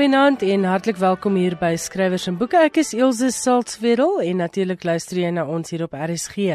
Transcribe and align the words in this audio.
Goeienaand 0.00 0.40
en 0.42 0.62
hartlik 0.64 0.96
welkom 0.96 1.34
hier 1.36 1.52
by 1.60 1.74
Skrywers 1.76 2.24
en 2.30 2.38
Boeke. 2.40 2.56
Ek 2.56 2.78
is 2.80 2.94
Elsje 2.96 3.28
Saltzwedel 3.36 4.22
en 4.24 4.38
natuurlik 4.40 4.86
luister 4.88 5.18
jy 5.20 5.28
na 5.36 5.42
ons 5.44 5.74
hier 5.74 5.82
op 5.84 5.92
RSG. 5.92 6.54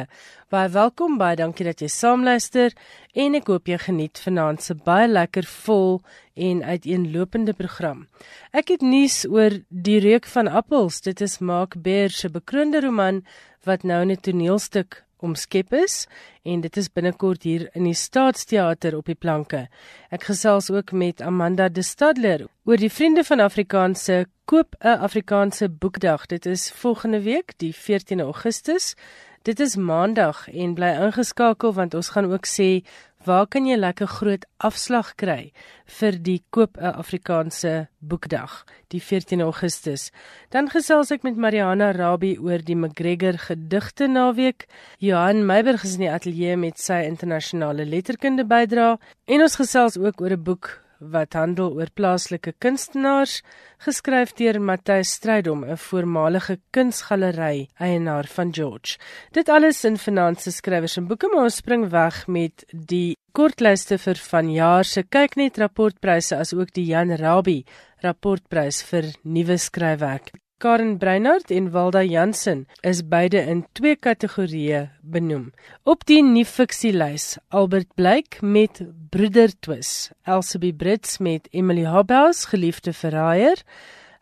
Baie 0.50 0.72
welkom, 0.74 1.20
baie 1.22 1.38
dankie 1.38 1.68
dat 1.68 1.84
jy 1.86 1.92
saamluister 1.94 2.74
en 3.14 3.38
ek 3.38 3.54
hoop 3.54 3.70
jy 3.70 3.78
geniet 3.84 4.18
vanaand 4.26 4.66
se 4.66 4.74
baie 4.74 5.06
lekker 5.12 5.46
vol 5.68 6.00
en 6.34 6.66
uiteenlopende 6.66 7.54
program. 7.54 8.08
Ek 8.50 8.74
het 8.74 8.82
nuus 8.82 9.22
oor 9.30 9.60
Die 9.70 10.02
reuk 10.02 10.26
van 10.26 10.50
appels. 10.50 11.04
Dit 11.06 11.22
is 11.22 11.38
Mark 11.38 11.78
Beer 11.78 12.10
se 12.10 12.34
bekroonde 12.34 12.82
roman 12.82 13.22
wat 13.70 13.86
nou 13.86 14.02
in 14.02 14.18
'n 14.18 14.26
toneelstuk 14.26 15.05
omskep 15.24 15.74
is 15.74 16.08
en 16.44 16.62
dit 16.62 16.78
is 16.78 16.92
binnekort 16.92 17.44
hier 17.44 17.70
in 17.74 17.84
die 17.84 17.96
Staatsteater 17.98 18.98
op 18.98 19.06
die 19.06 19.16
planke. 19.16 19.68
Ek 20.10 20.28
gesels 20.30 20.70
ook 20.72 20.92
met 20.92 21.22
Amanda 21.22 21.70
De 21.70 21.84
Stadler 21.84 22.48
oor 22.66 22.78
die 22.78 22.92
Vriende 22.92 23.24
van 23.24 23.40
Afrikaanse 23.40 24.26
koop 24.46 24.76
'n 24.80 25.00
Afrikaanse 25.02 25.70
boekdag. 25.70 26.26
Dit 26.26 26.46
is 26.46 26.72
volgende 26.72 27.22
week, 27.22 27.54
die 27.58 27.74
14 27.74 28.22
Augustus. 28.22 28.96
Dit 29.42 29.60
is 29.60 29.76
maandag 29.76 30.48
en 30.50 30.74
bly 30.74 30.96
ingeskakel 31.06 31.74
want 31.74 31.94
ons 31.94 32.10
gaan 32.10 32.32
ook 32.32 32.46
sê 32.46 32.82
waar 33.26 33.48
kan 33.48 33.66
jy 33.66 33.76
lekker 33.78 34.08
groot 34.08 34.46
afslag 34.58 35.16
kry 35.16 35.52
vir 36.00 36.18
die 36.22 36.44
koop 36.50 36.78
'n 36.78 36.94
Afrikaanse 37.02 37.88
boekdag 38.00 38.64
die 38.94 39.02
14 39.02 39.42
Augustus. 39.42 40.12
Dan 40.50 40.70
gesels 40.70 41.12
ek 41.12 41.24
met 41.24 41.38
Mariana 41.38 41.92
Rabbi 41.92 42.38
oor 42.38 42.60
die 42.64 42.76
McGregor 42.76 43.38
gedigte 43.38 44.08
naweek. 44.08 44.68
Johan 45.00 45.46
Meiberg 45.46 45.84
is 45.84 45.96
in 45.96 46.06
die 46.06 46.12
ateljee 46.12 46.56
met 46.58 46.80
sy 46.80 47.04
internasionale 47.06 47.86
letterkunde 47.86 48.46
bydra 48.46 48.98
en 49.26 49.42
ons 49.42 49.56
gesels 49.56 49.98
ook 49.98 50.22
oor 50.22 50.32
'n 50.32 50.44
boek 50.44 50.85
wat 51.12 51.34
handel 51.34 51.74
oor 51.78 51.90
plaaslike 51.94 52.54
kunstenaars, 52.64 53.42
geskryf 53.86 54.34
deur 54.40 54.60
Matthys 54.60 55.16
Strydom, 55.18 55.66
'n 55.66 55.78
voormalige 55.78 56.60
kunsgalery 56.72 57.68
eienaar 57.80 58.28
van 58.28 58.54
George. 58.54 58.98
Dit 59.32 59.50
alles 59.50 59.84
in 59.86 59.98
finansies 59.98 60.58
skrywers 60.58 60.98
en 60.98 61.08
boeke, 61.08 61.28
maar 61.28 61.44
ons 61.44 61.56
spring 61.56 61.90
weg 61.90 62.28
met 62.28 62.66
die 62.72 63.18
kortlyste 63.32 63.98
vir 63.98 64.16
vanjaar 64.16 64.86
se 64.86 65.04
kyknet 65.04 65.58
rapportpryse 65.58 66.38
as 66.38 66.54
ook 66.54 66.74
die 66.74 66.86
Jan 66.86 67.12
Rabie 67.12 67.66
rapportprys 68.02 68.84
vir 68.84 69.14
nuwe 69.24 69.58
skryfwerk. 69.58 70.45
Karen 70.58 70.98
Breinhardt 70.98 71.52
en 71.52 71.72
Walda 71.72 72.02
Jansen 72.02 72.66
is 72.82 73.02
beide 73.04 73.42
in 73.44 73.66
twee 73.76 73.98
kategorieë 74.00 74.86
benoem. 75.04 75.50
Op 75.84 76.06
die 76.08 76.22
nuwe 76.24 76.48
fiksielys, 76.48 77.26
Albert 77.52 77.90
Blyk 78.00 78.38
met 78.40 78.80
Broedertwis, 79.12 80.14
Elsabie 80.24 80.72
Brits 80.72 81.18
met 81.20 81.50
Emily 81.52 81.84
Habhaus, 81.84 82.46
geliefde 82.48 82.94
verraaier, 82.96 83.60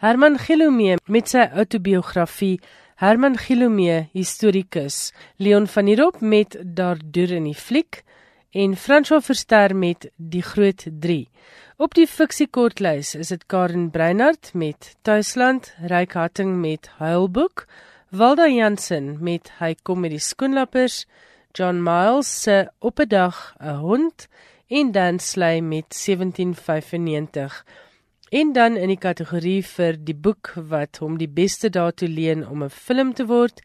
Herman 0.01 0.39
Gilomee 0.41 0.97
met 1.05 1.29
sy 1.29 1.45
autobiografie 1.53 2.57
Herman 2.97 3.37
Gilomee, 3.37 4.07
historikus, 4.17 5.11
Leon 5.37 5.69
van 5.69 5.85
der 5.85 6.01
Rop 6.01 6.17
met 6.21 6.57
Daardeur 6.65 7.37
in 7.37 7.45
die 7.51 7.57
fliek 7.57 8.01
en 8.57 8.73
François 8.73 9.21
Verster 9.21 9.77
met 9.77 10.09
Die 10.17 10.41
Groot 10.41 10.87
3. 10.89 11.27
Op 11.83 11.91
die 11.97 12.05
fiksiekortlys 12.07 13.09
is 13.19 13.33
dit 13.33 13.41
Karen 13.51 13.89
Breinhardt 13.91 14.53
met 14.55 14.93
Tuisland, 15.03 15.65
Ryk 15.91 16.13
Hatting 16.15 16.53
met 16.61 16.87
Huilboek, 16.95 17.65
Walda 18.07 18.45
Jansen 18.47 19.17
met 19.19 19.49
Hy 19.57 19.73
kom 19.83 19.99
met 20.05 20.13
die 20.13 20.21
skoenlappers, 20.23 21.01
John 21.51 21.81
Miles 21.83 22.29
se 22.43 22.69
Op 22.79 23.01
'n 23.03 23.09
dag 23.11 23.55
'n 23.59 23.75
hond 23.83 24.27
en 24.69 24.91
Dan 24.91 25.19
Slay 25.19 25.59
met 25.59 25.91
1795. 25.91 27.65
En 28.29 28.53
dan 28.53 28.77
in 28.77 28.87
die 28.87 29.03
kategorie 29.07 29.63
vir 29.65 29.97
die 29.99 30.15
boek 30.15 30.53
wat 30.55 30.97
hom 30.97 31.17
die 31.17 31.33
beste 31.41 31.69
daartoe 31.69 32.07
leen 32.07 32.47
om 32.47 32.63
'n 32.63 32.69
film 32.69 33.13
te 33.13 33.25
word, 33.25 33.61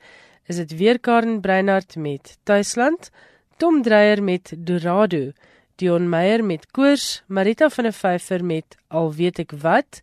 is 0.49 0.57
dit 0.57 0.77
weer 0.77 0.99
Karen 0.99 1.41
Breinhardt 1.41 1.97
met 1.97 2.39
Tuisland, 2.43 3.11
Tom 3.57 3.83
Dreyer 3.83 4.23
met 4.23 4.55
Dorado. 4.57 5.33
Dion 5.79 6.09
Meyer 6.11 6.43
met 6.43 6.65
Koors, 6.75 7.23
Marita 7.29 7.69
van 7.71 7.87
der 7.87 7.95
Vyver 7.95 8.43
met 8.43 8.75
Al 8.91 9.13
weet 9.15 9.37
ek 9.39 9.53
wat, 9.63 10.01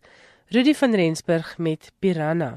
Rudy 0.48 0.72
van 0.72 0.94
Rensburg 0.96 1.50
met 1.60 1.90
Piranha. 2.00 2.54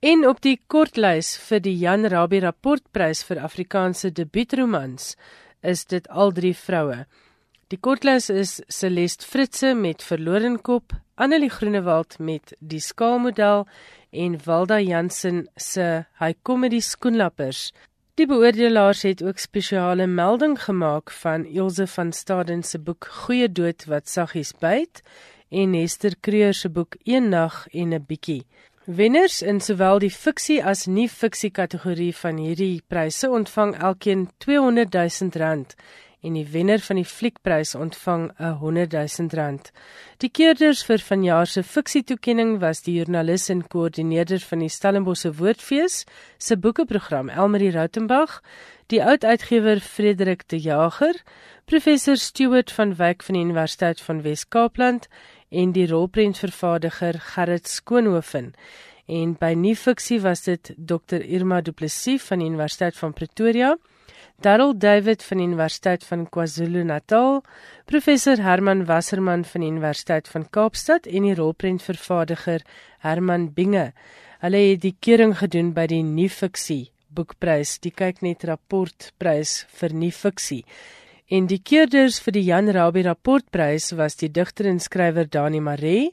En 0.00 0.24
op 0.24 0.40
die 0.40 0.54
kortlys 0.72 1.34
vir 1.48 1.60
die 1.60 1.74
Jan 1.76 2.08
Rabie 2.08 2.40
rapportprys 2.40 3.20
vir 3.28 3.42
Afrikaanse 3.44 4.08
debuutromans 4.08 5.10
is 5.60 5.84
dit 5.90 6.08
al 6.08 6.32
drie 6.32 6.54
vroue. 6.56 7.02
Die 7.68 7.76
kortlys 7.76 8.30
is 8.32 8.62
Celeste 8.72 9.28
Fritze 9.28 9.74
met 9.76 10.00
Verlorenkop, 10.06 10.94
Annelie 11.20 11.52
Groenewald 11.52 12.16
met 12.18 12.54
Die 12.60 12.80
Skaalmodel 12.80 13.66
en 14.16 14.40
Walda 14.46 14.80
Jansen 14.80 15.44
se 15.60 16.06
Hy 16.22 16.32
kom 16.40 16.64
met 16.64 16.72
die 16.72 16.80
skoenlappers. 16.80 17.66
Die 18.16 18.24
beoordelaars 18.24 19.02
het 19.02 19.22
ook 19.22 19.38
spesiale 19.38 20.06
melding 20.06 20.54
gemaak 20.62 21.10
van 21.10 21.42
Ilse 21.44 21.86
van 21.86 22.12
Staden 22.12 22.62
se 22.62 22.78
boek 22.78 23.04
Goeie 23.12 23.48
dood 23.52 23.84
wat 23.84 24.08
saggies 24.08 24.54
byt 24.56 25.02
en 25.50 25.74
Hester 25.76 26.16
Kreur 26.20 26.54
se 26.54 26.70
boek 26.72 26.96
Een 27.04 27.28
nag 27.28 27.66
en 27.72 27.92
'n 27.92 28.04
bietjie. 28.08 28.46
Wenners 28.84 29.42
in 29.42 29.60
sowel 29.60 29.98
die 29.98 30.10
fiksie 30.10 30.64
as 30.64 30.86
nie 30.86 31.08
fiksie 31.08 31.50
kategorie 31.50 32.16
van 32.16 32.36
hierdie 32.36 32.82
pryse 32.86 33.30
ontvang 33.30 33.76
elkeen 33.76 34.30
200 34.38 34.92
000 34.92 35.30
rand 35.42 35.74
en 36.20 36.36
die 36.36 36.46
wenner 36.50 36.80
van 36.80 36.96
die 36.96 37.06
fliekprys 37.06 37.74
ontvang 37.74 38.30
'n 38.38 38.56
100 38.60 38.92
000 38.92 39.28
rand. 39.32 39.72
Die 40.18 40.30
keerders 40.30 40.84
vir 40.84 40.98
vanjaar 40.98 41.46
se 41.46 41.62
fiksietoekenning 41.62 42.60
was 42.60 42.82
die 42.82 42.94
joernalis 42.94 43.48
en 43.48 43.68
koördineerder 43.68 44.40
van 44.40 44.58
die 44.58 44.68
Stellenbosse 44.68 45.32
Woordfees 45.36 46.04
se 46.38 46.56
boekeprogram 46.56 47.28
Elmarie 47.28 47.70
Rautenbach, 47.70 48.42
die 48.86 49.02
oud 49.04 49.24
uitgewer 49.24 49.80
Frederik 49.80 50.48
de 50.48 50.58
Jager, 50.58 51.14
professor 51.64 52.16
Stuart 52.16 52.72
van 52.72 52.94
Wyk 52.96 53.22
van 53.22 53.34
die 53.34 53.42
Universiteit 53.42 54.00
van 54.00 54.22
Wes-Kaapland 54.22 55.08
en 55.50 55.72
die 55.72 55.86
rolprentvervaardiger 55.86 57.18
Gerrit 57.20 57.68
Skoonhoven. 57.68 58.54
En 59.06 59.36
by 59.38 59.52
nuwe 59.54 59.78
fiksie 59.78 60.20
was 60.20 60.42
dit 60.42 60.72
Dr 60.76 61.22
Irma 61.22 61.60
Du 61.60 61.72
Plessis 61.72 62.22
van 62.22 62.42
die 62.42 62.48
Universiteit 62.48 62.96
van 62.96 63.12
Pretoria. 63.12 63.76
Darryl 64.44 64.74
David 64.76 65.22
van 65.24 65.40
die 65.40 65.46
Universiteit 65.48 66.02
van 66.04 66.26
KwaZulu-Natal, 66.28 67.38
professor 67.88 68.42
Herman 68.44 68.84
Wasserman 68.86 69.46
van 69.48 69.62
die 69.64 69.70
Universiteit 69.70 70.28
van 70.28 70.44
Kaapstad 70.52 71.06
en 71.08 71.24
die 71.24 71.34
rolprentvervaardiger 71.38 72.60
Herman 73.00 73.46
Binge. 73.56 73.92
Hulle 74.44 74.60
het 74.60 74.82
die 74.82 74.92
keuring 75.00 75.32
gedoen 75.40 75.70
by 75.72 75.86
die 75.88 76.02
Nuwe 76.04 76.28
Fiksie 76.34 76.90
Boekprys, 77.16 77.78
die 77.80 77.94
kyknet 77.96 78.44
rapportprys 78.44 79.62
vir 79.78 79.94
Nuwe 79.96 80.12
Fiksie. 80.12 80.64
En 81.32 81.48
die 81.48 81.62
keerders 81.64 82.18
vir 82.20 82.36
die 82.36 82.44
Jan 82.44 82.68
Rabie 82.76 83.06
rapportprys 83.06 83.94
was 83.96 84.18
die 84.20 84.28
digter 84.28 84.68
en 84.68 84.82
skrywer 84.84 85.30
Dani 85.32 85.62
Maree, 85.64 86.10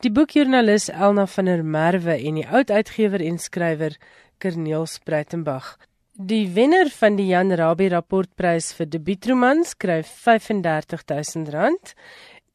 die 0.00 0.10
boekjoernalis 0.10 0.88
Elna 0.94 1.26
van 1.28 1.52
der 1.52 1.62
Merwe 1.76 2.16
en 2.16 2.40
die 2.40 2.48
oud 2.48 2.72
uitgewer 2.72 3.20
en 3.20 3.36
skrywer 3.36 4.00
Kerneel 4.40 4.88
Spruitenberg. 4.88 5.76
Die 6.16 6.48
wenner 6.48 6.88
van 6.96 7.18
die 7.18 7.26
Jan 7.28 7.50
Rabie 7.52 7.90
rapportprys 7.92 8.70
vir 8.72 8.86
debuutroman 8.88 9.66
skryf 9.68 10.08
R35000 10.24 11.92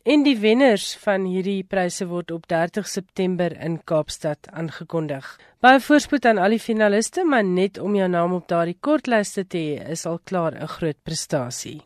en 0.01 0.23
die 0.25 0.33
wenners 0.41 0.95
van 1.03 1.27
hierdie 1.29 1.61
pryse 1.69 2.07
word 2.09 2.33
op 2.33 2.47
30 2.49 2.89
September 2.89 3.53
in 3.53 3.77
Kaapstad 3.85 4.49
aangekondig. 4.49 5.37
Baie 5.61 5.77
voorspoed 5.77 6.25
aan 6.25 6.41
al 6.41 6.57
die 6.57 6.63
finaliste, 6.63 7.21
maar 7.21 7.45
net 7.45 7.77
om 7.77 7.93
jou 7.93 8.09
naam 8.09 8.33
op 8.39 8.49
daardie 8.49 8.79
kortlyste 8.81 9.45
te 9.45 9.61
hê 9.61 9.93
is 9.93 10.07
al 10.09 10.17
klaar 10.25 10.57
'n 10.57 10.67
groot 10.67 10.97
prestasie. 11.03 11.81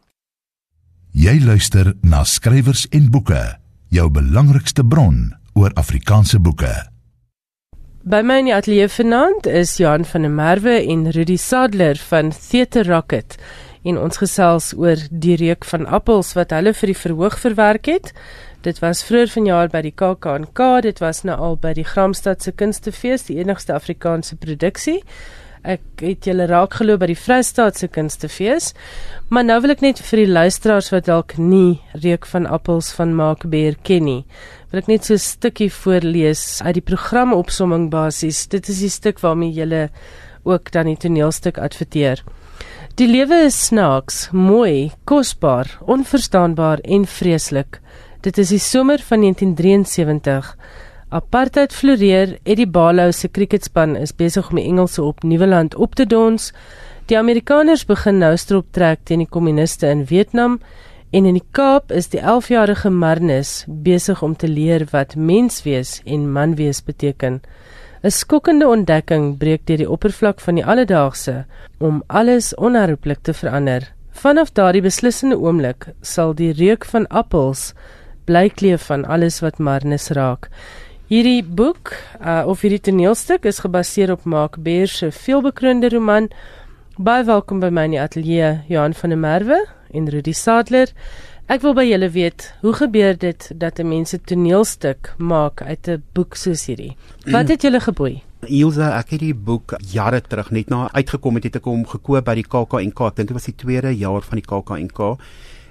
Jy 1.11 1.43
luister 1.43 1.93
na 2.01 2.23
skrywers 2.23 2.87
en 2.87 3.11
boeke, 3.11 3.59
jou 3.89 4.09
belangrikste 4.09 4.83
bron 4.83 5.35
oor 5.55 5.71
Afrikaanse 5.75 6.39
boeke. 6.39 6.94
By 8.05 8.19
my 8.21 8.35
in 8.37 8.45
die 8.45 8.53
ateljee 8.53 8.85
vanaand 8.93 9.47
is 9.49 9.71
Johan 9.79 10.03
van 10.05 10.21
der 10.21 10.29
Merwe 10.29 10.75
en 10.77 11.07
Rudy 11.09 11.39
Sadler 11.41 11.97
van 11.97 12.27
Theater 12.29 12.85
Rocket 12.85 13.33
en 13.81 13.97
ons 13.97 14.19
gesels 14.21 14.67
oor 14.77 15.01
die 15.09 15.33
reuk 15.41 15.65
van 15.65 15.87
appels 15.89 16.35
wat 16.37 16.53
hulle 16.53 16.75
vir 16.77 16.91
die 16.91 16.97
verhoog 16.99 17.39
verwerk 17.41 17.89
het. 17.89 18.11
Dit 18.61 18.83
was 18.83 19.01
vroeër 19.07 19.33
vanjaar 19.33 19.73
by 19.73 19.81
die 19.87 19.93
KAK&K, 19.97 20.67
dit 20.85 21.01
was 21.01 21.23
nou 21.25 21.39
al 21.47 21.57
by 21.57 21.73
die 21.73 21.87
Gramstad 21.95 22.45
se 22.45 22.53
Kunstefees, 22.53 23.25
die 23.25 23.39
enigste 23.41 23.73
Afrikaanse 23.73 24.37
produksie. 24.37 24.99
Ek 25.65 25.81
het 25.97 26.27
julle 26.29 26.45
raak 26.45 26.77
geloop 26.77 26.99
by 27.01 27.07
die 27.09 27.17
Vrystaat 27.17 27.79
se 27.79 27.87
Kunstefees, 27.87 28.73
maar 29.29 29.43
nou 29.43 29.57
wil 29.63 29.73
ek 29.73 29.81
net 29.81 29.99
vir 29.99 30.21
die 30.21 30.29
luisteraars 30.29 30.91
wat 30.93 31.07
dalk 31.09 31.37
nie 31.41 31.81
reuk 32.03 32.25
van 32.29 32.45
appels 32.45 32.91
van 32.93 33.15
Mark 33.17 33.47
Beer 33.49 33.75
ken 33.81 34.05
nie 34.05 34.21
wil 34.75 34.81
ek 34.83 34.89
net 34.91 35.05
so 35.07 35.13
'n 35.15 35.23
stukkie 35.23 35.71
voorlees 35.71 36.61
uit 36.61 36.75
die 36.75 36.83
programopsomming 36.91 37.89
basies. 37.89 38.47
Dit 38.47 38.67
is 38.67 38.79
die 38.83 38.89
stuk 38.89 39.21
waarmee 39.23 39.53
jy 39.53 39.89
ook 40.43 40.71
dan 40.71 40.85
die 40.85 40.97
toneelstuk 40.97 41.57
adverteer. 41.57 42.23
Die 42.95 43.07
lewe 43.07 43.45
is 43.45 43.65
snaaks, 43.67 44.29
mooi, 44.31 44.91
kosbaar, 45.05 45.67
onverstaanbaar 45.87 46.79
en 46.83 47.05
vreeslik. 47.05 47.79
Dit 48.21 48.37
is 48.37 48.49
die 48.49 48.59
somer 48.59 48.99
van 48.99 49.21
1973. 49.21 50.57
Apartheid 51.15 51.71
floreer. 51.71 52.33
Eddie 52.43 52.67
Balo 52.67 53.11
se 53.11 53.29
cricketspan 53.31 53.93
is 53.95 54.11
besig 54.11 54.49
om 54.51 54.57
die 54.59 54.65
Engelse 54.67 55.03
op 55.03 55.23
Nieuweland 55.23 55.75
op 55.79 55.95
te 55.95 56.03
dons. 56.05 56.49
Die 57.07 57.15
Amerikaners 57.15 57.85
begin 57.87 58.19
nou 58.19 58.33
strop 58.35 58.67
trek 58.75 59.05
teen 59.07 59.23
die 59.23 59.29
kommuniste 59.31 59.87
in 59.87 60.03
Vietnam 60.09 60.57
en 61.15 61.29
in 61.29 61.37
die 61.37 61.45
Kaap 61.55 61.93
is 61.95 62.11
die 62.11 62.19
11-jarige 62.19 62.91
Marnus 62.91 63.53
besig 63.87 64.25
om 64.27 64.35
te 64.35 64.49
leer 64.51 64.83
wat 64.91 65.15
menswees 65.15 66.01
en 66.03 66.27
manwees 66.35 66.83
beteken. 66.83 67.39
'n 68.03 68.11
Skokkende 68.11 68.67
ontdekking 68.67 69.37
breek 69.39 69.63
deur 69.65 69.77
die 69.77 69.89
oppervlak 69.89 70.43
van 70.43 70.55
die 70.59 70.65
alledaagse 70.65 71.45
om 71.79 72.03
alles 72.07 72.55
onherroepelik 72.55 73.23
te 73.23 73.33
verander. 73.33 73.87
Vanaf 74.11 74.51
daardie 74.51 74.83
beslissende 74.83 75.39
oomblik 75.39 75.93
sal 76.01 76.35
die 76.35 76.51
reuk 76.51 76.85
van 76.85 77.07
appels 77.07 77.73
bly 78.25 78.49
kleef 78.49 78.89
van 78.89 79.05
alles 79.05 79.39
wat 79.39 79.59
Marnus 79.59 80.09
raak. 80.09 80.49
Hierdie 81.05 81.43
boek 81.45 81.91
uh, 82.17 82.47
of 82.49 82.63
hierdie 82.65 82.81
toneelstuk 82.81 83.43
is 83.45 83.59
gebaseer 83.61 84.09
op 84.15 84.23
Mark 84.25 84.55
Beer 84.65 84.89
se 84.89 85.11
veelbekroonde 85.13 85.91
roman. 85.93 86.31
Baie 86.97 87.21
welkom 87.27 87.59
by 87.61 87.69
my 87.69 87.83
in 87.85 87.93
die 87.93 87.99
ateljee 88.01 88.47
Johan 88.71 88.97
van 88.97 89.13
der 89.13 89.19
Merwe 89.21 89.59
en 89.93 90.09
Rudy 90.09 90.33
Sadler. 90.33 90.89
Ek 91.45 91.61
wil 91.61 91.77
by 91.77 91.85
julle 91.85 92.09
weet, 92.09 92.47
hoe 92.65 92.73
gebeur 92.73 93.13
dit 93.21 93.51
dat 93.53 93.77
'n 93.77 93.85
mens 93.87 94.15
'n 94.15 94.25
toneelstuk 94.25 95.13
maak 95.17 95.61
uit 95.61 95.87
'n 95.87 96.01
boek 96.15 96.33
soos 96.33 96.65
hierdie? 96.65 96.97
Wat 97.29 97.53
het 97.53 97.61
julle 97.61 97.79
geboei? 97.79 98.23
Ilse, 98.49 98.81
ek 98.81 99.09
het 99.09 99.19
die 99.19 99.35
boek 99.35 99.77
jare 99.93 100.21
terug 100.21 100.49
net 100.49 100.69
na 100.69 100.89
uitgekom 100.91 101.35
het, 101.35 101.43
het 101.43 101.55
ek 101.55 101.65
hom 101.65 101.85
gekoop 101.85 102.25
by 102.25 102.33
die 102.33 102.49
KAK&K. 102.49 102.99
Ek 103.05 103.15
dink 103.15 103.27
dit 103.27 103.37
was 103.37 103.45
die 103.45 103.55
tweede 103.55 103.93
jaar 103.93 104.21
van 104.21 104.41
die 104.41 104.47
KAK&K 104.47 105.17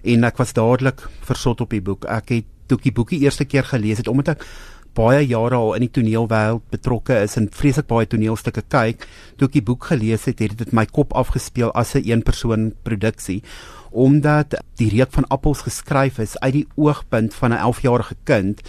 en 0.05 0.25
ek 0.25 0.37
was 0.37 0.53
dadelik 0.53 1.09
versot 1.21 1.61
op 1.61 1.71
die 1.71 1.83
boek. 1.83 2.05
Ek 2.05 2.29
het 2.29 2.45
toe 2.67 2.79
die 2.81 2.93
boekie 2.93 3.21
eerste 3.25 3.45
keer 3.45 3.65
gelees 3.65 4.01
het 4.01 4.09
omdat 4.09 4.37
ek 4.37 4.47
baie 4.95 5.27
jare 5.27 5.57
al 5.57 5.75
in 5.75 5.87
die 5.87 5.93
toneelwêreld 5.93 6.63
betrokke 6.71 7.23
is 7.25 7.37
en 7.37 7.49
vreeslik 7.51 7.87
baie 7.87 8.07
toneelstukke 8.07 8.63
kyk, 8.69 9.07
toe 9.37 9.49
ek 9.49 9.53
die 9.53 9.65
boek 9.65 9.85
gelees 9.91 10.25
het, 10.25 10.41
het 10.41 10.57
dit 10.59 10.73
my 10.73 10.87
kop 10.87 11.15
afgespeel 11.15 11.73
as 11.75 11.95
'n 11.95 12.05
een 12.05 12.23
persoon 12.23 12.73
produksie 12.85 13.43
omdat 13.95 14.57
die 14.81 14.91
reek 14.91 15.13
van 15.15 15.27
appels 15.31 15.63
geskryf 15.63 16.19
is 16.19 16.35
uit 16.43 16.53
die 16.53 16.67
oogpunt 16.75 17.35
van 17.35 17.53
'n 17.53 17.63
11-jarige 17.63 18.17
kind. 18.25 18.61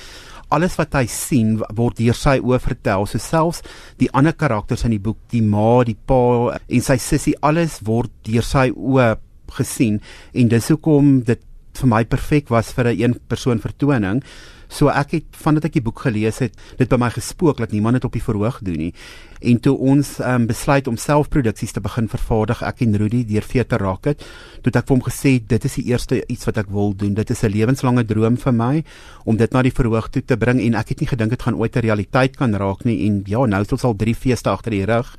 Alles 0.48 0.76
wat 0.76 0.94
hy 0.94 1.06
sien 1.06 1.58
word 1.74 1.98
deur 1.98 2.14
sy 2.14 2.38
oë 2.40 2.60
vertel. 2.60 3.06
So 3.06 3.18
selfs 3.18 3.62
die 3.98 4.12
ander 4.12 4.34
karakters 4.34 4.84
in 4.84 4.92
die 4.92 5.00
boek, 5.00 5.18
die 5.30 5.42
ma, 5.42 5.84
die 5.84 5.98
pa 6.06 6.60
en 6.68 6.82
sy 6.82 6.98
sussie, 6.98 7.36
alles 7.42 7.80
word 7.84 8.12
deur 8.22 8.44
sy 8.44 8.70
oë 8.70 9.18
gesien 9.52 10.02
en 10.34 10.48
dis 10.48 10.70
hoekom 10.70 11.24
dit 11.24 11.42
vir 11.74 11.88
my 11.88 12.04
perfek 12.06 12.50
was 12.50 12.72
vir 12.72 12.86
'n 12.94 13.02
een 13.02 13.20
persoon 13.28 13.60
vertoning. 13.60 14.24
So 14.68 14.90
ek 14.90 15.12
het 15.12 15.26
vandat 15.32 15.66
ek 15.66 15.78
die 15.78 15.84
boek 15.86 16.00
gelees 16.06 16.40
het, 16.40 16.56
dit 16.78 16.90
by 16.90 16.98
my 16.98 17.10
gespook 17.10 17.58
dat 17.58 17.72
niemand 17.72 18.00
dit 18.00 18.06
op 18.06 18.14
die 18.14 18.24
verhoog 18.24 18.60
doen 18.66 18.78
nie. 18.78 18.94
En 19.42 19.60
toe 19.60 19.76
ons 19.78 20.20
um, 20.20 20.48
besluit 20.48 20.88
om 20.88 20.98
selfproduksies 20.98 21.76
te 21.76 21.82
begin 21.84 22.08
vervaardig, 22.10 22.64
ek 22.66 22.82
en 22.82 22.98
Rudy 22.98 23.24
deur 23.30 23.46
Veter 23.46 23.80
Rocket, 23.80 24.24
toe 24.64 24.72
het 24.72 24.82
ek 24.82 24.88
vir 24.88 24.96
hom 24.96 25.06
gesê 25.06 25.36
dit 25.40 25.66
is 25.66 25.78
die 25.80 25.86
eerste 25.92 26.22
iets 26.32 26.48
wat 26.50 26.58
ek 26.64 26.72
wil 26.74 26.96
doen. 26.98 27.14
Dit 27.14 27.30
is 27.30 27.44
'n 27.44 27.52
lewenslange 27.52 28.06
droom 28.06 28.38
vir 28.38 28.54
my 28.54 28.84
om 29.26 29.38
dit 29.38 29.52
na 29.52 29.62
die 29.62 29.76
verhoog 29.76 30.10
toe 30.10 30.22
te 30.26 30.38
bring 30.38 30.60
en 30.62 30.76
ek 30.76 30.90
het 30.90 31.00
nie 31.00 31.08
gedink 31.08 31.30
dit 31.30 31.42
gaan 31.42 31.56
ooit 31.56 31.76
'n 31.76 31.86
realiteit 31.86 32.38
kan 32.38 32.54
raak 32.54 32.86
nie 32.86 33.06
en 33.08 33.24
ja, 33.26 33.46
nou 33.46 33.62
het 33.62 33.72
ons 33.72 33.84
al 33.84 33.96
3 33.96 34.16
feeste 34.16 34.50
agter 34.50 34.72
die 34.72 34.86
rug 34.86 35.16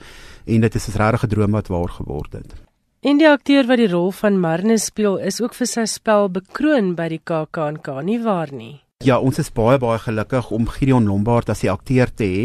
en 0.46 0.60
dit 0.60 0.74
is 0.74 0.88
'n 0.88 0.98
regte 0.98 1.26
droom 1.26 1.52
wat 1.52 1.68
waar 1.68 1.88
geword 1.88 2.32
het. 2.32 2.54
En 3.00 3.18
die 3.18 3.28
akteur 3.28 3.66
wat 3.66 3.78
die 3.78 3.90
rol 3.90 4.10
van 4.10 4.40
Marnus 4.40 4.84
speel, 4.84 5.18
is 5.18 5.40
ook 5.40 5.54
vir 5.54 5.66
sy 5.66 5.84
spel 5.84 6.28
bekroon 6.28 6.94
by 6.94 7.08
die 7.08 7.20
KAK&K, 7.22 8.02
nie 8.02 8.18
waar 8.22 8.52
nie? 8.52 8.85
Ja, 9.04 9.18
ons 9.20 9.36
is 9.36 9.50
baie 9.52 9.76
baie 9.76 9.98
gelukkig 10.00 10.46
om 10.56 10.64
Gideon 10.72 11.04
Lombard 11.04 11.50
as 11.52 11.60
die 11.60 11.68
akteur 11.68 12.08
te 12.08 12.24
hê. 12.24 12.44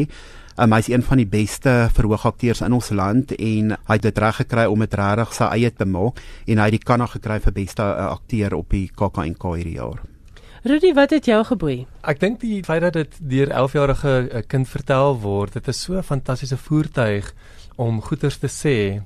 Um, 0.59 0.73
hy 0.75 0.81
is 0.83 0.89
een 0.91 1.03
van 1.07 1.21
die 1.21 1.25
beste 1.25 1.71
verhoogakteurs 1.95 2.59
in 2.65 2.75
ons 2.75 2.89
land 2.91 3.31
en 3.37 3.71
hy 3.87 3.95
het 3.95 4.03
dit 4.03 4.17
reg 4.19 4.41
gekry 4.41 4.65
om 4.67 4.83
dit 4.83 4.97
regtig 4.99 5.31
sy 5.37 5.47
eie 5.55 5.71
te 5.71 5.87
maak 5.87 6.19
en 6.45 6.59
hy 6.59 6.65
het 6.67 6.75
die 6.75 6.83
kanna 6.83 7.07
gekry 7.07 7.37
vir 7.45 7.55
beste 7.55 7.85
uh, 7.87 8.09
akteur 8.11 8.57
op 8.57 8.75
die 8.75 8.89
KAK&K 8.91 9.53
hierdie 9.61 9.77
jaar. 9.77 10.03
Rudy, 10.67 10.91
wat 10.93 11.15
het 11.15 11.31
jou 11.31 11.39
geboei? 11.47 11.77
Ek 12.03 12.19
dink 12.19 12.43
die 12.43 12.59
feit 12.67 12.83
dat 12.83 12.99
dit 12.99 13.15
deur 13.31 13.55
11-jarige 13.63 14.17
uh, 14.19 14.43
kind 14.51 14.67
vertel 14.69 15.15
word, 15.23 15.55
dit 15.55 15.71
is 15.71 15.81
so 15.87 15.95
'n 15.97 16.03
fantastiese 16.03 16.59
voertuig 16.59 17.31
om 17.79 18.03
goeters 18.03 18.37
te 18.43 18.51
sê 18.51 18.99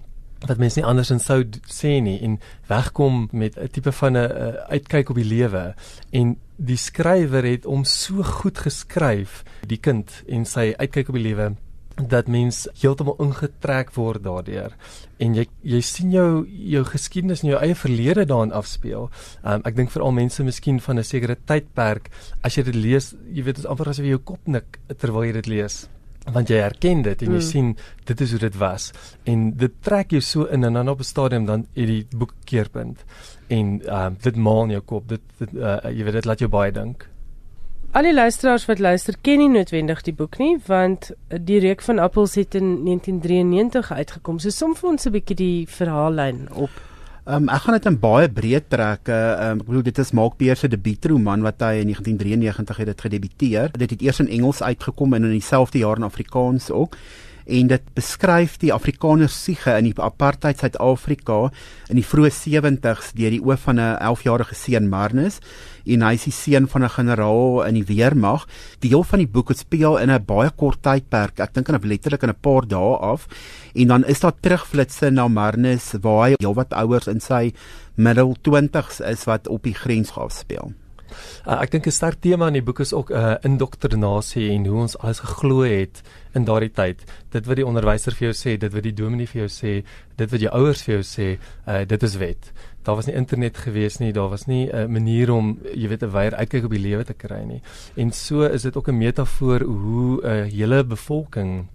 wat 0.45 0.57
mense 0.57 0.79
nie 0.79 0.85
anders 0.85 1.13
sou 1.23 1.43
sê 1.71 2.01
nie 2.01 2.17
en 2.25 2.39
wegkom 2.67 3.29
met 3.31 3.55
'n 3.57 3.69
tipe 3.71 3.91
van 3.91 4.17
'n 4.17 4.57
uitkyk 4.69 5.09
op 5.09 5.15
die 5.15 5.29
lewe 5.29 5.75
en 6.11 6.37
die 6.57 6.79
skrywer 6.79 7.43
het 7.43 7.65
om 7.65 7.83
so 7.85 8.23
goed 8.23 8.57
geskryf 8.63 9.43
die 9.67 9.79
kind 9.81 10.11
en 10.27 10.45
sy 10.45 10.73
uitkyk 10.79 11.09
op 11.09 11.19
die 11.19 11.27
lewe 11.27 11.53
dat 11.95 12.27
mens 12.27 12.65
heeltemal 12.81 13.15
ingetrek 13.23 13.93
word 13.95 14.23
daardeur 14.25 14.75
en 15.23 15.35
jy 15.37 15.45
jy 15.63 15.81
sien 15.81 16.11
jou 16.11 16.43
jou 16.75 16.83
geskiedenis 16.89 17.43
en 17.43 17.53
jou 17.53 17.61
eie 17.61 17.75
verlede 17.79 18.25
daarin 18.27 18.51
afspeel. 18.51 19.09
Um, 19.43 19.63
ek 19.63 19.77
dink 19.79 19.93
veral 19.93 20.11
mense 20.11 20.43
miskien 20.43 20.81
van 20.83 20.99
'n 20.99 21.07
sekere 21.07 21.37
tydperk 21.47 22.11
as 22.43 22.57
jy 22.57 22.63
dit 22.63 22.75
lees, 22.75 23.15
jy 23.31 23.43
weet 23.43 23.55
dit 23.55 23.63
is 23.63 23.71
amper 23.71 23.89
asof 23.89 24.05
jy 24.05 24.11
jou 24.11 24.23
kop 24.23 24.47
nik 24.47 24.79
terwyl 24.99 25.23
jy 25.23 25.33
dit 25.39 25.47
lees 25.47 25.85
want 26.33 26.49
jy 26.49 26.57
herken 26.57 27.01
dit 27.05 27.21
en 27.21 27.31
jy 27.35 27.41
mm. 27.41 27.47
sien 27.47 27.73
dit 28.09 28.21
is 28.21 28.31
hoe 28.31 28.39
dit 28.39 28.55
was. 28.57 28.91
En 29.23 29.49
dit 29.57 29.73
trek 29.81 30.11
jou 30.15 30.21
so 30.21 30.45
in 30.45 30.63
en 30.63 30.73
dan 30.73 30.89
op 30.89 30.99
'n 30.99 31.03
stadium 31.03 31.45
dan 31.45 31.67
het 31.73 31.87
die 31.87 32.07
boek 32.09 32.33
keerpunt. 32.43 33.03
En 33.47 33.81
ehm 33.85 34.13
uh, 34.13 34.21
dit 34.21 34.35
maal 34.35 34.63
in 34.63 34.69
jou 34.69 34.81
kop. 34.81 35.09
Dit, 35.09 35.21
dit 35.37 35.53
uh, 35.53 35.77
jy 35.83 36.03
weet 36.03 36.13
dit 36.13 36.25
laat 36.25 36.39
jou 36.39 36.49
baie 36.49 36.71
dink. 36.71 37.09
Al 37.91 38.03
die 38.03 38.13
luisteraars 38.13 38.65
wat 38.65 38.79
luister 38.79 39.15
ken 39.21 39.37
nie 39.37 39.49
noodwendig 39.49 40.01
die 40.01 40.13
boek 40.13 40.37
nie 40.37 40.57
want 40.65 41.11
die 41.29 41.59
reek 41.59 41.81
van 41.81 41.99
appels 41.99 42.35
het 42.35 42.55
in 42.55 42.83
1993 42.83 43.91
uitgekom. 43.91 44.39
So 44.39 44.49
som 44.49 44.75
vir 44.75 44.89
ons 44.89 45.05
'n 45.05 45.11
bietjie 45.11 45.35
die 45.35 45.67
verhaallyn 45.67 46.47
op 46.51 46.69
Um, 47.25 47.47
ek 47.49 47.63
gaan 47.63 47.73
dit 47.73 47.87
in 47.89 47.95
baie 47.97 48.27
breed 48.29 48.67
trek. 48.69 49.09
Um, 49.09 49.61
ek 49.63 49.65
bedoel 49.65 49.85
dit 49.87 49.99
is 50.03 50.11
Mark 50.13 50.35
Beer 50.37 50.59
se 50.59 50.67
debuutroman 50.69 51.41
wat 51.41 51.63
hy 51.65 51.79
in 51.81 51.89
1993 51.89 52.81
het 52.83 52.91
dit 52.91 53.01
gedebuteer. 53.01 53.71
Dit 53.73 53.95
het 53.95 54.03
eers 54.05 54.21
in 54.21 54.29
Engels 54.29 54.61
uitgekom 54.61 55.17
en 55.17 55.25
in 55.25 55.33
dieselfde 55.33 55.81
jaar 55.81 55.97
in 55.97 56.05
Afrikaans 56.05 56.69
ook 56.69 56.93
en 57.45 57.67
dit 57.67 57.89
beskryf 57.93 58.57
die 58.61 58.73
Afrikaner 58.73 59.29
siege 59.29 59.75
in 59.77 59.89
die 59.89 59.95
apartheid 60.01 60.59
Suid-Afrika 60.59 61.51
in 61.89 61.99
die 61.99 62.05
vroeë 62.05 62.31
70s 62.33 63.13
deur 63.17 63.35
die 63.35 63.41
oë 63.41 63.57
van 63.65 63.79
'n 63.79 63.97
11-jarige 64.01 64.55
seun 64.55 64.89
Marnus 64.89 65.39
en 65.85 66.01
hy 66.01 66.13
is 66.13 66.25
die 66.25 66.33
seun 66.33 66.67
van 66.67 66.83
'n 66.83 66.89
generaal 66.89 67.63
in 67.67 67.75
die 67.75 67.85
weermag. 67.85 68.47
Deel 68.79 69.03
van 69.03 69.19
die 69.19 69.27
boek 69.27 69.51
speel 69.53 69.97
in 69.97 70.09
'n 70.09 70.25
baie 70.25 70.49
kort 70.49 70.81
tydperk. 70.81 71.39
Ek 71.39 71.53
dink 71.53 71.69
in 71.69 71.75
'n 71.75 71.87
letterlik 71.87 72.23
in 72.23 72.29
'n 72.29 72.41
paar 72.41 72.67
dae 72.67 72.97
af. 72.97 73.27
En 73.75 73.87
dan 73.87 74.05
is 74.05 74.19
daar 74.19 74.33
terugflitsse 74.41 75.11
na 75.11 75.27
Marnus 75.27 75.93
waar 76.01 76.29
hy 76.29 76.35
heelwat 76.39 76.73
ouers 76.73 77.07
in 77.07 77.19
sy 77.19 77.53
middel 77.95 78.35
20s 78.41 79.01
is 79.01 79.25
wat 79.25 79.47
op 79.47 79.63
die 79.63 79.73
grens 79.73 80.11
afspeel. 80.11 80.73
Uh, 81.45 81.61
ek 81.61 81.71
dink 81.71 81.87
'n 81.87 81.91
sterk 81.91 82.19
tema 82.21 82.47
in 82.47 82.53
die 82.53 82.65
boek 82.65 82.79
is 82.79 82.93
ook 82.93 83.11
'n 83.11 83.15
uh, 83.15 83.35
indoktrinasie 83.41 84.49
en 84.51 84.65
hoe 84.65 84.81
ons 84.81 84.97
alles 84.97 85.19
geglo 85.19 85.61
het 85.61 86.01
in 86.33 86.45
daardie 86.45 86.71
tyd. 86.71 87.03
Dit 87.31 87.45
wat 87.45 87.55
die 87.55 87.65
onderwyser 87.65 88.11
vir 88.11 88.31
jou 88.31 88.35
sê, 88.35 88.57
dit 88.57 88.73
wat 88.73 88.83
die 88.83 88.93
dominee 88.93 89.27
vir 89.27 89.47
jou 89.47 89.49
sê, 89.49 89.83
dit 90.15 90.31
wat 90.31 90.41
jou 90.41 90.51
ouers 90.51 90.83
vir 90.83 90.93
jou 90.95 91.03
sê, 91.03 91.37
uh, 91.67 91.85
dit 91.85 92.03
is 92.03 92.15
wet. 92.17 92.51
Daar 92.83 92.95
was 92.95 93.05
nie 93.05 93.15
internet 93.15 93.57
gewees 93.57 93.99
nie, 93.99 94.11
daar 94.13 94.29
was 94.29 94.47
nie 94.47 94.67
'n 94.67 94.75
uh, 94.75 94.87
manier 94.87 95.31
om, 95.31 95.59
jy 95.73 95.87
weet, 95.87 96.03
'n 96.03 96.11
wyer 96.11 96.35
uitkyk 96.35 96.65
op 96.65 96.71
die 96.71 96.85
lewe 96.89 97.03
te 97.03 97.13
kry 97.13 97.43
nie. 97.43 97.61
En 97.95 98.11
so 98.11 98.43
is 98.43 98.61
dit 98.61 98.75
ook 98.75 98.87
'n 98.87 98.97
metafoor 98.97 99.61
hoe 99.61 100.21
'n 100.21 100.25
uh, 100.25 100.51
hele 100.51 100.83
bevolking 100.83 101.67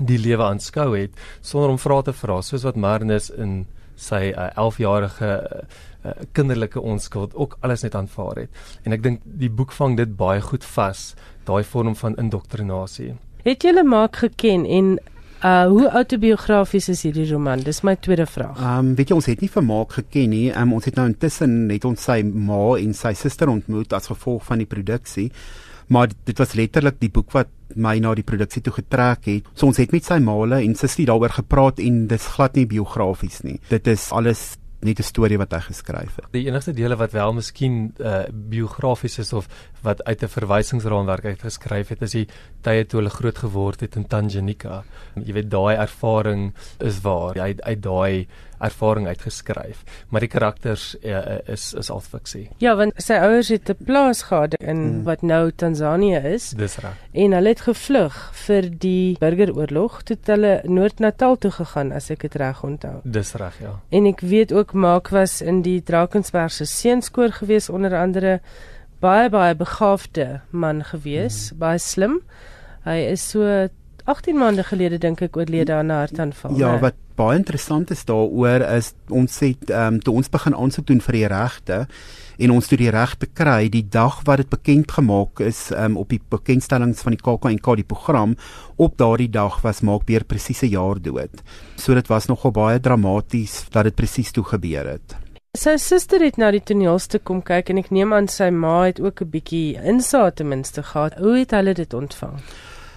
die 0.00 0.18
lewe 0.18 0.42
aanskou 0.42 0.96
het 0.98 1.10
sonder 1.40 1.70
om 1.70 1.78
vrae 1.78 2.02
te 2.02 2.12
vra, 2.12 2.40
soos 2.42 2.62
wat 2.62 2.76
Marnus 2.76 3.30
in 3.30 3.66
sy 3.98 4.32
11-jarige 4.32 5.30
uh, 5.42 5.62
uh, 6.08 6.26
kinderlike 6.32 6.80
onskuld 6.80 7.34
ook 7.34 7.56
alles 7.60 7.82
net 7.82 7.94
aanvaar 7.94 8.44
het. 8.44 8.64
En 8.84 8.96
ek 8.96 9.02
dink 9.02 9.20
die 9.24 9.50
boek 9.50 9.72
vang 9.72 9.96
dit 9.96 10.16
baie 10.16 10.40
goed 10.40 10.64
vas, 10.64 11.14
daai 11.44 11.62
vorm 11.64 11.96
van 11.96 12.16
indoktrinasie. 12.16 13.14
Het 13.44 13.62
julle 13.62 13.84
maak 13.84 14.16
geken 14.24 14.66
en 14.66 14.98
uh 15.38 15.66
hoe 15.70 15.86
autobiografies 15.94 16.88
is 16.88 17.04
hierdie 17.06 17.28
roman? 17.30 17.60
Dis 17.62 17.84
my 17.86 17.94
tweede 18.02 18.26
vraag. 18.26 18.58
Ehm 18.58 18.78
um, 18.78 18.94
weet 18.98 19.12
jy 19.12 19.18
ons 19.20 19.28
het 19.30 19.40
nie 19.44 19.50
vir 19.52 19.62
maak 19.62 19.92
geken 20.00 20.32
nie. 20.34 20.48
Um, 20.50 20.72
ons 20.74 20.88
het 20.88 20.98
nou 20.98 21.06
intussen 21.06 21.54
net 21.68 21.84
ons 21.86 22.08
sy 22.10 22.22
ma 22.26 22.74
en 22.78 22.94
sy 22.94 23.14
suster 23.14 23.48
ontmoet 23.52 23.94
as 23.94 24.10
gevolg 24.10 24.42
van 24.48 24.58
die 24.58 24.66
produksie. 24.66 25.28
Maar 25.88 26.10
dit 26.26 26.38
was 26.38 26.56
letterlik 26.58 26.98
die 27.00 27.12
boek 27.12 27.30
wat 27.32 27.48
my 27.76 27.94
na 28.02 28.14
die 28.18 28.26
produksie 28.26 28.62
toe 28.64 28.74
getrek 28.80 29.28
het. 29.30 29.46
So 29.54 29.70
ons 29.70 29.78
het 29.78 29.92
met 29.94 30.04
sy 30.04 30.18
maale 30.18 30.58
en 30.64 30.74
sussie 30.76 31.06
daaroor 31.06 31.38
gepraat 31.38 31.78
en 31.84 32.06
dis 32.10 32.26
glad 32.34 32.58
nie 32.58 32.66
biografies 32.66 33.40
nie. 33.46 33.60
Dit 33.70 33.86
is 33.86 34.10
alles 34.12 34.58
net 34.80 35.00
'n 35.00 35.02
storie 35.02 35.38
wat 35.38 35.52
hy 35.52 35.60
geskryf 35.60 36.16
het. 36.16 36.26
Die 36.32 36.46
enigste 36.46 36.72
dele 36.72 36.96
wat 36.96 37.12
wel 37.12 37.32
miskien 37.32 37.94
uh, 37.98 38.22
biografies 38.30 39.18
is 39.18 39.32
of 39.32 39.48
wat 39.82 40.04
uit 40.04 40.22
'n 40.22 40.28
verwysingsraamwerk 40.28 41.24
uit 41.24 41.42
geskryf 41.42 41.88
het, 41.88 42.02
is 42.02 42.12
die 42.12 42.28
tye 42.62 42.84
toe 42.86 43.00
hulle 43.00 43.10
groot 43.10 43.38
geword 43.38 43.80
het 43.80 43.96
in 43.96 44.06
Tanganyika. 44.06 44.84
Jy 45.14 45.32
weet 45.32 45.50
daai 45.50 45.76
ervaring 45.76 46.54
is 46.78 47.00
waar. 47.00 47.34
Hy 47.34 47.54
uit 47.58 47.82
daai 47.82 48.26
ervaring 48.58 49.06
uitgeskryf, 49.06 49.82
maar 50.08 50.20
die 50.24 50.30
karakters 50.30 50.96
uh, 51.02 51.38
is 51.46 51.72
is 51.78 51.90
al 51.90 52.00
fiksie. 52.00 52.48
Ja, 52.62 52.74
want 52.76 52.96
sy 53.02 53.18
ouers 53.22 53.48
het 53.48 53.70
'n 53.70 53.84
plaas 53.84 54.22
gehad 54.22 54.54
in 54.54 54.76
hmm. 54.76 55.02
wat 55.04 55.22
nou 55.22 55.50
Tansanië 55.50 56.20
is. 56.34 56.50
Dis 56.50 56.76
reg. 56.76 56.96
En 57.12 57.32
hulle 57.32 57.48
het 57.48 57.60
gevlug 57.60 58.16
vir 58.46 58.70
die 58.78 59.16
burgeroorlog 59.18 60.02
toe 60.02 60.16
hulle 60.24 60.60
Noord-Natal 60.64 61.36
toe 61.36 61.50
gegaan 61.50 61.92
as 61.92 62.10
ek 62.10 62.20
dit 62.20 62.34
reg 62.34 62.62
onthou. 62.62 63.00
Dis 63.04 63.34
reg, 63.34 63.58
ja. 63.60 63.80
En 63.88 64.06
ek 64.06 64.20
weet 64.20 64.52
ook 64.52 64.72
Maak 64.72 65.08
was 65.08 65.40
in 65.40 65.62
die 65.62 65.82
Drakensberg 65.82 66.52
se 66.52 66.64
seunskoor 66.64 67.32
gewees 67.32 67.68
onder 67.68 67.96
andere 67.96 68.40
baie 69.00 69.30
baie 69.30 69.54
begaafde 69.54 70.40
man 70.50 70.84
gewees, 70.84 71.50
hmm. 71.50 71.58
baie 71.58 71.78
slim. 71.78 72.20
Hy 72.84 72.98
is 73.12 73.30
so 73.30 73.68
18 74.08 74.38
maande 74.38 74.64
gelede 74.64 74.98
dink 74.98 75.20
ek 75.22 75.36
oorlede 75.36 75.74
aan 75.74 75.86
'n 75.92 76.00
hartaanval. 76.00 76.56
Ja, 76.56 76.78
wat 76.78 76.94
baie 77.18 77.38
interessant 77.38 77.90
is 77.94 78.04
daaroor 78.08 78.64
is 78.76 78.94
ons 79.10 79.40
het 79.44 79.70
ehm 79.70 79.98
um, 79.98 80.00
toe 80.00 80.14
ons 80.20 80.30
begin 80.30 80.56
aansoek 80.56 80.86
doen 80.86 81.02
vir 81.04 81.18
die 81.18 81.28
regte 81.34 81.78
en 82.38 82.54
ons 82.54 82.70
toe 82.70 82.78
die 82.78 82.90
regte 82.94 83.26
kry 83.26 83.68
die 83.68 83.84
dag 83.98 84.20
wat 84.26 84.42
dit 84.42 84.50
bekend 84.50 84.92
gemaak 84.94 85.42
is 85.42 85.68
um, 85.74 85.96
op 85.98 86.12
die 86.14 86.20
bekendstellings 86.30 87.02
van 87.02 87.16
die 87.16 87.22
KAK&K 87.22 87.76
die 87.80 87.86
program 87.94 88.36
op 88.76 88.98
daardie 89.00 89.30
dag 89.34 89.60
was 89.66 89.82
maak 89.82 90.06
weer 90.06 90.24
presies 90.24 90.62
'n 90.62 90.70
jaar 90.70 91.02
dood. 91.02 91.42
So 91.76 91.94
dit 91.94 92.08
was 92.08 92.28
nogal 92.28 92.52
baie 92.52 92.80
dramaties 92.80 93.66
dat 93.70 93.84
dit 93.84 93.94
presies 93.94 94.30
toe 94.32 94.44
gebeur 94.44 94.86
het. 94.86 95.16
Sy 95.56 95.76
suster 95.76 96.20
het 96.22 96.36
na 96.38 96.50
die 96.50 96.62
toneelstuk 96.62 97.24
kom 97.24 97.42
kyk 97.42 97.70
en 97.70 97.78
ek 97.78 97.90
neem 97.90 98.12
aan 98.12 98.28
sy 98.28 98.50
ma 98.50 98.84
het 98.86 99.00
ook 99.00 99.22
'n 99.22 99.30
bietjie 99.30 99.80
insaag 99.82 100.34
ten 100.34 100.48
minste 100.48 100.82
gehad. 100.82 101.18
Hoe 101.18 101.38
het 101.38 101.50
hulle 101.50 101.74
dit 101.74 101.94
ontvang? 101.94 102.38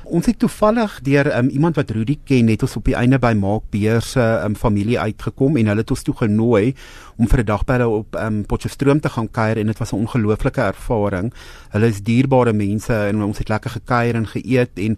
Ons 0.04 0.26
het 0.26 0.40
toevallig 0.40 1.00
deur 1.06 1.28
um, 1.38 1.50
iemand 1.54 1.76
wat 1.78 1.92
Rudy 1.94 2.18
ken, 2.26 2.48
net 2.50 2.64
ons 2.66 2.76
op 2.80 2.88
die 2.90 2.96
einde 2.98 3.20
by 3.22 3.34
Maak 3.38 3.68
Beer 3.70 4.02
se 4.02 4.22
um, 4.42 4.56
familie 4.58 4.98
uitgekom 5.00 5.60
en 5.62 5.70
hulle 5.70 5.84
het 5.84 5.94
ons 5.94 6.02
toe 6.08 6.16
genooi 6.24 6.74
om 7.18 7.28
vir 7.30 7.44
'n 7.44 7.46
dag 7.46 7.66
by 7.66 7.78
hulle 7.78 7.88
op 8.02 8.16
um, 8.18 8.42
Potchefstroom 8.46 9.00
te 9.00 9.10
gaan 9.10 9.30
kuier 9.30 9.58
en 9.58 9.68
dit 9.68 9.78
was 9.78 9.94
'n 9.94 10.02
ongelooflike 10.02 10.62
ervaring. 10.62 11.34
Hulle 11.70 11.88
is 11.88 12.02
dierbare 12.02 12.54
mense 12.54 12.94
en 12.94 13.22
ons 13.22 13.38
het 13.38 13.50
lekker 13.50 13.72
gekuier 13.72 14.16
en 14.16 14.28
geëet 14.28 14.74
en 14.76 14.98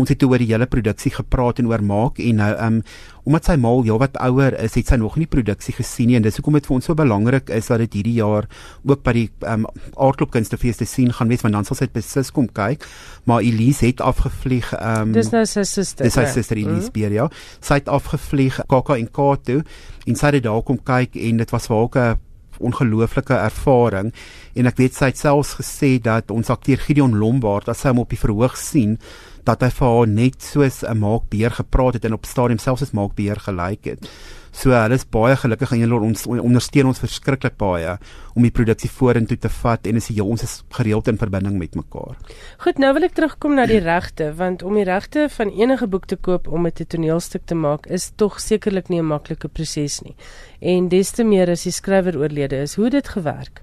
ons 0.00 0.10
het 0.10 0.22
oor 0.26 0.40
die 0.42 0.50
hele 0.50 0.66
produksie 0.70 1.12
gepraat 1.14 1.60
en 1.60 1.68
oor 1.70 1.82
maak 1.84 2.18
en 2.22 2.40
nou 2.42 2.52
um 2.66 2.80
omdat 3.24 3.46
sy 3.48 3.54
maal 3.56 3.80
heelwat 3.86 4.18
ouer 4.20 4.52
is, 4.60 4.74
het 4.76 4.90
sy 4.92 4.98
nog 5.00 5.14
nie 5.16 5.24
produksie 5.30 5.72
gesien 5.72 6.10
nie 6.10 6.18
en 6.18 6.24
dis 6.26 6.36
hoekom 6.36 6.58
dit 6.58 6.66
vir 6.68 6.74
ons 6.76 6.88
so 6.90 6.96
belangrik 6.98 7.48
is 7.56 7.70
dat 7.72 7.80
dit 7.80 7.96
hierdie 7.96 8.18
jaar 8.18 8.44
ook 8.84 9.00
by 9.06 9.14
die 9.16 9.24
um 9.48 9.64
aardklop 9.96 10.34
kunstefees 10.34 10.82
te 10.82 10.88
sien 10.88 11.12
gaan 11.14 11.32
wees 11.32 11.44
want 11.46 11.56
dan 11.56 11.64
sal 11.64 11.78
sy 11.78 11.88
besis 11.94 12.32
kom 12.34 12.50
kyk. 12.52 12.84
Maar 13.24 13.46
Elise 13.46 13.88
het 13.88 14.04
afgevlieg 14.04 14.74
um 14.76 15.14
Dis 15.16 15.32
nou 15.32 15.46
sy 15.48 15.64
suster. 15.64 16.04
Dis 16.04 16.18
sy 16.18 16.26
suster 16.34 16.60
Elise 16.60 16.90
mm. 16.90 16.94
Beer 16.98 17.16
ja. 17.16 17.30
Sy 17.64 17.80
het 17.80 17.88
afgevlieg 17.88 18.60
KAK 18.68 18.94
en 18.98 19.08
Kato 19.08 19.58
en 20.04 20.20
sy 20.20 20.34
het 20.36 20.44
daar 20.44 20.62
kom 20.68 20.82
kyk 20.84 21.16
en 21.16 21.40
dit 21.40 21.56
was 21.56 21.70
vir 21.70 21.80
haar 21.80 22.12
'n 22.12 22.20
ongelooflike 22.60 23.34
ervaring 23.34 24.12
en 24.54 24.66
ek 24.66 24.76
weet 24.78 24.94
sy 24.94 25.10
het 25.10 25.18
selfs 25.18 25.56
gesê 25.58 25.98
dat 26.02 26.30
ons 26.30 26.50
akteur 26.50 26.78
Gideon 26.78 27.16
Lombard 27.18 27.68
as 27.68 27.80
sy 27.82 27.88
hom 27.88 28.04
op 28.04 28.12
die 28.12 28.20
verhoog 28.20 28.56
sien 28.56 28.98
dat 29.44 29.62
hy 29.62 29.70
vir 29.70 29.88
haar 29.88 30.08
net 30.08 30.42
soos 30.42 30.82
'n 30.82 30.98
maakbeer 30.98 31.50
gepraat 31.50 31.94
het 31.94 32.04
en 32.04 32.12
op 32.12 32.24
stadium 32.24 32.58
selfs 32.58 32.82
as 32.82 32.92
maakbeer 32.92 33.40
gelyk 33.40 33.84
het. 33.84 34.08
So 34.54 34.70
hulle 34.70 34.94
is 34.94 35.04
baie 35.10 35.34
gelukkig 35.36 35.72
en 35.74 35.80
hulle 35.82 35.98
ons 36.06 36.26
ondersteun 36.30 36.86
ons 36.86 37.00
verskriklik 37.02 37.56
baie 37.58 37.96
om 38.38 38.42
die 38.46 38.52
produksie 38.54 38.90
vorentoe 38.90 39.36
te 39.36 39.50
vat 39.50 39.86
en 39.86 39.96
is 39.96 40.10
ons 40.22 40.42
is 40.46 40.62
gereeld 40.76 41.08
in 41.08 41.18
verbinding 41.18 41.58
met 41.58 41.74
mekaar. 41.74 42.14
Goed, 42.62 42.78
nou 42.78 42.92
wil 42.94 43.08
ek 43.08 43.16
terugkom 43.18 43.56
na 43.58 43.66
die 43.66 43.82
regte 43.82 44.30
want 44.38 44.62
om 44.62 44.78
die 44.78 44.86
regte 44.86 45.26
van 45.28 45.50
enige 45.50 45.90
boek 45.90 46.06
te 46.06 46.16
koop 46.16 46.46
om 46.46 46.70
dit 46.70 46.80
'n 46.80 46.86
toneelstuk 46.86 47.46
te 47.46 47.54
maak 47.54 47.86
is 47.86 48.12
tog 48.16 48.40
sekerlik 48.40 48.88
nie 48.88 49.00
'n 49.00 49.10
maklike 49.10 49.48
proses 49.48 50.00
nie. 50.02 50.14
En 50.60 50.88
des 50.88 51.10
te 51.10 51.24
meer 51.24 51.50
as 51.50 51.64
die 51.64 51.72
skrywer 51.72 52.16
oorlede 52.16 52.62
is, 52.62 52.74
hoe 52.76 52.90
dit 52.90 53.08
gewerk. 53.08 53.62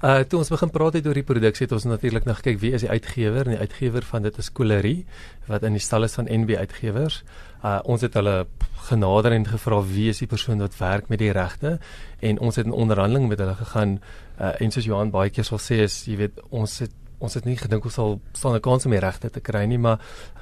Uh 0.00 0.22
toe 0.24 0.38
ons 0.40 0.48
begin 0.48 0.70
praat 0.72 0.94
het 0.96 1.04
oor 1.04 1.18
die 1.18 1.26
produksie 1.28 1.66
het 1.66 1.74
ons 1.76 1.84
natuurlik 1.84 2.24
nog 2.24 2.38
gekyk 2.38 2.60
wie 2.62 2.70
is 2.72 2.86
die 2.86 2.88
uitgewer. 2.88 3.44
En 3.44 3.52
die 3.52 3.60
uitgewer 3.60 4.04
van 4.08 4.24
dit 4.24 4.38
is 4.40 4.48
Colerie 4.56 5.04
wat 5.44 5.66
in 5.68 5.76
die 5.76 5.82
stal 5.84 6.06
is 6.08 6.16
van 6.16 6.24
NB 6.24 6.56
Uitgewers. 6.56 7.18
Uh 7.60 7.82
ons 7.84 8.00
het 8.00 8.16
hulle 8.16 8.46
genader 8.88 9.36
en 9.36 9.44
gevra 9.44 9.82
wie 9.84 10.08
is 10.08 10.22
die 10.24 10.30
persoon 10.30 10.64
wat 10.64 10.78
werk 10.78 11.12
met 11.12 11.20
die 11.20 11.32
regte. 11.36 11.76
En 12.20 12.40
ons 12.40 12.56
het 12.56 12.66
'n 12.66 12.72
onderhandeling 12.72 13.28
met 13.28 13.38
hulle 13.44 13.54
gegaan. 13.54 14.00
Uh 14.40 14.54
en 14.60 14.70
soos 14.70 14.84
Johan 14.84 15.10
baie 15.10 15.30
keer 15.30 15.44
sal 15.44 15.60
sê 15.60 15.84
is 15.84 16.04
jy 16.06 16.16
weet 16.16 16.40
ons 16.48 16.78
het 16.78 16.96
ons 17.18 17.34
het 17.34 17.44
nie 17.44 17.56
gedink 17.56 17.84
ons 17.84 17.94
sal 17.94 18.20
staan 18.32 18.56
'n 18.56 18.60
kans 18.60 18.86
om 18.86 18.90
die 18.90 19.00
regte 19.00 19.30
te 19.30 19.40
kry 19.40 19.64
nie 19.64 19.78
maar 19.78 20.00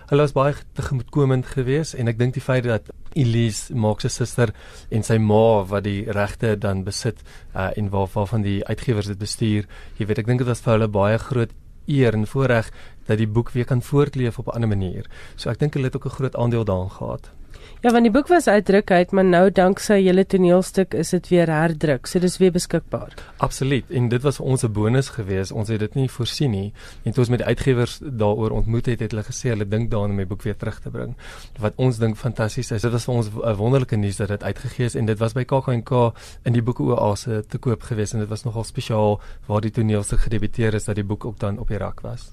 hulle 0.08 0.24
was 0.24 0.32
baie 0.32 0.54
tegemoetkomend 0.76 1.46
geweest 1.52 1.94
en 2.00 2.08
ek 2.08 2.18
dink 2.18 2.34
die 2.34 2.44
feit 2.44 2.64
dat 2.64 2.88
Elise 3.12 3.74
Mark 3.76 4.00
se 4.00 4.08
suster 4.08 4.54
en 4.94 5.04
sy 5.04 5.18
ma 5.20 5.64
wat 5.68 5.84
die 5.84 6.06
regte 6.16 6.54
dan 6.56 6.84
besit 6.86 7.20
uh, 7.54 7.68
en 7.76 7.90
waar 7.92 8.08
waarvan 8.14 8.44
die 8.46 8.62
uitgewers 8.64 9.10
dit 9.12 9.20
bestuur, 9.20 9.68
jy 9.98 10.08
weet 10.08 10.22
ek 10.22 10.30
dink 10.30 10.44
dit 10.44 10.48
was 10.48 10.64
vir 10.64 10.78
hulle 10.78 10.88
baie 10.88 11.18
groot 11.20 11.52
eer 11.88 12.16
en 12.16 12.28
voorreg 12.28 12.70
dat 13.08 13.20
die 13.20 13.28
boek 13.28 13.52
weer 13.52 13.68
kan 13.68 13.84
voortleef 13.84 14.38
op 14.38 14.48
'n 14.48 14.56
ander 14.56 14.68
manier. 14.68 15.04
So 15.36 15.50
ek 15.50 15.58
dink 15.58 15.74
hulle 15.74 15.88
het 15.92 15.96
ook 15.96 16.06
'n 16.06 16.16
groot 16.18 16.36
aandeel 16.36 16.64
daarin 16.64 16.90
gehad. 16.90 17.30
Ja, 17.78 17.92
want 17.94 18.02
die 18.02 18.10
boek 18.10 18.26
was 18.26 18.48
uitdruk 18.50 18.90
uit, 18.90 19.12
maar 19.14 19.22
nou 19.24 19.44
danksy 19.54 20.00
julle 20.02 20.24
toneelstuk 20.26 20.96
is 20.98 21.12
dit 21.14 21.28
weer 21.30 21.46
herdruk. 21.46 22.08
So 22.10 22.18
dis 22.18 22.34
weer 22.42 22.50
beskikbaar. 22.50 23.14
Absoluut. 23.38 23.86
En 23.94 24.08
dit 24.10 24.22
was 24.22 24.40
ons 24.40 24.64
'n 24.64 24.72
bonus 24.72 25.08
geweest. 25.14 25.52
Ons 25.52 25.68
het 25.68 25.78
dit 25.78 25.94
nie 25.94 26.08
voorsien 26.10 26.50
nie. 26.50 26.72
En 27.04 27.12
toe 27.12 27.20
ons 27.22 27.28
met 27.28 27.38
die 27.38 27.46
uitgewers 27.46 28.00
daaroor 28.02 28.50
ontmoet 28.50 28.86
het, 28.86 29.00
het 29.00 29.10
hulle 29.10 29.22
gesê 29.22 29.50
hulle 29.54 29.68
dink 29.68 29.90
daaraan 29.90 30.10
om 30.10 30.16
die 30.16 30.26
boek 30.26 30.42
weer 30.42 30.56
terug 30.56 30.80
te 30.80 30.90
bring. 30.90 31.14
Wat 31.58 31.72
ons 31.76 31.98
dink 31.98 32.16
fantasties 32.16 32.70
is. 32.70 32.82
Dit 32.82 32.92
was 32.92 33.04
vir 33.04 33.14
ons 33.14 33.28
'n 33.28 33.54
wonderlike 33.54 33.96
nuus 33.96 34.16
dat 34.16 34.28
dit 34.28 34.42
uitgegee 34.42 34.86
is 34.86 34.94
en 34.94 35.06
dit 35.06 35.18
was 35.18 35.32
by 35.32 35.44
KAK&K 35.44 36.12
in 36.44 36.52
die 36.52 36.62
boeke 36.62 36.82
oase 36.82 37.44
te 37.48 37.58
koop 37.58 37.82
geweest 37.82 38.12
en 38.12 38.18
dit 38.18 38.28
was 38.28 38.44
nogal 38.44 38.64
spesiaal 38.64 39.20
waar 39.46 39.60
die 39.60 39.70
toneelstuk 39.70 40.18
gedebuteer 40.18 40.74
is 40.74 40.84
dat 40.84 40.94
die 40.94 41.04
boek 41.04 41.24
ook 41.24 41.38
dan 41.38 41.58
op 41.58 41.68
die 41.68 41.78
rak 41.78 42.00
was. 42.00 42.32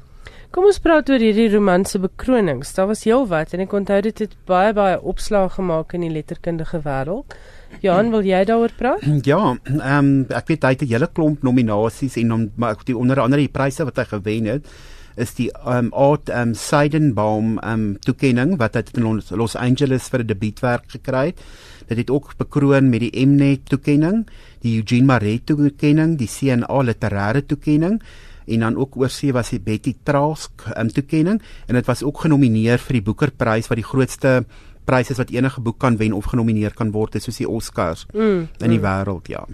Kom 0.56 0.66
ons 0.70 0.80
praat 0.80 1.10
oor 1.12 1.20
hierdie 1.20 1.50
romanse 1.52 2.00
bekronings. 2.00 2.74
Daar 2.78 2.88
was 2.88 3.04
heelwat 3.04 3.54
en 3.54 3.66
ek 3.66 3.74
onthou 3.76 4.00
dit 4.06 4.20
het 4.24 4.36
baie 4.48 4.72
baie 4.74 5.02
opslag 5.02 5.58
gemaak 5.58 5.94
in 5.98 6.06
die 6.06 6.14
letterkundige 6.14 6.80
wêreld. 6.86 7.36
Johan, 7.84 8.12
wil 8.14 8.24
jy 8.24 8.44
daaroor 8.48 8.72
praat? 8.78 9.04
Ja, 9.32 9.58
ehm 9.68 9.98
um, 10.00 10.12
ek 10.30 10.48
weet 10.48 10.64
hy 10.64 10.74
het 10.78 10.84
'n 10.84 10.92
hele 10.94 11.10
klomp 11.12 11.44
nominasies 11.44 12.16
en 12.18 12.32
om 12.32 12.52
maar 12.56 12.78
die 12.86 12.98
onder 12.98 13.20
andere 13.20 13.42
die 13.42 13.52
pryse 13.52 13.84
wat 13.84 13.98
hy 13.98 14.06
gewen 14.16 14.46
het 14.46 14.68
is 15.16 15.34
die 15.36 15.50
um, 15.68 15.92
Art 15.94 16.30
um, 16.30 16.54
Seidenbaum 16.54 17.60
um, 17.64 17.86
toekenning 18.04 18.58
wat 18.60 18.76
hy 18.76 18.84
in 19.00 19.22
Los 19.40 19.56
Angeles 19.56 20.10
vir 20.12 20.24
'n 20.24 20.28
debuutwerk 20.28 20.88
gekry 20.92 21.26
het. 21.32 21.40
Dit 21.88 21.98
het 21.98 22.10
ook 22.10 22.36
bekroon 22.38 22.90
met 22.90 23.00
die 23.00 23.26
Mnet 23.26 23.70
toekenning, 23.70 24.28
die 24.62 24.78
Eugene 24.78 25.06
Marais 25.06 25.42
toekenning, 25.46 26.18
die 26.18 26.28
CNA 26.28 26.84
literêre 26.84 27.46
toekenning 27.46 28.02
en 28.48 28.60
dan 28.60 28.78
ook 28.78 28.98
oorsee 28.98 29.34
was 29.34 29.50
die 29.50 29.60
Betty 29.60 29.96
Trask 30.04 30.66
um, 30.78 30.90
toekenning 30.90 31.42
en 31.68 31.76
dit 31.76 31.86
was 31.86 32.04
ook 32.04 32.26
genomineer 32.26 32.80
vir 32.80 33.00
die 33.00 33.06
Booker-prys 33.06 33.70
wat 33.72 33.82
die 33.82 33.88
grootste 33.88 34.46
prys 34.86 35.10
is 35.10 35.18
wat 35.22 35.34
enige 35.34 35.62
boek 35.62 35.80
kan 35.82 35.98
wen 35.98 36.14
of 36.14 36.30
genomineer 36.32 36.74
kan 36.74 36.92
word 36.94 37.18
soos 37.22 37.42
die 37.42 37.50
Oscars 37.50 38.06
mm, 38.14 38.48
in 38.62 38.70
die 38.70 38.80
mm. 38.80 38.86
wêreld 38.86 39.32
ja. 39.34 39.46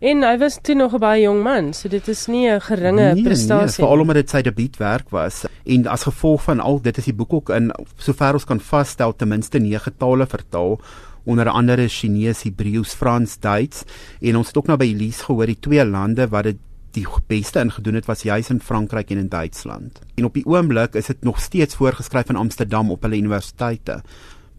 En 0.00 0.24
hy 0.24 0.38
was 0.40 0.56
toe 0.64 0.74
nog 0.74 0.94
'n 0.96 0.98
baie 0.98 1.22
jong 1.22 1.42
man, 1.44 1.74
so 1.74 1.88
dit 1.88 2.08
is 2.08 2.26
nie 2.26 2.48
'n 2.48 2.60
geringe 2.60 3.14
nee, 3.14 3.22
prestasie 3.22 3.54
nie. 3.54 3.64
Nee, 3.64 3.84
veral 3.84 4.00
omdat 4.00 4.16
dit 4.16 4.30
sy 4.30 4.42
debuutwerk 4.42 5.10
was 5.10 5.44
en 5.64 5.86
as 5.86 6.02
gevolg 6.08 6.42
van 6.42 6.60
al 6.60 6.80
dit 6.80 6.98
is 6.98 7.04
die 7.04 7.14
boek 7.14 7.32
ook 7.32 7.50
in 7.50 7.70
sover 7.96 8.32
ons 8.32 8.44
kan 8.44 8.60
vasstel 8.60 9.12
ten 9.16 9.28
minste 9.28 9.58
9 9.58 9.92
tale 9.98 10.26
vertaal 10.26 10.80
onder 11.24 11.48
andere 11.48 11.88
Chinese, 11.88 12.48
Hebreeus, 12.48 12.94
Frans, 12.94 13.38
Duits 13.38 13.84
en 14.20 14.36
ons 14.36 14.46
het 14.46 14.56
ook 14.56 14.66
nou 14.66 14.78
by 14.78 14.88
Elise 14.88 15.24
gehoor 15.24 15.46
die 15.46 15.60
twee 15.60 15.84
lande 15.84 16.28
wat 16.28 16.44
dit 16.44 16.56
die 16.96 17.06
beste 17.26 17.60
ingedoen 17.60 17.94
het 17.94 18.06
was 18.06 18.22
juis 18.22 18.50
in 18.50 18.60
Frankryk 18.60 19.10
en 19.10 19.18
in 19.18 19.28
Duitsland. 19.28 20.00
En 20.14 20.24
op 20.24 20.34
die 20.34 20.46
oomblik 20.46 20.94
is 20.94 21.06
dit 21.06 21.22
nog 21.22 21.40
steeds 21.40 21.74
voorgeskryf 21.74 22.28
in 22.28 22.36
Amsterdam 22.36 22.90
op 22.90 23.02
hulle 23.02 23.16
universiteite. 23.16 24.00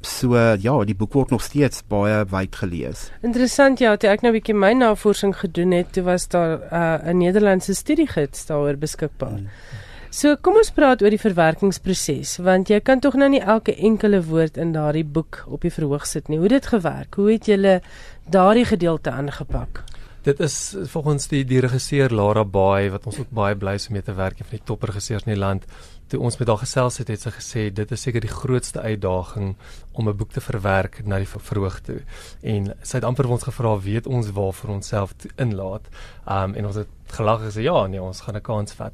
So 0.01 0.38
ja, 0.38 0.73
die 0.85 0.95
boek 0.97 1.13
word 1.13 1.29
nog 1.29 1.43
steeds 1.45 1.83
baie 1.88 2.23
wyd 2.25 2.55
gelees. 2.55 3.09
Interessant 3.21 3.79
ja, 3.79 3.93
toe 3.97 4.09
ek 4.09 4.21
nou 4.21 4.31
'n 4.33 4.39
bietjie 4.39 4.55
my 4.55 4.73
navorsing 4.73 5.35
gedoen 5.38 5.71
het, 5.71 5.93
toe 5.93 6.03
was 6.03 6.27
daar 6.27 6.57
uh, 6.57 7.05
'n 7.05 7.07
uh, 7.07 7.13
Nederlandse 7.13 7.73
studiegids 7.73 8.45
daaroor 8.45 8.77
beskikbaar. 8.77 9.38
Hmm. 9.38 9.47
So 10.09 10.35
kom 10.35 10.57
ons 10.59 10.71
praat 10.71 11.01
oor 11.01 11.09
die 11.09 11.21
verwerkingsproses 11.21 12.38
want 12.43 12.67
jy 12.67 12.81
kan 12.83 13.00
tog 13.00 13.13
nou 13.15 13.29
nie 13.29 13.39
elke 13.39 13.75
enkele 13.75 14.23
woord 14.23 14.57
in 14.57 14.73
daardie 14.73 15.05
boek 15.05 15.45
op 15.47 15.61
die 15.61 15.71
verhoog 15.71 16.05
sit 16.05 16.27
nie. 16.27 16.38
Hoe 16.38 16.50
het 16.50 16.61
dit 16.61 16.67
gewerk? 16.73 17.15
Hoe 17.15 17.31
het 17.31 17.45
julle 17.45 17.81
daardie 18.27 18.65
gedeelte 18.65 19.11
aangepak? 19.11 19.83
Dit 20.21 20.39
is 20.39 20.75
volgens 20.91 21.25
die 21.31 21.41
die 21.49 21.59
regisseur 21.63 22.13
Lara 22.13 22.43
Baai 22.45 22.91
wat 22.93 23.07
ons 23.09 23.15
ook 23.17 23.31
baie 23.33 23.55
bly 23.57 23.71
is 23.79 23.87
om 23.89 23.95
mee 23.97 24.05
te 24.05 24.13
werk 24.13 24.37
een 24.37 24.45
van 24.45 24.59
die 24.59 24.67
topregisseurs 24.69 25.23
in 25.25 25.31
die 25.31 25.39
land. 25.41 25.63
Toe 26.13 26.19
ons 26.21 26.35
met 26.37 26.51
haar 26.51 26.59
gesels 26.61 26.99
het, 27.01 27.09
het 27.09 27.23
sy 27.25 27.31
gesê 27.33 27.63
dit 27.73 27.93
is 27.95 28.03
seker 28.05 28.21
die 28.21 28.29
grootste 28.29 28.83
uitdaging 28.85 29.55
om 29.97 30.09
'n 30.09 30.17
boek 30.17 30.35
te 30.35 30.43
verwerk 30.45 30.99
na 31.05 31.17
die 31.17 31.25
verhoog 31.25 31.79
toe. 31.81 32.03
En 32.43 32.69
sy 32.83 32.97
het 32.97 33.07
amper 33.09 33.25
ons 33.25 33.47
gevra, 33.49 33.79
weet 33.81 34.07
ons 34.07 34.29
waar 34.29 34.53
vir 34.53 34.69
onsself 34.69 35.15
inlaat. 35.37 35.89
Um 36.27 36.53
en 36.53 36.65
ons 36.65 36.75
het 36.75 36.93
gelag 37.07 37.41
gesê 37.41 37.65
ja, 37.65 37.87
nee, 37.87 38.01
ons 38.01 38.21
gaan 38.21 38.35
'n 38.35 38.41
kans 38.41 38.73
vat. 38.73 38.93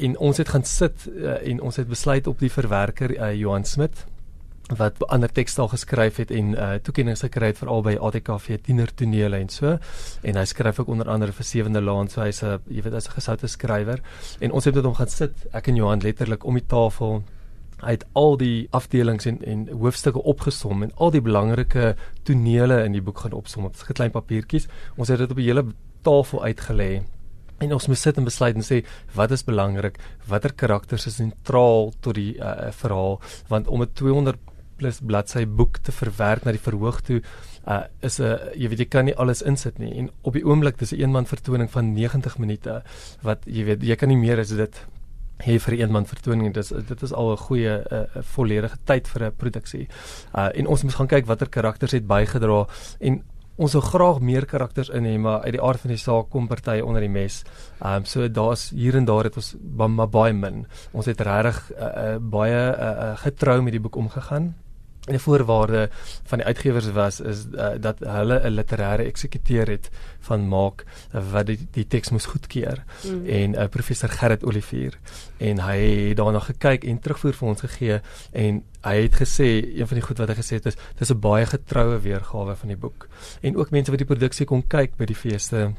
En 0.00 0.18
ons 0.18 0.36
het 0.36 0.48
gaan 0.48 0.64
sit 0.64 1.06
uh, 1.06 1.48
en 1.50 1.60
ons 1.60 1.76
het 1.76 1.88
besluit 1.88 2.26
op 2.26 2.38
die 2.38 2.50
verwerker 2.50 3.10
uh, 3.10 3.32
Johan 3.34 3.64
Smit 3.64 4.06
wat 4.72 5.08
ander 5.12 5.28
tekstaal 5.28 5.68
geskryf 5.68 6.16
het 6.16 6.30
en 6.30 6.54
uh 6.56 6.74
toekennings 6.82 7.20
gekry 7.26 7.50
het 7.52 7.58
vir 7.60 7.68
albei 7.68 7.96
ATKV 8.00 8.58
tienertonele 8.64 9.36
en 9.36 9.48
so. 9.52 9.76
En 10.22 10.36
hy 10.40 10.44
skryf 10.44 10.80
ook 10.80 10.88
onder 10.88 11.08
andere 11.08 11.32
vir 11.32 11.44
Sewende 11.44 11.82
Laan 11.82 12.08
so 12.08 12.22
hy's 12.22 12.42
'n 12.42 12.60
jy 12.68 12.82
weet 12.82 12.92
hy's 12.92 13.08
'n 13.08 13.16
gesoute 13.20 13.46
skrywer. 13.46 14.00
En 14.40 14.52
ons 14.52 14.64
het 14.64 14.74
met 14.74 14.84
hom 14.84 14.94
gaan 14.94 15.08
sit 15.08 15.32
ek 15.52 15.68
en 15.68 15.76
Johan 15.76 16.00
letterlik 16.00 16.44
om 16.44 16.54
die 16.54 16.66
tafel. 16.66 17.22
Het 17.84 18.04
al 18.12 18.36
die 18.36 18.68
afdelings 18.70 19.26
en 19.26 19.44
en 19.44 19.68
hoofstukke 19.68 20.22
opgesom 20.22 20.82
en 20.82 20.92
al 20.96 21.10
die 21.10 21.20
belangrike 21.20 21.96
tonele 22.22 22.84
in 22.84 22.92
die 22.92 23.02
boek 23.02 23.18
gaan 23.18 23.32
opsom. 23.32 23.64
Op 23.64 23.76
klein 23.76 24.10
papiertjies. 24.10 24.66
Ons 24.96 25.08
het 25.08 25.18
dit 25.18 25.30
op 25.30 25.36
'n 25.36 25.42
hele 25.42 25.64
tafel 26.02 26.44
uitgelê. 26.44 27.02
En 27.58 27.72
ons 27.72 27.86
moet 27.86 27.98
sit 27.98 28.16
en 28.16 28.24
besluit 28.24 28.54
en 28.54 28.62
sê 28.62 28.84
wat 29.14 29.30
is 29.30 29.44
belangrik? 29.44 29.98
Watter 30.26 30.52
karakters 30.52 31.06
is 31.06 31.14
sentraal 31.14 31.92
tot 32.00 32.14
die 32.14 32.36
uh, 32.38 32.70
verhaal? 32.70 33.20
Want 33.48 33.68
om 33.68 33.82
'n 33.82 33.92
200 33.92 34.38
plus 34.84 35.00
bladsy 35.00 35.44
boek 35.48 35.80
te 35.84 35.92
verwerk 35.96 36.44
na 36.44 36.52
die 36.54 36.62
verhoog 36.62 37.00
toe 37.08 37.20
uh, 37.20 37.84
is 38.04 38.20
'n 38.20 38.24
uh, 38.28 38.52
jy 38.54 38.68
weet 38.70 38.82
jy 38.84 38.88
kan 38.94 39.08
nie 39.08 39.16
alles 39.16 39.42
insit 39.42 39.78
nie 39.80 39.92
en 40.00 40.10
op 40.22 40.36
die 40.36 40.44
oomblik 40.44 40.78
dis 40.78 40.92
'n 40.92 41.00
eenman 41.00 41.26
vertoning 41.26 41.70
van 41.70 41.94
90 41.94 42.38
minute 42.38 42.82
wat 43.22 43.46
jy 43.46 43.64
weet 43.64 43.82
jy 43.82 43.96
kan 43.96 44.08
nie 44.08 44.20
meer 44.20 44.38
as 44.38 44.52
dit 44.52 44.86
hê 45.44 45.58
vir 45.58 45.74
eenman 45.80 46.06
vertoning 46.06 46.54
dis 46.54 46.68
dit 46.68 47.02
is 47.02 47.12
al 47.12 47.32
'n 47.32 47.36
goeie 47.36 47.74
'n 47.80 47.84
uh, 47.90 48.22
volledige 48.36 48.78
tyd 48.84 49.08
vir 49.08 49.22
'n 49.24 49.36
produksie 49.36 49.88
uh, 50.36 50.50
en 50.54 50.66
ons 50.66 50.82
moet 50.82 50.94
gaan 50.94 51.12
kyk 51.14 51.26
watter 51.26 51.48
karakters 51.48 51.92
het 51.92 52.06
bygedra 52.06 52.66
en 53.00 53.22
ons 53.56 53.72
wil 53.72 53.84
graag 53.86 54.20
meer 54.20 54.46
karakters 54.46 54.90
in 54.90 55.06
hê, 55.06 55.14
maar 55.18 55.44
uit 55.46 55.54
die 55.54 55.62
aard 55.62 55.80
van 55.80 55.92
die 55.94 56.00
saak 56.00 56.30
kom 56.30 56.48
partye 56.50 56.84
onder 56.84 57.04
die 57.04 57.12
mes. 57.12 57.42
Ehm 57.80 58.02
um, 58.02 58.04
so 58.04 58.28
daar's 58.28 58.70
hier 58.70 58.96
en 58.96 59.04
daar 59.04 59.24
het 59.24 59.36
ons 59.36 59.54
maar 59.76 60.08
baie 60.08 60.32
min. 60.32 60.66
Ons 60.92 61.06
het 61.06 61.20
regtig 61.20 61.60
uh, 61.70 61.86
uh, 61.86 62.16
baie 62.18 62.62
uh, 62.74 62.90
uh, 62.90 63.16
getrou 63.22 63.60
met 63.62 63.72
die 63.72 63.80
boek 63.80 63.96
omgegaan. 63.96 64.54
Die 65.04 65.18
voorwaarde 65.18 65.88
van 66.24 66.40
die 66.40 66.46
uitgewers 66.46 66.86
was 66.96 67.20
is 67.20 67.44
uh, 67.52 67.74
dat 67.80 67.98
hulle 67.98 68.40
'n 68.40 68.54
literêre 68.56 69.04
eksekuteur 69.04 69.68
het 69.68 69.90
van 70.20 70.48
maak 70.48 70.84
uh, 70.84 71.20
wat 71.32 71.46
die, 71.46 71.58
die 71.70 71.86
teks 71.86 72.10
moes 72.10 72.26
goedkeur. 72.26 72.84
Mm. 73.04 73.26
en 73.26 73.54
uh, 73.54 73.68
professor 73.68 74.08
Gerrit 74.08 74.44
Olivier. 74.44 74.98
En 75.36 75.60
hy 75.60 75.78
het 76.08 76.16
daarna 76.16 76.38
gekyk 76.40 76.84
en 76.84 76.98
terugvoer 76.98 77.32
vir 77.32 77.48
ons 77.48 77.60
gegee 77.60 78.00
en 78.32 78.62
hy 78.80 78.96
het 79.02 79.14
gesê 79.14 79.48
een 79.76 79.86
van 79.86 79.98
die 80.00 80.06
goed 80.06 80.18
wat 80.18 80.28
hy 80.28 80.34
gesê 80.40 80.56
het 80.56 80.66
is 80.66 80.76
dis 80.98 81.10
'n 81.10 81.20
baie 81.20 81.46
getroue 81.46 82.00
weergawe 82.00 82.56
van 82.56 82.68
die 82.68 82.76
boek. 82.76 83.08
En 83.40 83.56
ook 83.56 83.70
mense 83.70 83.90
wat 83.90 83.98
die 83.98 84.08
produksie 84.12 84.46
kon 84.46 84.66
kyk 84.66 84.96
by 84.96 85.04
die 85.04 85.16
feeste 85.16 85.74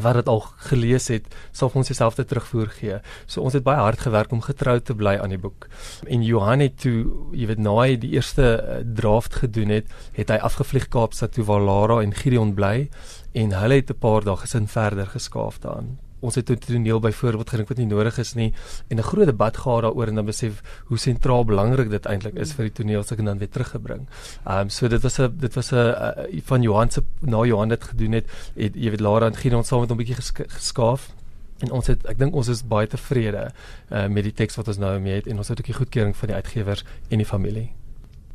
wat 0.00 0.14
dit 0.14 0.28
al 0.28 0.40
gelees 0.70 1.08
het, 1.08 1.26
sal 1.52 1.70
ons 1.74 1.88
dieselfde 1.90 2.24
terugvoer 2.24 2.68
gee. 2.76 2.98
So 3.26 3.42
ons 3.42 3.56
het 3.56 3.64
baie 3.66 3.80
hard 3.80 4.00
gewerk 4.00 4.32
om 4.32 4.42
getrou 4.44 4.78
te 4.80 4.94
bly 4.94 5.16
aan 5.18 5.34
die 5.34 5.40
boek. 5.40 5.66
En 6.06 6.22
Johan 6.22 6.60
het 6.60 6.78
toe, 6.80 7.06
jy 7.32 7.48
weet, 7.50 7.58
na 7.58 7.74
hy 7.80 7.96
die 8.00 8.12
eerste 8.14 8.50
uh, 8.60 8.82
draft 8.84 9.40
gedoen 9.42 9.74
het, 9.80 9.90
het 10.18 10.30
hy 10.30 10.38
afgevlieg 10.38 10.88
Kaapstad 10.88 11.34
toe 11.34 11.44
waar 11.48 11.64
Lara 11.64 12.02
en 12.04 12.14
Gideon 12.14 12.54
bly 12.54 12.88
en 13.32 13.56
hulle 13.56 13.82
het 13.82 13.90
'n 13.90 13.98
paar 13.98 14.24
dae 14.24 14.36
gesin 14.36 14.66
verder 14.68 15.06
geskaaf 15.06 15.58
daarin 15.60 15.98
ons 16.20 16.34
het 16.34 16.50
'n 16.50 16.58
toneel 16.58 17.00
byvoorbeeld 17.00 17.50
gedink 17.50 17.68
wat 17.68 17.78
nie 17.78 17.86
nodig 17.86 18.18
is 18.18 18.34
nie 18.34 18.52
en 18.88 18.96
'n 18.96 19.02
groot 19.02 19.26
debat 19.26 19.56
gehad 19.56 19.82
daaroor 19.82 20.08
en 20.08 20.14
dan 20.14 20.24
besef 20.24 20.62
hoe 20.86 20.98
sentraal 20.98 21.44
belangrik 21.44 21.90
dit 21.90 22.06
eintlik 22.06 22.34
is 22.34 22.52
vir 22.52 22.64
die 22.64 22.72
toneel 22.72 23.00
as 23.00 23.12
ek 23.12 23.24
dan 23.24 23.38
weer 23.38 23.48
teruggebring. 23.48 24.06
Ehm 24.46 24.58
um, 24.60 24.68
so 24.68 24.88
dit 24.88 25.02
was 25.02 25.18
'n 25.18 25.36
dit 25.38 25.54
was 25.54 25.72
'n 25.72 25.76
uh, 25.76 26.40
van 26.44 26.62
Johan 26.62 26.90
se 26.90 27.02
na 27.20 27.44
Johan 27.44 27.68
dit 27.68 27.84
gedoen 27.84 28.12
het, 28.12 28.26
het 28.54 28.74
jy 28.74 28.90
weet 28.90 29.00
Lara 29.00 29.26
en 29.26 29.36
Gideon 29.36 29.64
saam 29.64 29.80
met 29.80 29.88
hom 29.88 29.98
'n 29.98 30.02
bietjie 30.04 30.16
gesk 30.16 30.40
geskaaf 30.48 31.10
en 31.58 31.70
ons 31.70 31.86
het 31.86 32.06
ek 32.06 32.18
dink 32.18 32.34
ons 32.34 32.48
is 32.48 32.62
baie 32.62 32.86
tevrede 32.86 33.50
uh, 33.90 34.06
met 34.06 34.24
die 34.24 34.32
teks 34.32 34.56
wat 34.56 34.68
ons 34.68 34.78
nou 34.78 34.98
mee 35.00 35.14
het 35.14 35.26
en 35.26 35.36
ons 35.36 35.48
het 35.48 35.58
ook 35.58 35.66
die 35.66 35.80
goedkeuring 35.80 36.16
van 36.16 36.28
die 36.28 36.36
uitgewers 36.36 36.84
en 37.08 37.18
die 37.18 37.26
familie 37.26 37.79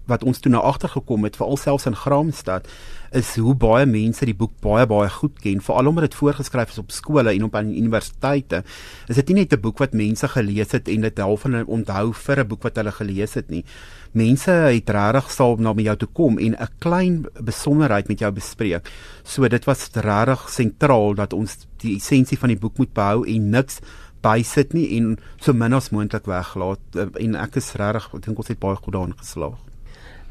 wat 0.05 0.23
ons 0.23 0.39
toe 0.39 0.51
na 0.51 0.61
agter 0.61 0.89
gekom 0.89 1.23
het 1.23 1.35
veral 1.35 1.57
selfs 1.57 1.85
in 1.89 1.95
Graamsstad 1.95 2.67
is 3.15 3.35
hoe 3.39 3.53
baie 3.57 3.85
mense 3.87 4.25
die 4.27 4.35
boek 4.35 4.53
baie 4.63 4.85
baie 4.89 5.09
goed 5.11 5.37
ken. 5.43 5.61
Veral 5.63 5.89
omdat 5.91 6.09
dit 6.09 6.17
voorgeskryf 6.19 6.73
is 6.73 6.81
op 6.81 6.91
skole 6.91 7.31
en 7.31 7.47
op 7.47 7.55
universiteite 7.55 8.63
is 9.07 9.15
dit 9.15 9.29
nie 9.29 9.43
net 9.43 9.53
'n 9.53 9.61
boek 9.61 9.79
wat 9.79 9.93
mense 9.93 10.27
gelees 10.27 10.71
het 10.71 10.87
en 10.87 11.01
dit 11.01 11.19
half 11.19 11.41
van 11.41 11.65
onthou 11.65 12.13
vir 12.13 12.39
'n 12.39 12.47
boek 12.47 12.63
wat 12.63 12.75
hulle 12.75 12.91
gelees 12.91 13.33
het 13.33 13.49
nie. 13.49 13.63
Mense 14.11 14.51
het 14.51 14.89
regtig 14.89 15.31
sal 15.31 15.55
na 15.57 15.73
jou 15.73 15.95
toe 15.95 16.09
kom 16.13 16.37
en 16.37 16.55
'n 16.55 16.67
klein 16.79 17.25
besonderheid 17.41 18.07
met 18.07 18.19
jou 18.19 18.31
bespreek. 18.31 18.89
So 19.23 19.47
dit 19.47 19.65
was 19.65 19.89
regtig 19.93 20.49
sentraal 20.49 21.15
dat 21.15 21.33
ons 21.33 21.67
die 21.77 21.95
essensie 21.95 22.37
van 22.37 22.49
die 22.49 22.59
boek 22.59 22.77
moet 22.77 22.93
behou 22.93 23.25
en 23.27 23.49
niks 23.49 23.79
bysit 24.21 24.73
nie 24.73 24.97
en 24.97 25.17
so 25.39 25.53
min 25.53 25.73
as 25.73 25.89
moontlik 25.89 26.25
weglaat. 26.25 26.79
En 27.19 27.35
ek 27.35 27.55
is 27.55 27.73
regtig 27.73 28.13
ek 28.13 28.25
dink 28.25 28.37
ons 28.37 28.47
het 28.47 28.59
baie 28.59 28.75
goed 28.75 28.93
daarin 28.93 29.17
geslaag 29.17 29.74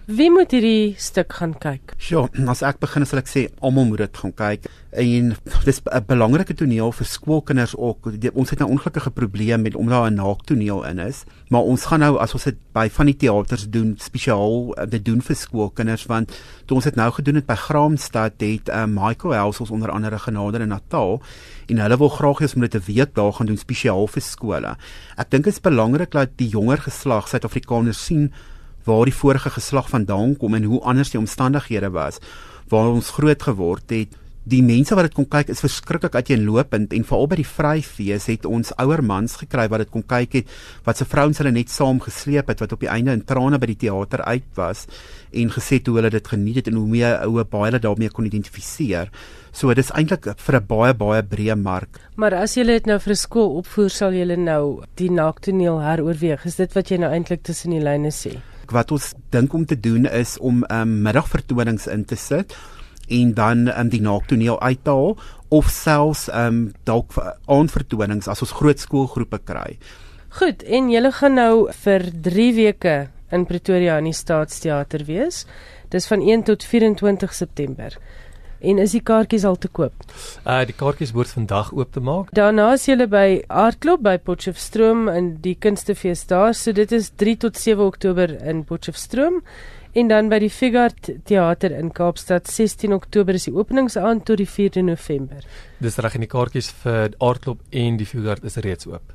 Wie 0.04 0.28
moet 0.28 0.52
hierdie 0.52 0.92
stuk 1.00 1.32
gaan 1.32 1.54
kyk? 1.56 1.94
Ja, 2.10 2.26
as 2.52 2.60
ek 2.60 2.76
begin 2.82 3.06
sal 3.08 3.22
ek 3.22 3.28
sê 3.30 3.46
almal 3.64 3.86
moet 3.88 4.02
dit 4.02 4.18
gaan 4.20 4.34
kyk. 4.36 4.66
En 4.92 5.30
dis 5.64 5.80
'n 5.80 6.04
belangrike 6.04 6.52
toneel 6.52 6.92
vir 6.92 7.06
skoolkinders 7.06 7.72
ook. 7.74 8.12
Die, 8.20 8.28
ons 8.34 8.50
het 8.50 8.58
nou 8.58 8.68
ongelukkige 8.68 9.10
probleme 9.10 9.62
met 9.62 9.74
omdat 9.74 9.96
daar 9.96 10.10
'n 10.10 10.20
naaktoneel 10.20 10.84
in 10.84 10.98
is, 10.98 11.24
maar 11.48 11.62
ons 11.62 11.86
gaan 11.86 12.00
nou 12.00 12.18
as 12.18 12.34
ons 12.34 12.44
dit 12.44 12.56
by 12.74 12.90
van 12.90 13.06
die 13.06 13.16
teaters 13.16 13.66
doen, 13.70 13.96
spesiaal 13.98 14.76
uh, 14.76 14.84
dit 14.86 15.04
doen 15.04 15.22
vir 15.22 15.36
skoolkinders 15.36 16.04
want 16.06 16.30
toe 16.66 16.76
ons 16.76 16.84
dit 16.84 16.96
nou 16.96 17.10
gedoen 17.10 17.34
het 17.34 17.46
by 17.46 17.54
Graamsstad 17.56 18.32
het 18.40 18.68
uh, 18.68 18.84
Michael 18.84 19.32
Hels 19.32 19.60
ons 19.60 19.70
onder 19.70 19.90
andere 19.90 20.18
genader 20.18 20.60
in 20.60 20.68
Natal 20.68 21.22
en 21.68 21.78
hulle 21.78 21.96
wil 21.96 22.08
graag 22.08 22.38
hê 22.38 22.42
ons 22.42 22.54
moet 22.54 22.72
dit 22.72 22.82
'n 22.82 22.92
week 22.92 23.14
daar 23.14 23.32
gaan 23.32 23.46
doen 23.46 23.56
spesiaal 23.56 24.06
vir 24.06 24.22
skole. 24.22 24.76
Ek 25.16 25.30
dink 25.30 25.44
dit 25.44 25.52
is 25.54 25.60
belangrik 25.60 26.10
dat 26.10 26.36
die 26.36 26.48
jonger 26.48 26.78
geslag 26.78 27.28
Suid-Afrikaners 27.28 28.04
sien 28.04 28.32
waar 28.84 29.04
die 29.04 29.14
vorige 29.14 29.50
geslag 29.50 29.88
vandaan 29.88 30.36
kom 30.36 30.54
en 30.54 30.68
hoe 30.68 30.82
anders 30.82 31.10
die 31.10 31.20
omstandighede 31.20 31.90
was 31.90 32.20
waar 32.68 32.92
ons 32.92 33.10
groot 33.10 33.42
geword 33.42 33.90
het. 33.92 34.20
Die 34.44 34.60
mense 34.60 34.92
wat 34.92 35.06
dit 35.08 35.14
kon 35.16 35.24
kyk 35.24 35.48
is 35.48 35.62
verskriklik 35.64 36.18
uiteenlopend 36.18 36.92
en 36.92 37.06
veral 37.08 37.30
by 37.30 37.38
die 37.40 37.46
vryfees 37.48 38.26
het 38.28 38.44
ons 38.44 38.74
ouer 38.82 39.00
mans 39.00 39.38
gekry 39.40 39.64
wat 39.72 39.86
dit 39.86 39.92
kon 39.94 40.04
kyk 40.04 40.36
het 40.36 40.50
wat 40.84 41.00
se 41.00 41.06
vrouens 41.08 41.40
hulle 41.40 41.52
net 41.56 41.72
saam 41.72 42.02
gesleep 42.04 42.52
het 42.52 42.60
wat 42.60 42.74
op 42.76 42.84
die 42.84 42.90
einde 42.92 43.14
in 43.16 43.24
trane 43.24 43.56
by 43.60 43.70
die 43.72 43.78
teater 43.86 44.20
uit 44.28 44.44
was 44.60 44.84
en 45.32 45.54
gesê 45.54 45.80
hoe 45.86 45.96
hulle 45.96 46.12
dit 46.12 46.28
geniet 46.28 46.60
het 46.60 46.68
en 46.68 46.76
hoe 46.76 46.92
meer 46.92 47.16
oue 47.24 47.46
baie 47.48 47.70
hulle 47.70 47.80
daarmee 47.80 48.12
kon 48.12 48.28
identifiseer. 48.28 49.08
So 49.50 49.72
dit 49.72 49.80
is 49.80 49.92
eintlik 49.96 50.28
vir 50.36 50.60
'n 50.60 50.66
baie 50.68 50.92
baie 50.92 51.22
breë 51.22 51.56
mark. 51.56 52.00
Maar 52.16 52.34
as 52.34 52.56
jy 52.56 52.64
dit 52.64 52.86
nou 52.86 52.98
vir 52.98 53.12
'n 53.12 53.16
skool 53.16 53.56
opvoer 53.56 53.90
sal 53.90 54.12
jy 54.12 54.36
nou 54.36 54.84
die 54.96 55.10
naaktoneel 55.10 55.80
heroorweeg. 55.80 56.44
Is 56.44 56.56
dit 56.56 56.72
wat 56.74 56.90
jy 56.90 56.98
nou 56.98 57.10
eintlik 57.10 57.42
tussen 57.42 57.70
die 57.70 57.80
lyne 57.80 58.12
sê? 58.12 58.42
Wat 58.72 58.92
ons 58.94 59.12
dink 59.30 59.52
om 59.52 59.66
te 59.66 59.80
doen 59.80 60.06
is 60.06 60.38
om 60.38 60.64
um, 60.70 61.02
middagvertonings 61.02 61.86
in 61.86 62.04
te 62.04 62.16
sit 62.16 62.56
en 63.08 63.34
dan 63.34 63.68
um, 63.68 63.88
die 63.92 64.00
naaktoneel 64.00 64.60
uit 64.60 64.84
te 64.84 64.90
haal 64.90 65.16
of 65.48 65.68
selfs 65.70 66.28
um, 66.32 66.72
dalk 66.88 67.12
aanvertonings 67.46 68.28
as 68.28 68.42
ons 68.42 68.54
groot 68.56 68.80
skoolgroepe 68.80 69.38
kry. 69.44 69.76
Goed, 70.34 70.64
en 70.66 70.90
julle 70.90 71.12
gaan 71.14 71.36
nou 71.38 71.54
vir 71.84 72.08
3 72.24 72.48
weke 72.56 72.94
in 73.34 73.46
Pretoria 73.46 73.98
in 74.00 74.08
die 74.08 74.16
Staatsteater 74.16 75.04
wees. 75.06 75.44
Dis 75.92 76.08
van 76.10 76.22
1 76.22 76.42
tot 76.48 76.64
24 76.66 77.34
September. 77.34 77.94
En 78.64 78.80
is 78.80 78.94
die 78.96 79.02
kaartjies 79.04 79.44
al 79.44 79.58
te 79.60 79.68
koop? 79.68 80.04
Uh 80.48 80.62
die 80.68 80.76
kaartjies 80.76 81.12
word 81.16 81.32
vandag 81.36 81.72
oop 81.76 81.92
te 81.92 82.00
maak. 82.00 82.32
Daarna 82.36 82.70
is 82.78 82.86
jy 82.88 82.96
by 83.10 83.42
Aardklop 83.48 84.04
by 84.06 84.16
Potchefstroom 84.18 85.08
in 85.12 85.34
die 85.44 85.54
Kunstefees 85.54 86.24
daar. 86.30 86.54
So 86.56 86.72
dit 86.72 86.92
is 86.92 87.10
3 87.20 87.36
tot 87.44 87.60
7 87.60 87.84
Oktober 87.84 88.32
in 88.40 88.64
Potchefstroom 88.64 89.42
en 89.94 90.08
dan 90.10 90.30
by 90.32 90.40
die 90.42 90.50
Figart 90.50 91.10
Theater 91.28 91.74
in 91.76 91.92
Kaapstad 91.94 92.48
16 92.50 92.94
Oktober 92.96 93.36
is 93.38 93.46
die 93.46 93.54
openingsaand 93.54 94.24
tot 94.26 94.40
die 94.42 94.48
4de 94.48 94.82
November. 94.82 95.44
Dis 95.78 96.00
reg 96.02 96.16
en 96.16 96.24
die 96.26 96.32
kaartjies 96.32 96.72
vir 96.82 97.14
Aardklop 97.20 97.60
en 97.70 98.00
die 98.00 98.08
Figart 98.08 98.48
is 98.48 98.58
reeds 98.64 98.90
oop. 98.90 99.14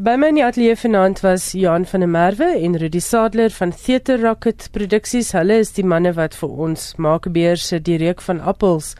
By 0.00 0.14
my 0.16 0.30
in 0.32 0.38
die 0.38 0.44
ateljee 0.46 0.78
vanaand 0.80 1.18
was 1.20 1.50
Johan 1.52 1.82
van 1.84 2.00
der 2.00 2.08
Merwe 2.08 2.46
en 2.56 2.76
Rudy 2.80 3.02
Sadler 3.04 3.50
van 3.52 3.74
Theater 3.76 4.22
Rocket 4.22 4.70
Produksies. 4.72 5.34
Hulle 5.36 5.58
is 5.60 5.74
die 5.76 5.84
manne 5.84 6.14
wat 6.16 6.38
vir 6.40 6.54
ons 6.64 6.86
Maakbeer 6.96 7.60
se 7.60 7.82
Die 7.84 7.98
Reuk 8.00 8.24
van 8.24 8.40
Appels 8.40 8.94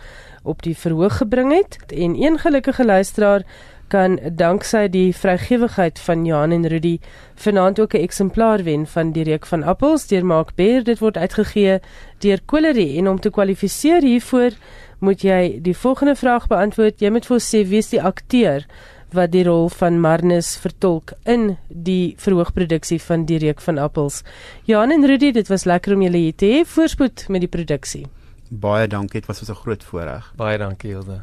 op 0.45 0.61
die 0.67 0.75
verhoog 0.77 1.23
gebring 1.23 1.55
het. 1.57 1.79
En 1.89 2.19
een 2.21 2.37
gelukkige 2.43 2.85
luisteraar 2.85 3.47
kan 3.89 4.19
danksy 4.37 4.91
die 4.93 5.15
vrygewigheid 5.17 5.99
van 6.05 6.27
Johan 6.29 6.53
en 6.59 6.69
Rudy 6.69 6.99
vanaand 7.47 7.81
ook 7.81 7.95
'n 7.95 8.05
eksemplaar 8.05 8.63
wen 8.69 8.87
van 8.87 9.13
Die 9.13 9.25
Reuk 9.25 9.47
van 9.47 9.63
Appels 9.63 10.07
deur 10.07 10.27
Maakbeer. 10.27 10.85
Dit 10.85 10.99
word 10.99 11.17
uitgegee 11.17 11.81
deur 12.19 12.41
Colerie 12.47 12.99
en 12.99 13.09
om 13.09 13.21
te 13.21 13.31
kwalifiseer 13.31 14.03
hiervoor 14.03 14.53
moet 14.99 15.23
jy 15.23 15.59
die 15.63 15.77
volgende 15.77 16.15
vraag 16.15 16.47
beantwoord. 16.47 17.01
Jy 17.01 17.11
moet 17.11 17.27
vir 17.27 17.35
ons 17.35 17.55
sê 17.55 17.65
wie 17.69 17.79
is 17.79 17.89
die 17.89 18.03
akteur 18.03 18.67
wat 19.15 19.33
die 19.33 19.45
rol 19.45 19.69
van 19.69 20.01
Marnus 20.01 20.57
vertolk 20.61 21.13
in 21.25 21.57
die 21.69 22.15
verhoogproduksie 22.19 23.01
van 23.03 23.27
die 23.27 23.39
reuk 23.39 23.61
van 23.61 23.79
appels. 23.79 24.23
Jan 24.65 24.91
en 24.95 25.07
Rudy, 25.07 25.33
dit 25.33 25.49
was 25.49 25.65
lekker 25.65 25.95
om 25.95 26.03
julle 26.03 26.25
hier 26.27 26.37
te 26.37 26.47
hê. 26.47 26.63
Voorspoed 26.65 27.29
met 27.29 27.41
die 27.41 27.51
produksie. 27.51 28.07
Baie 28.51 28.89
dankie, 28.91 29.21
dit 29.21 29.29
was 29.29 29.41
ons 29.41 29.51
'n 29.51 29.63
groot 29.63 29.85
voorreg. 29.85 30.33
Baie 30.37 30.59
dankie, 30.59 30.91
Hilde. 30.91 31.23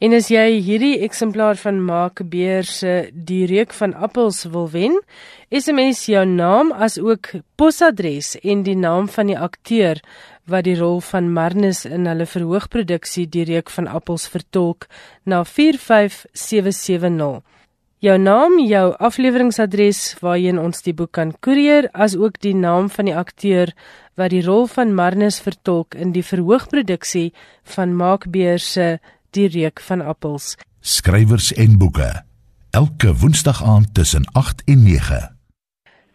En 0.00 0.14
as 0.16 0.30
jy 0.32 0.62
hierdie 0.64 1.02
eksemplaar 1.04 1.58
van 1.60 1.84
Maak 1.84 2.22
Beer 2.32 2.64
se 2.64 3.10
Die 3.12 3.44
reuk 3.44 3.74
van 3.76 3.92
appels 3.94 4.44
wil 4.48 4.70
wen, 4.72 4.94
SMS 5.52 6.06
jou 6.06 6.24
naam 6.24 6.72
as 6.72 6.96
ook 6.98 7.28
posadres 7.60 8.38
en 8.40 8.62
die 8.62 8.76
naam 8.76 9.08
van 9.08 9.26
die 9.26 9.36
akteur 9.38 10.00
wat 10.50 10.66
die 10.66 10.76
rol 10.78 11.00
van 11.00 11.30
Marnus 11.32 11.84
in 11.86 12.06
hulle 12.10 12.26
verhoogproduksie 12.26 13.26
Die 13.30 13.44
reuk 13.48 13.70
van 13.70 13.86
appels 13.88 14.26
vertolk 14.28 14.86
na 15.24 15.44
45770. 15.44 17.40
Jou 18.00 18.16
naam, 18.18 18.56
jou 18.64 18.94
afleweringsadres 18.96 20.16
waarheen 20.24 20.58
ons 20.58 20.80
die 20.82 20.94
boek 20.96 21.12
kan 21.18 21.34
koerier, 21.44 21.90
as 21.92 22.16
ook 22.16 22.38
die 22.40 22.54
naam 22.56 22.88
van 22.88 23.10
die 23.10 23.16
akteur 23.16 23.74
wat 24.16 24.32
die 24.32 24.40
rol 24.44 24.64
van 24.72 24.94
Marnus 24.96 25.40
vertolk 25.44 25.94
in 25.94 26.14
die 26.16 26.24
verhoogproduksie 26.24 27.30
van 27.76 27.96
Maak 27.96 28.30
Beer 28.32 28.58
se 28.58 28.98
Die 29.30 29.46
reuk 29.46 29.78
van 29.86 30.00
appels. 30.02 30.56
Skrywers 30.80 31.52
en 31.54 31.78
boeke. 31.78 32.08
Elke 32.74 33.14
Woensdag 33.14 33.62
aand 33.62 33.94
tussen 33.94 34.24
8 34.32 34.64
en 34.66 34.82
9. 34.82 35.39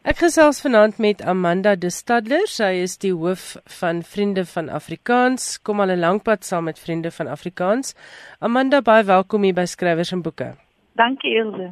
Ek 0.06 0.20
gesels 0.22 0.60
vanaand 0.62 1.00
met 1.02 1.22
Amanda 1.26 1.72
De 1.74 1.89
Stadler. 1.89 2.44
Sy 2.46 2.84
is 2.84 2.94
die 3.02 3.10
hoof 3.10 3.56
van 3.80 4.04
Vriende 4.06 4.44
van 4.46 4.68
Afrikaans. 4.70 5.56
Kom 5.65 5.82
al 5.82 5.89
'n 5.96 6.00
lank 6.00 6.24
pad 6.24 6.46
saam 6.46 6.63
met 6.70 6.80
Vriende 6.80 7.12
van 7.12 7.28
Afrikaans. 7.28 7.96
Amanda, 8.39 8.82
baie 8.82 9.04
welkom 9.04 9.41
hier 9.41 9.54
by 9.54 9.65
Skrywers 9.65 10.12
en 10.12 10.22
Boeke. 10.22 10.54
Dankie 10.94 11.34
Ilse. 11.36 11.72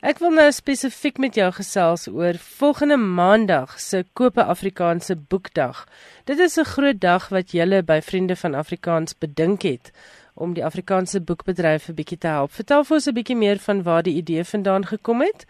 Ek 0.00 0.18
wil 0.18 0.30
nou 0.30 0.50
spesifiek 0.52 1.18
met 1.18 1.34
jou 1.34 1.52
gesels 1.52 2.08
oor 2.08 2.34
volgende 2.34 2.96
Maandag 2.96 3.80
se 3.80 4.04
Koop 4.12 4.38
Afrikaanse 4.38 5.16
Boekdag. 5.16 5.86
Dit 6.24 6.38
is 6.38 6.56
'n 6.56 6.64
groot 6.64 7.00
dag 7.00 7.28
wat 7.28 7.52
julle 7.52 7.82
by 7.82 8.00
Vriende 8.00 8.36
van 8.36 8.54
Afrikaans 8.54 9.18
bedink 9.18 9.62
het 9.62 9.92
om 10.34 10.54
die 10.54 10.64
Afrikaanse 10.64 11.20
boekbedryf 11.20 11.88
'n 11.88 11.94
bietjie 11.94 12.18
te 12.18 12.26
help. 12.26 12.50
Vertel 12.50 12.84
vir 12.84 12.94
ons 12.94 13.06
'n 13.06 13.14
bietjie 13.14 13.36
meer 13.36 13.58
van 13.58 13.82
waar 13.82 14.02
die 14.02 14.16
idee 14.16 14.44
vandaan 14.44 14.86
gekom 14.86 15.20
het 15.20 15.46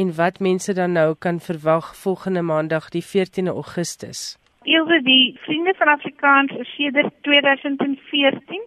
en 0.00 0.14
wat 0.16 0.40
mense 0.40 0.72
dan 0.74 0.92
nou 0.92 1.14
kan 1.18 1.38
verwag 1.40 1.86
volgende 1.96 2.42
Maandag 2.42 2.88
die 2.96 3.04
14de 3.12 3.52
Augustus. 3.60 4.36
Ilse, 4.62 5.00
die 5.02 5.38
Vriende 5.44 5.74
van 5.78 5.88
Afrikaans 5.88 6.52
is 6.52 6.74
sedert 6.76 7.12
2014 7.22 8.60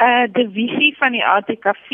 'n 0.00 0.04
uh, 0.04 0.32
divisie 0.32 0.96
van 0.96 1.12
die 1.12 1.24
ATKV 1.24 1.90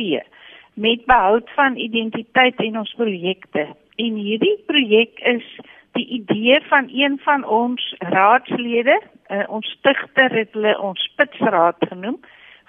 met 0.74 1.04
behoud 1.04 1.50
van 1.54 1.76
identiteit 1.76 2.56
en 2.56 2.78
ons 2.78 2.94
projekte. 2.94 3.66
En 3.96 4.14
hierdie 4.14 4.58
projek 4.66 5.18
is 5.18 5.46
die 5.92 6.06
idee 6.06 6.60
van 6.68 6.88
een 6.92 7.18
van 7.24 7.44
ons 7.44 7.94
raadslede, 7.98 9.00
uh, 9.28 9.44
ons 9.48 9.66
stigter 9.78 10.30
het 10.30 10.52
hulle 10.52 10.78
ons 10.80 11.00
spitsraad 11.02 11.76
genoem 11.88 12.20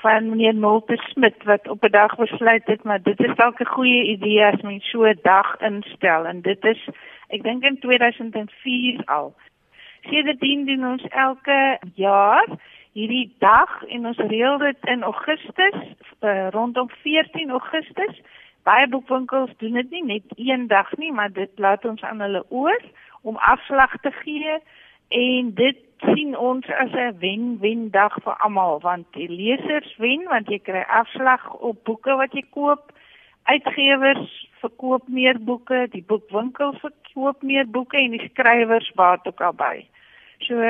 van 0.08 0.30
meneer 0.30 0.56
Nolte 0.56 0.96
Smit 0.96 1.44
wat 1.44 1.68
op 1.68 1.84
'n 1.84 1.92
dag 1.92 2.16
besluit 2.16 2.66
het 2.66 2.84
maar 2.84 3.02
dit 3.02 3.20
is 3.20 3.36
dalk 3.36 3.60
'n 3.60 3.74
goeie 3.76 4.04
idee 4.16 4.46
as 4.46 4.62
mens 4.62 4.90
so 4.90 5.04
'n 5.04 5.20
dag 5.22 5.48
instel 5.60 6.26
en 6.26 6.42
dit 6.42 6.64
is 6.66 6.82
ek 7.28 7.44
dink 7.44 7.64
in 7.64 7.80
2004 7.80 9.02
al. 9.06 9.36
Sedertdien 10.02 10.66
doen 10.66 10.88
ons 10.88 11.04
elke 11.04 11.80
jaar 11.96 12.48
hierdie 12.92 13.36
dag 13.40 13.84
en 13.84 14.06
ons 14.06 14.18
reël 14.18 14.58
dit 14.58 14.78
in 14.82 15.04
Augustus 15.04 15.78
uh, 16.22 16.48
rondom 16.50 16.90
14 16.90 17.50
Augustus. 17.50 18.22
Baie 18.64 18.88
boekwinkels 18.88 19.52
doen 19.58 19.74
dit 19.74 19.90
nie 19.90 20.06
net 20.06 20.24
een 20.36 20.68
dag 20.68 20.98
nie, 20.98 21.12
maar 21.12 21.32
dit 21.32 21.52
laat 21.56 21.86
ons 21.86 22.02
aan 22.02 22.20
hulle 22.20 22.44
oor 22.50 22.82
om 23.22 23.36
afslag 23.36 23.92
te 24.02 24.12
gee 24.12 24.60
en 25.10 25.54
dit 25.54 25.78
sien 26.06 26.38
ons 26.38 26.66
as 26.68 26.92
'n 26.92 27.18
wen-wen 27.20 27.90
dag 27.92 28.14
vir 28.24 28.36
almal 28.46 28.80
want 28.80 29.06
die 29.14 29.30
lesers 29.30 29.96
wen 29.98 30.24
want 30.30 30.48
jy 30.48 30.60
kry 30.60 30.84
afslag 30.88 31.54
op 31.54 31.84
boeke 31.84 32.16
wat 32.16 32.34
jy 32.34 32.44
koop. 32.50 32.92
Uitgewers 33.44 34.50
verkoop 34.60 35.08
meer 35.08 35.40
boeke, 35.40 35.88
die 35.92 36.04
boekwinkels 36.08 36.80
verkoop 36.80 37.42
meer 37.42 37.66
boeke 37.66 37.98
en 37.98 38.12
die 38.12 38.30
skrywers 38.30 38.92
baat 38.96 39.28
ook 39.28 39.42
albei. 39.42 39.88
So 40.40 40.62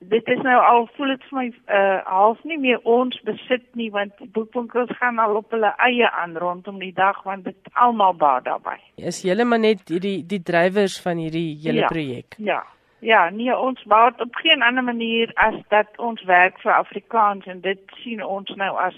dit 0.00 0.28
is 0.32 0.40
nou 0.42 0.56
al 0.64 0.88
voel 0.96 1.12
dit 1.12 1.24
vir 1.28 1.38
my 1.38 1.46
uh 1.76 2.00
half 2.08 2.44
nie 2.44 2.58
meer 2.58 2.80
ons 2.88 3.20
besit 3.24 3.64
nie 3.76 3.90
want 3.90 4.12
die 4.18 4.28
boekwinkels 4.32 4.92
gaan 4.96 5.18
al 5.18 5.36
op 5.36 5.50
hulle 5.50 5.72
eie 5.76 6.10
aan 6.10 6.36
rondom 6.36 6.78
die 6.80 6.92
dag 6.92 7.22
want 7.22 7.44
dit 7.44 7.72
almal 7.72 8.14
baat 8.14 8.44
daarbey. 8.44 8.78
Is 8.96 9.22
julle 9.22 9.44
maar 9.44 9.60
net 9.60 9.88
hierdie 9.88 10.26
die 10.26 10.42
drywers 10.42 11.00
van 11.00 11.20
hierdie 11.20 11.58
hele 11.62 11.84
ja, 11.84 11.86
projek? 11.92 12.34
Ja. 12.38 12.62
Ja, 13.00 13.30
nee, 13.30 13.58
ons 13.58 13.84
maak 13.84 14.20
op 14.20 14.34
geen 14.34 14.62
ander 14.62 14.84
manier 14.84 15.30
as 15.34 15.54
dat 15.68 15.88
ons 15.96 16.22
werk 16.22 16.58
vir 16.60 16.72
Afrikaans 16.72 17.46
en 17.46 17.60
dit 17.60 17.80
sien 18.02 18.24
ons 18.24 18.50
nou 18.60 18.76
as 18.76 18.96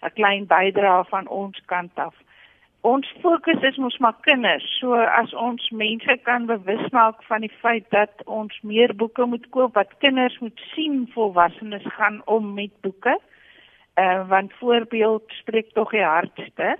'n 0.00 0.12
klein 0.14 0.46
bydrae 0.46 1.04
van 1.04 1.28
ons 1.28 1.60
kant 1.66 1.92
af. 1.94 2.14
Ons 2.80 3.12
fokus 3.20 3.62
is 3.62 3.76
mos 3.76 3.98
maar 3.98 4.16
kinders. 4.20 4.78
So 4.78 4.94
as 4.94 5.34
ons 5.34 5.70
mense 5.70 6.16
kan 6.22 6.46
bewus 6.46 6.90
maak 6.90 7.22
van 7.22 7.40
die 7.40 7.52
feit 7.60 7.84
dat 7.90 8.24
ons 8.24 8.60
meer 8.62 8.94
boeke 8.94 9.26
moet 9.26 9.48
koop 9.50 9.74
wat 9.74 9.96
kinders 9.98 10.38
moet 10.38 10.60
sien 10.74 11.10
volwassenes 11.14 11.86
gaan 11.96 12.22
om 12.24 12.54
met 12.54 12.80
boeke. 12.80 13.18
Uh 13.94 14.28
want 14.28 14.52
voorbeeld 14.52 15.24
spreek 15.28 15.72
tog 15.72 15.90
die 15.90 16.04
hardste. 16.04 16.76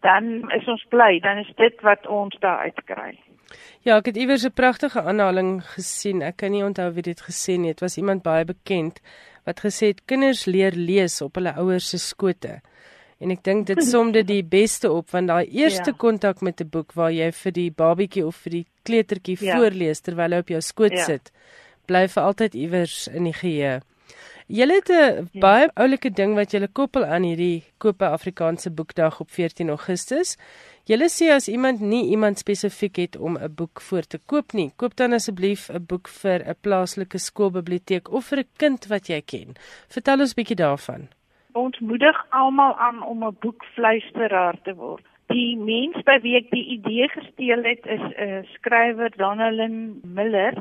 Dan 0.00 0.50
is 0.50 0.66
ons 0.66 0.86
bly, 0.88 1.18
dan 1.20 1.36
is 1.36 1.52
dit 1.54 1.80
wat 1.80 2.06
ons 2.06 2.38
daar 2.38 2.58
uitkry. 2.58 3.25
Ja, 3.86 3.96
ek 3.96 4.06
het 4.10 4.16
iewers 4.16 4.44
'n 4.44 4.52
pragtige 4.52 5.02
aanhaling 5.02 5.62
gesien. 5.74 6.22
Ek 6.22 6.36
kan 6.36 6.50
nie 6.50 6.64
onthou 6.64 6.92
wie 6.92 7.02
dit 7.02 7.20
gesê 7.20 7.52
het 7.52 7.60
nie. 7.60 7.68
Dit 7.68 7.80
was 7.80 7.96
iemand 7.96 8.22
baie 8.22 8.44
bekend 8.44 9.00
wat 9.44 9.60
gesê 9.60 9.86
het 9.86 10.04
kinders 10.04 10.44
leer 10.44 10.72
lees 10.72 11.20
op 11.20 11.34
hulle 11.34 11.54
ouers 11.54 11.88
se 11.88 11.98
skote. 11.98 12.60
En 13.18 13.30
ek 13.30 13.44
dink 13.44 13.66
dit 13.66 13.84
som 13.84 14.12
dit 14.12 14.26
die 14.26 14.42
beste 14.44 14.90
op 14.92 15.10
want 15.10 15.28
daai 15.28 15.46
eerste 15.46 15.90
ja. 15.90 15.96
kontak 15.96 16.40
met 16.40 16.60
'n 16.60 16.68
boek 16.68 16.92
waar 16.92 17.12
jy 17.12 17.32
vir 17.32 17.52
die 17.52 17.70
babietjie 17.70 18.26
of 18.26 18.36
vir 18.36 18.50
die 18.50 18.66
kleutertjie 18.82 19.38
ja. 19.40 19.56
voorlees 19.56 20.00
terwyl 20.00 20.32
hy 20.32 20.38
op 20.38 20.48
jou 20.48 20.60
skoot 20.60 20.92
ja. 20.92 21.04
sit, 21.04 21.32
bly 21.86 22.08
vir 22.08 22.22
altyd 22.22 22.54
iewers 22.54 23.08
in 23.08 23.24
die 23.24 23.32
geheue. 23.32 23.80
Julle 24.46 24.74
het 24.74 24.90
'n 24.90 25.28
ja. 25.32 25.40
baie 25.40 25.70
oulike 25.74 26.10
ding 26.10 26.34
wat 26.34 26.52
julle 26.52 26.68
koppel 26.68 27.04
aan 27.04 27.22
hierdie 27.22 27.64
Koop 27.78 28.02
Afrikaanse 28.02 28.70
Boekdag 28.70 29.20
op 29.20 29.30
14 29.30 29.68
Augustus. 29.68 30.36
Julle 30.86 31.08
sê 31.10 31.32
as 31.34 31.48
iemand 31.50 31.80
nie 31.82 32.04
iemand 32.14 32.38
spesifiek 32.38 32.98
het 33.02 33.16
om 33.18 33.34
'n 33.36 33.54
boek 33.58 33.80
voor 33.80 34.06
te 34.06 34.18
koop 34.30 34.52
nie, 34.52 34.70
koop 34.76 34.94
dan 34.96 35.12
asseblief 35.12 35.68
'n 35.68 35.84
boek 35.90 36.06
vir 36.08 36.38
'n 36.46 36.54
plaaslike 36.60 37.18
skoolbiblioteek 37.18 38.12
of 38.12 38.26
vir 38.26 38.38
'n 38.38 38.48
kind 38.56 38.86
wat 38.86 39.08
jy 39.08 39.20
ken. 39.20 39.56
Vertel 39.88 40.20
ons 40.20 40.34
bietjie 40.34 40.56
daarvan. 40.56 41.08
Ons 41.52 41.78
moedig 41.78 42.26
almal 42.30 42.74
aan 42.76 43.02
om 43.02 43.24
'n 43.24 43.36
boekfluisteraar 43.40 44.56
te 44.62 44.74
word. 44.74 45.04
Die 45.26 45.56
mens 45.56 45.96
by 46.04 46.20
wie 46.22 46.36
ek 46.36 46.50
die 46.50 46.66
idee 46.78 47.08
gesteel 47.08 47.62
het 47.64 47.86
is 47.86 48.00
'n 48.00 48.28
uh, 48.28 48.42
skrywer 48.54 49.10
Donalyn 49.16 50.00
Miller 50.04 50.54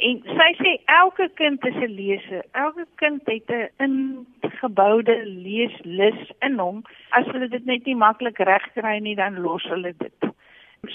En 0.00 0.20
sy 0.24 0.50
sê 0.56 0.70
elke 1.00 1.28
kind 1.36 1.64
is 1.66 1.76
'n 1.76 1.94
leser. 2.00 2.44
Elke 2.52 2.86
kind 2.96 3.22
het 3.26 3.50
'n 3.50 4.26
ingeboude 4.42 5.16
leeslus 5.26 6.20
in 6.40 6.58
hom. 6.58 6.82
As 7.10 7.26
hulle 7.26 7.48
dit 7.48 7.64
net 7.64 7.84
nie 7.84 7.94
maklik 7.94 8.38
regkry 8.38 8.98
nie, 8.98 9.14
dan 9.14 9.40
los 9.40 9.62
hulle 9.64 9.94
dit. 9.98 10.20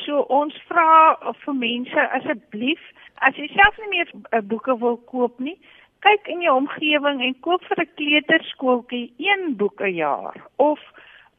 So 0.05 0.19
ons 0.19 0.55
vra 0.67 1.17
vir 1.45 1.53
mense 1.53 2.09
asseblief, 2.17 2.81
as 3.15 3.35
jy 3.35 3.47
self 3.47 3.77
nie 3.77 3.89
meer 3.89 4.09
'n 4.31 4.47
boeke 4.47 4.79
wil 4.79 4.97
koop 4.97 5.39
nie, 5.39 5.57
kyk 5.99 6.27
in 6.27 6.41
jou 6.41 6.55
omgewing 6.55 7.21
en 7.21 7.39
koop 7.39 7.63
vir 7.69 7.81
'n 7.81 7.93
kleuterskooltjie 7.95 9.13
een 9.17 9.55
boek 9.57 9.81
'n 9.81 9.93
jaar 9.93 10.37
of 10.55 10.79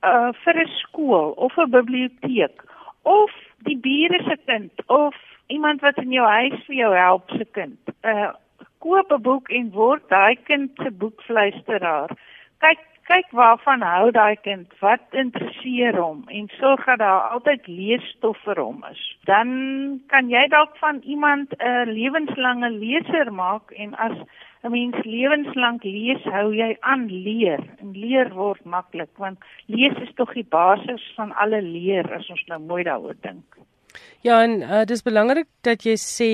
uh 0.03 0.33
vir 0.45 0.57
'n 0.63 0.71
skool 0.83 1.31
of 1.31 1.59
'n 1.59 1.71
biblioteek 1.71 2.63
of 3.03 3.31
die 3.59 3.77
bure 3.77 4.23
se 4.23 4.37
kind 4.47 4.73
of 4.87 5.15
iemand 5.47 5.81
wat 5.81 5.97
in 5.97 6.13
jou 6.13 6.27
huis 6.27 6.65
vir 6.67 6.77
jou 6.77 6.93
help 6.97 7.31
se 7.31 7.45
kind. 7.53 7.95
Uh 8.03 8.33
koop 8.79 9.11
'n 9.13 9.23
boek 9.23 9.49
en 9.51 9.71
word 9.71 10.03
daai 10.09 10.37
kind 10.49 10.71
se 10.83 10.91
boekfluisteraar. 10.91 12.11
Kyk 12.59 12.83
kyk 13.07 13.29
waarvan 13.39 13.83
hou 13.87 14.11
daai 14.11 14.37
kind, 14.43 14.73
wat 14.83 15.15
interesseer 15.15 15.95
hom 15.99 16.25
en 16.39 16.49
sorg 16.59 16.87
dat 16.89 16.99
daar 16.99 17.29
altyd 17.37 17.69
leesstof 17.71 18.39
vir 18.47 18.59
hom 18.59 18.83
is. 18.91 19.03
Dan 19.31 19.51
kan 20.11 20.31
jy 20.31 20.43
dalk 20.51 20.75
van 20.83 20.99
iemand 21.05 21.55
'n 21.59 21.93
lewenslange 21.99 22.71
leser 22.71 23.33
maak 23.33 23.71
en 23.71 23.95
as 23.95 24.17
'n 24.65 24.71
mens 24.71 24.99
lewenslank 25.05 25.85
lees, 25.85 26.23
hou 26.25 26.55
jy 26.55 26.77
aan 26.81 27.07
leer. 27.07 27.63
En 27.81 27.93
leer 27.93 28.35
word 28.35 28.65
maklik 28.65 29.15
want 29.17 29.39
lees 29.67 29.95
is 30.03 30.15
tog 30.15 30.35
die 30.35 30.49
basis 30.51 31.13
van 31.17 31.33
alle 31.37 31.63
leer 31.63 32.15
as 32.15 32.31
ons 32.31 32.45
nou 32.47 32.61
mooi 32.61 32.83
daaroor 32.83 33.17
dink. 33.21 33.57
Ja, 34.27 34.43
en 34.43 34.61
uh, 34.63 34.83
dis 34.85 35.03
belangrik 35.03 35.47
dat 35.67 35.85
jy 35.87 35.97
sê 36.01 36.31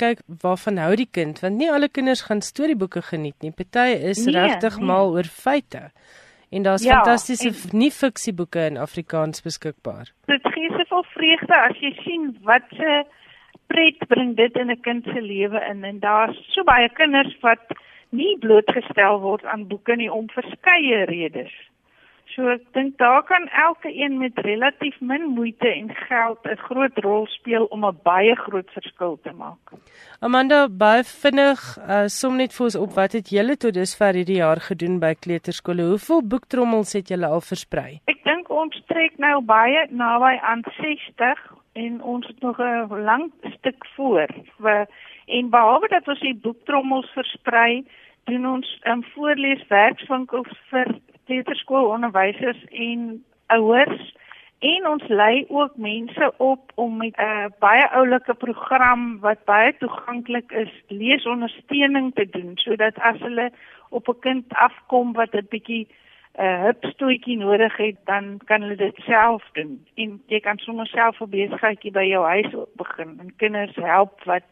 kyk 0.00 0.22
waarvan 0.42 0.78
hou 0.78 0.94
die 0.96 1.08
kind 1.10 1.40
want 1.44 1.56
nie 1.60 1.70
alle 1.70 1.88
kinders 1.88 2.24
gaan 2.28 2.40
storieboeke 2.40 3.02
geniet 3.02 3.36
nie. 3.42 3.52
Party 3.52 3.98
is 4.12 4.24
nee, 4.26 4.34
regtig 4.34 4.78
nee. 4.78 4.86
mal 4.86 5.12
oor 5.12 5.28
feite. 5.28 5.90
En 6.54 6.62
daar's 6.62 6.84
ja, 6.84 7.00
fantastiese 7.02 7.50
nie 7.74 7.90
fiksieboeke 7.90 8.66
in 8.70 8.76
Afrikaans 8.78 9.42
beskikbaar. 9.42 10.12
Dit 10.30 10.46
gee 10.54 10.70
soveel 10.70 11.04
vreugde 11.16 11.56
as 11.58 11.80
jy 11.82 11.90
sien 12.04 12.28
wat 12.46 12.68
se 12.78 13.02
pret 13.66 14.06
bring 14.08 14.36
dit 14.36 14.56
in 14.56 14.70
'n 14.70 14.80
kind 14.80 15.04
se 15.04 15.20
lewe 15.20 15.60
in 15.70 15.84
en 15.84 15.98
daar's 15.98 16.38
so 16.54 16.62
baie 16.62 16.88
kinders 16.88 17.34
wat 17.40 17.74
nie 18.10 18.38
blootgestel 18.38 19.20
word 19.20 19.44
aan 19.44 19.66
boeke 19.66 19.96
nie 19.96 20.12
om 20.12 20.28
verskeie 20.30 21.04
redes. 21.10 21.52
So 22.32 22.48
ek 22.50 22.64
dink 22.74 22.96
daar 22.98 23.22
kan 23.22 23.44
elke 23.48 23.90
een 23.94 24.18
met 24.18 24.38
relatief 24.42 24.96
min 25.00 25.22
moeite 25.36 25.68
en 25.68 25.90
geld 25.94 26.38
'n 26.44 26.56
groot 26.56 26.96
rol 26.98 27.26
speel 27.26 27.64
om 27.64 27.84
'n 27.86 27.98
baie 28.02 28.34
groot 28.34 28.70
verskil 28.70 29.18
te 29.22 29.32
maak. 29.32 29.72
Amanda, 30.20 30.68
baie 30.68 31.04
vinnig, 31.04 31.60
uh, 31.88 32.06
som 32.06 32.36
net 32.36 32.52
vir 32.52 32.64
ons 32.64 32.76
op 32.76 32.92
wat 32.94 33.12
het 33.12 33.28
julle 33.30 33.56
tot 33.56 33.74
dusver 33.74 34.14
hierdie 34.14 34.42
jaar 34.42 34.60
gedoen 34.60 34.98
by 34.98 35.14
kleuterskole? 35.14 35.82
Hoeveel 35.82 36.22
boektrommels 36.22 36.92
het 36.92 37.08
julle 37.08 37.26
al 37.26 37.40
versprei? 37.40 38.00
Ek 38.06 38.24
dink 38.24 38.50
ons 38.50 38.82
trek 38.86 39.18
nou 39.18 39.40
baie 39.40 39.86
naby 39.90 40.38
aan 40.42 40.62
60 40.80 41.38
en 41.74 42.02
ons 42.02 42.26
het 42.26 42.40
nog 42.40 42.58
'n 42.58 43.04
lang 43.04 43.32
stuk 43.58 43.86
voor. 43.96 44.28
We, 44.56 44.86
en 45.26 45.50
behalwe 45.50 45.88
dat 45.88 46.08
ons 46.08 46.20
die 46.20 46.34
boektrommels 46.34 47.10
versprei, 47.10 47.84
doen 48.24 48.46
ons 48.46 48.80
'n 48.82 48.90
um, 48.90 49.04
voorleeswerkswinkel 49.14 50.44
vir 50.70 50.86
kleuterskoolonderwysers 51.24 52.64
en 52.70 53.24
ouers 53.46 54.14
en 54.58 54.86
ons 54.88 55.06
lei 55.08 55.44
ook 55.48 55.76
mense 55.76 56.32
op 56.36 56.72
om 56.74 56.96
met 56.96 57.16
'n 57.16 57.22
uh, 57.22 57.46
baie 57.58 57.90
oulike 57.90 58.34
program 58.34 59.20
wat 59.20 59.44
baie 59.44 59.76
toeganklik 59.78 60.52
is, 60.52 60.72
leesondersteuning 60.88 62.14
te 62.14 62.26
doen 62.30 62.52
sodat 62.54 62.98
as 62.98 63.18
hulle 63.18 63.50
op 63.88 64.08
'n 64.08 64.18
kind 64.20 64.44
afkom 64.48 65.12
wat 65.12 65.34
'n 65.34 65.46
bietjie 65.48 65.86
'n 66.38 66.42
uh, 66.42 66.62
hupstoetjie 66.62 67.36
nodig 67.36 67.76
het, 67.76 67.96
dan 68.04 68.40
kan 68.44 68.60
hulle 68.60 68.76
dit 68.76 68.96
self 68.96 69.42
doen. 69.52 69.86
En 69.94 70.22
jy 70.26 70.40
kan 70.40 70.58
sommer 70.58 70.86
self 70.86 71.20
'n 71.20 71.30
besigheidjie 71.30 71.92
by 71.92 72.04
jou 72.04 72.24
huis 72.24 72.50
begin 72.76 73.18
en 73.20 73.36
kinders 73.36 73.76
help 73.76 74.24
wat 74.24 74.48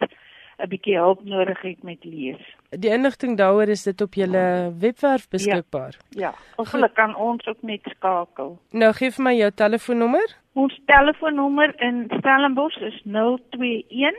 'n 0.62 0.68
bietjie 0.68 0.96
hulp 0.96 1.24
nodig 1.24 1.60
het 1.60 1.82
met 1.82 2.04
lees. 2.04 2.42
Die 2.70 2.90
inligting 2.90 3.36
daaroor 3.36 3.68
is 3.68 3.82
dit 3.82 4.00
op 4.00 4.14
julle 4.14 4.72
webwerf 4.78 5.28
beskikbaar. 5.28 5.96
Ja, 6.08 6.34
ja. 6.56 6.64
hulle 6.70 6.90
kan 6.92 7.16
ons 7.16 7.46
ook 7.46 7.62
net 7.62 7.80
skakel. 7.96 8.58
Nou 8.70 8.92
gee 8.92 9.10
vir 9.10 9.24
my 9.24 9.34
jou 9.36 9.50
telefoonnommer. 9.50 10.36
Ons 10.52 10.80
telefoonnommer 10.86 11.74
in 11.82 12.04
Stellenbosch 12.18 12.78
is 12.80 13.00
021 13.04 14.14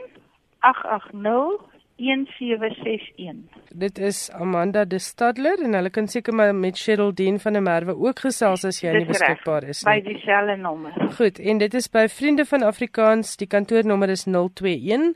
880 0.60 1.72
1761. 1.96 3.34
Dit 3.68 3.98
is 3.98 4.30
Amanda 4.32 4.84
de 4.84 4.98
Stadler 4.98 5.62
en 5.62 5.74
hulle 5.74 5.90
kan 5.90 6.08
seker 6.08 6.34
maar 6.34 6.54
met 6.54 6.78
Cheryl 6.78 7.14
Dean 7.14 7.38
van 7.40 7.52
der 7.52 7.62
Merwe 7.62 7.94
ook 7.96 8.18
gesels 8.18 8.64
as 8.64 8.80
jy 8.82 8.96
nie 8.96 9.06
beskikbaar 9.06 9.62
is 9.62 9.84
nie. 9.84 9.92
By 9.92 10.02
dieselfde 10.08 10.56
nommer. 10.56 10.96
Goed, 11.14 11.38
en 11.38 11.62
dit 11.62 11.74
is 11.74 11.88
by 11.90 12.08
Vriende 12.10 12.44
van 12.44 12.66
Afrikaans, 12.66 13.36
die 13.36 13.46
kantoornommer 13.46 14.10
is 14.10 14.26
021 14.26 15.14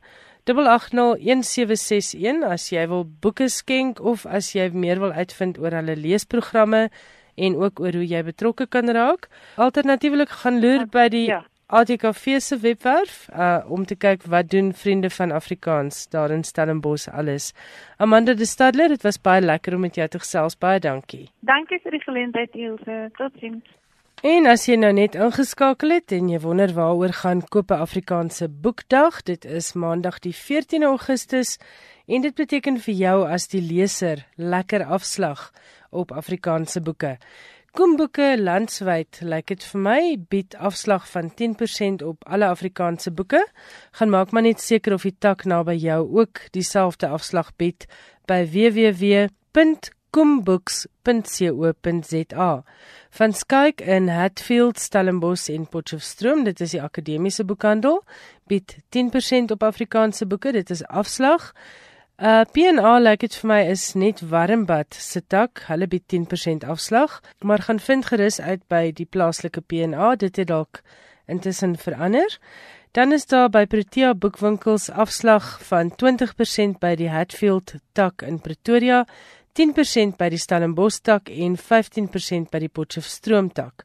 089171 0.49 2.45
as 2.49 2.71
jy 2.73 2.87
wil 2.89 3.05
boeke 3.21 3.49
skenk 3.53 4.01
of 4.01 4.27
as 4.27 4.53
jy 4.57 4.71
meer 4.73 5.01
wil 5.03 5.13
uitvind 5.13 5.59
oor 5.61 5.77
hulle 5.77 5.97
leesprogramme 5.97 6.89
en 7.39 7.57
ook 7.57 7.81
oor 7.81 7.93
hoe 8.01 8.07
jy 8.07 8.23
betrokke 8.27 8.67
kan 8.67 8.91
raak. 8.91 9.29
Alternatiefelik 9.57 10.33
gaan 10.43 10.61
loer 10.61 10.87
by 10.91 11.09
die 11.13 11.29
ja. 11.29 11.45
ATKV 11.69 12.39
se 12.41 12.57
webwerf 12.59 13.29
uh, 13.29 13.61
om 13.69 13.85
te 13.85 13.95
kyk 13.95 14.23
wat 14.33 14.49
doen 14.51 14.73
vriende 14.73 15.11
van 15.11 15.31
Afrikaans 15.37 16.09
daar 16.09 16.31
in 16.33 16.45
Stellenbosch 16.45 17.09
alles. 17.09 17.53
Amanda 17.97 18.35
de 18.35 18.47
Stadler, 18.47 18.89
dit 18.89 19.03
was 19.03 19.21
baie 19.21 19.41
lekker 19.45 19.75
om 19.75 19.85
met 19.85 19.95
jou 19.95 20.09
te 20.09 20.19
gesels. 20.19 20.57
Baie 20.57 20.81
dankie. 20.81 21.29
Dankie 21.41 21.79
vir 21.85 21.99
die 21.99 22.01
geleentheid, 22.07 22.57
Ilse. 22.57 23.11
Totsiens. 23.21 23.78
En 24.27 24.49
as 24.51 24.65
jy 24.67 24.75
nou 24.75 24.89
net 24.91 25.15
ingeskakel 25.15 25.93
het 25.95 26.11
en 26.11 26.27
jy 26.27 26.41
wonder 26.43 26.73
waaroor 26.75 27.13
gaan 27.21 27.39
Koop 27.55 27.71
Afrikaanse 27.71 28.49
Boekdag, 28.51 29.21
dit 29.23 29.45
is 29.47 29.77
Maandag 29.79 30.19
die 30.25 30.33
14 30.35 30.83
Augustus 30.83 31.55
en 32.11 32.25
dit 32.27 32.35
beteken 32.35 32.81
vir 32.83 32.97
jou 32.99 33.19
as 33.31 33.47
die 33.53 33.63
leser 33.63 34.25
lekker 34.35 34.83
afslag 34.91 35.53
op 35.95 36.11
Afrikaanse 36.11 36.83
boeke. 36.83 37.15
Koomboeke 37.79 38.35
landwyd, 38.43 39.21
lyk 39.23 39.53
dit 39.55 39.63
vir 39.71 39.85
my, 39.87 40.01
bied 40.19 40.57
afslag 40.59 41.07
van 41.13 41.31
10% 41.31 42.03
op 42.03 42.27
alle 42.27 42.51
Afrikaanse 42.51 43.15
boeke. 43.15 43.45
Gaan 44.01 44.11
maak 44.11 44.35
maar 44.35 44.49
net 44.49 44.59
seker 44.59 44.99
of 44.99 45.07
die 45.07 45.15
tak 45.15 45.47
naby 45.47 45.79
jou 45.79 46.03
ook 46.19 46.49
dieselfde 46.51 47.07
afslag 47.07 47.55
bied 47.55 47.87
by 48.27 48.43
www 48.51 49.29
kombooks.co.za. 50.19 52.65
Van 53.11 53.33
Skyk 53.33 53.81
in 53.81 54.09
Hatfield, 54.09 54.79
Stellenbosch 54.79 55.49
en 55.49 55.69
Potchefstroom, 55.71 56.45
dit 56.45 56.61
is 56.61 56.71
die 56.75 56.83
akademiese 56.83 57.45
boekhandel, 57.47 58.03
bied 58.51 58.77
10% 58.97 59.55
op 59.55 59.63
Afrikaanse 59.63 60.27
boeke, 60.27 60.53
dit 60.57 60.71
is 60.75 60.83
afslag. 60.87 61.53
Uh 62.19 62.43
PNA 62.51 62.99
lyk 62.99 63.23
dit 63.23 63.35
vir 63.39 63.47
my 63.47 63.61
is 63.71 63.95
net 63.95 64.19
Warmbad 64.27 64.91
se 64.99 65.23
tak, 65.23 65.63
hulle 65.69 65.87
bied 65.87 66.03
10% 66.11 66.67
afslag, 66.67 67.23
maar 67.39 67.63
gaan 67.69 67.79
vind 67.79 68.11
gerus 68.11 68.43
uit 68.43 68.67
by 68.67 68.91
die 68.91 69.07
plaaslike 69.07 69.63
PNA, 69.71 70.19
dit 70.19 70.35
het 70.43 70.51
dalk 70.51 70.83
intussen 71.31 71.79
verander. 71.79 72.27
Dan 72.91 73.13
is 73.13 73.27
daar 73.31 73.51
by 73.53 73.67
Protea 73.71 74.15
Boekwinkels 74.15 74.91
afslag 74.91 75.61
van 75.69 75.93
20% 75.95 76.81
by 76.83 76.97
die 76.99 77.11
Hatfield 77.13 77.75
tak 77.95 78.23
in 78.27 78.41
Pretoria 78.41 79.07
10% 79.59 80.15
by 80.15 80.29
die 80.31 80.39
Stellenbosch 80.39 81.01
tak 81.03 81.33
en 81.35 81.57
15% 81.59 82.47
by 82.53 82.61
die 82.63 82.71
Potchefstroom 82.71 83.49
tak. 83.51 83.83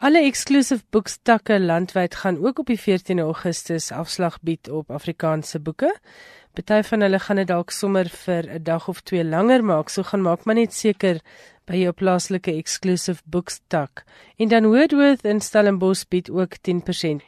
Alle 0.00 0.22
exclusive 0.24 0.80
books 0.90 1.18
takke 1.20 1.58
landwyd 1.60 2.14
gaan 2.22 2.38
ook 2.40 2.62
op 2.62 2.70
die 2.72 2.78
14 2.80 3.20
Augustus 3.20 3.90
afslag 3.92 4.38
bied 4.40 4.70
op 4.72 4.88
Afrikaanse 4.90 5.60
boeke. 5.60 5.90
Party 6.56 6.80
van 6.88 7.04
hulle 7.04 7.20
gaan 7.20 7.36
dit 7.42 7.50
dalk 7.50 7.70
sommer 7.70 8.08
vir 8.08 8.48
'n 8.48 8.62
dag 8.64 8.88
of 8.88 9.02
twee 9.02 9.24
langer 9.24 9.64
maak, 9.64 9.88
so 9.88 10.02
gaan 10.02 10.22
maak 10.22 10.44
maar 10.44 10.54
net 10.54 10.72
seker 10.72 11.20
by 11.68 11.76
jou 11.80 11.92
plaaslike 11.96 12.52
exclusive 12.52 13.22
books 13.24 13.60
tak. 13.72 14.04
En 14.36 14.48
dan 14.48 14.66
Woodworth 14.68 15.24
in 15.24 15.40
Stellenbosch 15.40 16.04
bied 16.08 16.30
ook 16.30 16.56
10%. 16.60 16.62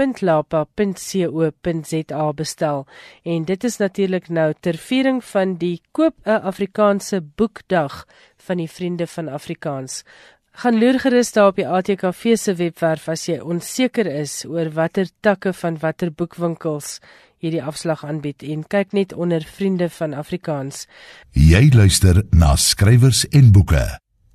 bestel 2.38 2.86
en 3.24 3.46
dit 3.46 3.63
is 3.70 3.78
natuurlik 3.82 4.30
nou 4.30 4.54
ter 4.60 4.78
viering 4.78 5.24
van 5.34 5.56
die 5.62 5.82
koop 5.91 6.15
'n 6.26 6.41
Afrikaanse 6.52 7.22
boekdag 7.22 8.06
van 8.38 8.58
die 8.58 8.70
vriende 8.70 9.08
van 9.08 9.28
Afrikaans. 9.30 10.04
Gaan 10.52 10.80
loer 10.80 11.00
gerus 11.00 11.32
daar 11.32 11.48
op 11.48 11.56
die 11.56 11.67
ATKV 11.67 12.36
se 12.36 12.54
webwerf 12.56 13.08
as 13.08 13.26
jy 13.26 13.39
onseker 13.39 14.06
is 14.06 14.46
oor 14.46 14.70
watter 14.70 15.08
takke 15.22 15.54
van 15.54 15.78
watter 15.80 16.12
boekwinkels 16.12 17.00
hierdie 17.42 17.64
afslag 17.64 18.06
aanbied 18.06 18.46
en 18.46 18.64
kyk 18.70 18.94
net 18.94 19.14
onder 19.14 19.42
vriende 19.42 19.90
van 19.90 20.14
Afrikaans. 20.14 20.86
Jy 21.34 21.72
luister 21.74 22.24
na 22.32 22.56
skrywers 22.56 23.26
en 23.30 23.52
boeke 23.52 23.88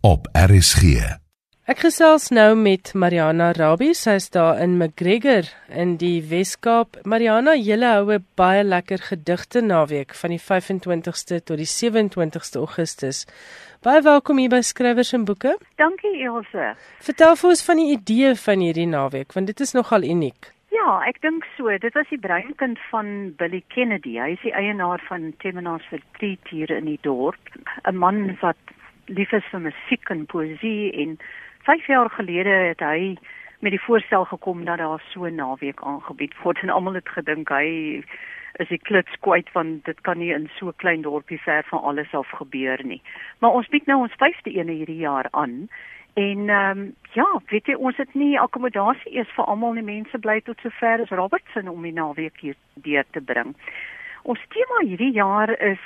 op 0.07 0.29
RSG. 0.35 1.17
Ek 1.67 1.81
gesels 1.83 2.29
nou 2.31 2.53
met 2.55 2.93
Mariana 2.95 3.49
Rabbi, 3.57 3.89
sy 3.99 4.13
is 4.21 4.29
daar 4.31 4.61
in 4.63 4.77
McGregor 4.79 5.49
in 5.75 5.97
die 5.99 6.21
Wes-Kaap. 6.23 7.01
Mariana, 7.03 7.57
jy 7.59 7.81
hou 7.83 8.13
'n 8.15 8.25
baie 8.39 8.63
lekker 8.63 9.03
gedigte 9.03 9.61
naweek 9.61 10.15
van 10.15 10.31
die 10.31 10.39
25ste 10.39 11.43
tot 11.43 11.59
die 11.59 11.67
27ste 11.67 12.59
Augustus. 12.63 13.27
Baie 13.83 14.01
welkom 14.01 14.39
hier 14.39 14.49
by 14.49 14.61
Skrywers 14.61 15.13
en 15.13 15.25
Boeke. 15.25 15.59
Dankie 15.77 16.23
Elsje. 16.23 16.77
Vertel 17.01 17.37
vir 17.37 17.51
ons 17.51 17.63
van 17.63 17.77
die 17.77 17.91
idee 17.99 18.35
van 18.35 18.61
hierdie 18.61 18.87
naweek 18.87 19.33
want 19.33 19.47
dit 19.47 19.61
is 19.61 19.73
nogal 19.73 20.03
uniek. 20.03 20.56
Ja, 20.75 20.99
ek 21.07 21.21
dink 21.23 21.45
so. 21.57 21.71
Dit 21.79 21.95
was 21.95 22.09
die 22.11 22.19
breinkind 22.19 22.81
van 22.91 23.35
Billy 23.39 23.63
Kennedy. 23.71 24.17
Hy 24.19 24.33
is 24.35 24.43
die 24.43 24.55
eienaar 24.55 25.03
van 25.07 25.31
Temenas 25.39 25.87
Retreat 25.93 26.51
hier 26.51 26.71
in 26.75 26.89
die 26.91 26.99
dorp. 27.07 27.53
'n 27.87 27.97
Man 27.97 28.37
wat 28.41 28.59
lief 29.07 29.33
is 29.33 29.47
vir 29.53 29.61
musiek 29.61 30.11
en 30.11 30.27
poësie 30.27 30.93
en 31.03 31.19
5 31.69 31.87
jaar 31.87 32.11
gelede 32.11 32.51
het 32.51 32.81
hy 32.81 33.17
met 33.61 33.71
die 33.71 33.83
voorstel 33.87 34.25
gekom 34.25 34.65
dat 34.65 34.79
daar 34.79 35.03
so 35.13 35.25
'n 35.25 35.35
naweek 35.35 35.83
aangebied 35.83 36.35
word 36.43 36.59
en 36.63 36.71
almal 36.71 36.95
het 36.95 37.09
gedink 37.09 37.49
hy 37.49 38.03
is 38.59 38.69
die 38.69 38.79
klits 38.79 39.15
kwyt 39.21 39.49
van 39.53 39.81
dit 39.85 40.01
kan 40.01 40.19
nie 40.19 40.33
in 40.33 40.51
so 40.59 40.69
'n 40.69 40.77
klein 40.83 41.03
dorpie 41.03 41.41
ver 41.41 41.63
van 41.71 41.83
alles 41.83 42.15
af 42.15 42.31
gebeur 42.31 42.85
nie. 42.85 43.03
Maar 43.39 43.51
ons 43.51 43.69
bied 43.69 43.87
nou 43.87 43.99
ons 44.01 44.17
5de 44.19 44.59
een 44.59 44.69
hierdie 44.69 45.03
jaar 45.03 45.29
aan 45.31 45.69
En 46.17 46.49
ehm 46.49 46.79
um, 46.79 46.95
ja, 47.13 47.41
weet 47.47 47.67
jy 47.67 47.75
ons 47.75 47.97
het 48.01 48.15
nie 48.17 48.39
akkommodasie 48.41 49.11
eers 49.13 49.33
vir 49.37 49.45
almal 49.53 49.75
nie. 49.77 49.83
Mense 49.85 50.19
bly 50.25 50.39
tot 50.45 50.63
sover 50.65 51.03
as 51.05 51.11
Robertson 51.13 51.69
om 51.69 51.83
die 51.85 51.93
naweek 51.93 52.39
hier 52.41 52.55
deur 52.87 53.05
te 53.13 53.21
bring. 53.21 53.51
Ons 54.25 54.41
tema 54.55 54.79
hierdie 54.81 55.13
jaar 55.13 55.53
is 55.61 55.83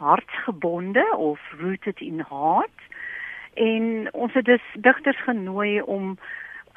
hartgebonde 0.00 1.04
of 1.16 1.42
rooted 1.60 2.00
in 2.00 2.24
heart. 2.30 2.86
En 3.60 4.08
ons 4.12 4.32
het 4.32 4.48
dus 4.48 4.70
digters 4.86 5.20
genooi 5.26 5.82
om 5.82 6.16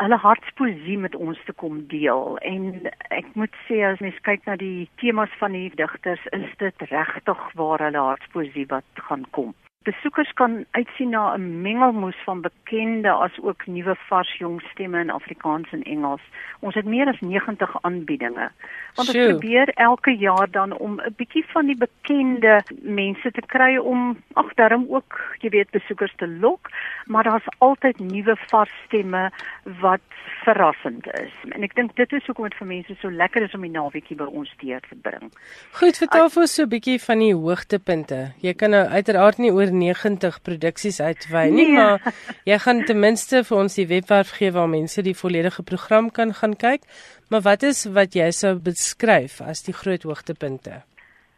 hulle 0.04 0.18
hartspoesie 0.26 0.98
met 0.98 1.16
ons 1.16 1.40
te 1.46 1.56
kom 1.64 1.80
deel. 1.88 2.36
En 2.44 2.92
ek 3.22 3.32
moet 3.40 3.56
sê 3.70 3.80
as 3.88 4.04
mens 4.04 4.20
kyk 4.28 4.44
na 4.52 4.60
die 4.60 4.90
temas 5.00 5.32
van 5.40 5.56
die 5.56 5.72
digters, 5.80 6.28
is 6.36 6.52
dit 6.60 6.86
regtig 6.92 7.48
waar 7.56 7.88
hulle 7.88 8.04
hartspoesie 8.10 8.68
wat 8.76 9.08
gaan 9.08 9.24
kom 9.32 9.56
besoekers 9.88 10.32
kan 10.34 10.66
uitsien 10.72 11.10
na 11.10 11.36
'n 11.36 11.62
mengelmoes 11.62 12.20
van 12.26 12.42
bekende 12.42 13.12
as 13.12 13.36
ook 13.42 13.68
nuwe 13.68 13.96
vars 14.10 14.38
jong 14.38 14.62
stemme 14.72 15.00
in 15.00 15.10
Afrikaans 15.10 15.72
en 15.72 15.84
Engels. 15.84 16.22
Ons 16.60 16.76
het 16.76 16.86
meer 16.86 17.08
as 17.08 17.20
90 17.20 17.76
aanbiedinge. 17.82 18.52
Want 18.96 19.08
ons 19.10 19.26
probeer 19.30 19.70
elke 19.70 20.16
jaar 20.18 20.52
dan 20.52 20.78
om 20.78 21.00
'n 21.00 21.14
bietjie 21.16 21.46
van 21.54 21.66
die 21.66 21.78
bekende 21.78 22.64
mense 22.82 23.32
te 23.32 23.42
kry 23.46 23.78
om 23.78 24.18
ag 24.34 24.54
daarom 24.54 24.86
ook, 24.90 25.22
jy 25.40 25.50
weet, 25.50 25.70
besoekers 25.70 26.14
te 26.16 26.28
lok, 26.28 26.70
maar 27.06 27.24
daar's 27.24 27.50
altyd 27.58 28.00
nuwe 28.00 28.36
vars 28.50 28.74
stemme 28.86 29.32
wat 29.80 30.02
verrassend 30.44 31.08
is. 31.08 31.34
En 31.52 31.64
ek 31.64 31.76
dink 31.76 31.96
dit 31.96 32.14
is 32.14 32.26
hoekom 32.26 32.48
dit 32.48 32.58
vir 32.60 32.68
mense 32.68 32.96
so 33.02 33.12
lekker 33.12 33.46
is 33.48 33.56
om 33.58 33.66
die 33.66 33.74
naweekie 33.74 34.18
by 34.20 34.28
ons 34.40 34.52
deur 34.62 34.84
te 34.90 34.96
bring. 34.96 35.32
Goed, 35.80 36.00
vertel 36.00 36.30
vir 36.34 36.42
ons 36.42 36.56
so 36.56 36.64
'n 36.64 36.70
bietjie 36.70 37.00
van 37.04 37.20
die 37.20 37.34
hoogtepunte. 37.34 38.20
Jy 38.42 38.54
kan 38.54 38.72
nou 38.72 38.86
uiteraard 38.88 39.38
nie 39.38 39.52
oor 39.52 39.72
90 39.78 40.42
produksies 40.42 41.00
uitwy 41.00 41.48
nie, 41.54 41.70
nee. 41.70 41.78
maar 41.78 42.14
jy 42.50 42.58
gaan 42.66 42.84
ten 42.86 43.00
minste 43.00 43.44
vir 43.48 43.58
ons 43.58 43.78
die 43.80 43.88
webwerf 43.88 44.36
gee 44.40 44.52
waar 44.52 44.70
mense 44.70 45.02
die 45.06 45.16
volledige 45.16 45.64
program 45.64 46.12
kan 46.12 46.34
gaan 46.34 46.56
kyk. 46.56 46.84
Maar 47.30 47.42
wat 47.42 47.64
is 47.64 47.86
wat 47.86 48.16
jy 48.16 48.30
sou 48.32 48.56
beskryf 48.60 49.42
as 49.42 49.64
die 49.68 49.76
groot 49.76 50.04
hoogtepunte? 50.04 50.84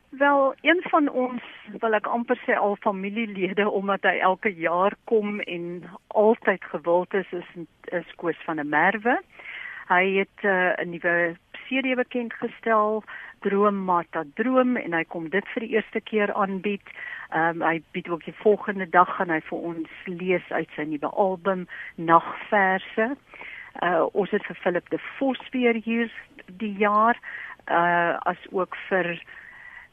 Wel, 0.09 0.53
een 0.61 0.81
van 0.89 1.09
ons 1.09 1.43
wil 1.79 1.93
ek 1.93 2.07
amper 2.09 2.37
sê 2.41 2.55
al 2.57 2.75
familielede 2.81 3.69
omdat 3.69 4.07
hy 4.09 4.15
elke 4.25 4.49
jaar 4.57 4.95
kom 5.05 5.37
en 5.39 5.83
altyd 6.07 6.63
gewild 6.71 7.13
is 7.13 7.29
is 7.31 7.49
is 7.93 8.15
Koos 8.17 8.39
van 8.45 8.57
der 8.57 8.65
Merwe. 8.65 9.19
Hy 9.89 10.05
het 10.17 10.45
uh, 10.45 10.73
'n 10.81 10.89
nuwe 10.89 11.35
serie 11.67 11.95
bekend 11.95 12.33
gestel, 12.33 13.03
Droom 13.45 13.83
Mata 13.85 14.23
Droom 14.35 14.77
en 14.77 14.93
hy 14.93 15.03
kom 15.07 15.29
dit 15.29 15.45
vir 15.53 15.65
die 15.65 15.73
eerste 15.77 16.01
keer 16.01 16.33
aanbied. 16.33 16.93
Ehm 17.29 17.61
um, 17.61 17.67
hy 17.67 17.81
bied 17.93 18.09
ook 18.09 18.25
die 18.25 18.35
volgende 18.41 18.89
dag 18.89 19.09
gaan 19.17 19.29
hy 19.29 19.39
vir 19.49 19.59
ons 19.71 19.89
lees 20.05 20.45
uit 20.49 20.69
sy 20.75 20.87
nuwe 20.89 21.11
album 21.25 21.67
Nagverse. 21.95 23.11
Uh 23.83 24.07
ons 24.13 24.31
het 24.33 24.45
vir 24.47 24.61
Philip 24.63 24.89
de 24.89 24.99
Vos 25.17 25.41
weer 25.51 25.77
hier 25.85 26.09
die 26.63 26.73
jaar 26.77 27.19
uh 27.69 28.17
as 28.31 28.41
ook 28.51 28.75
vir 28.89 29.13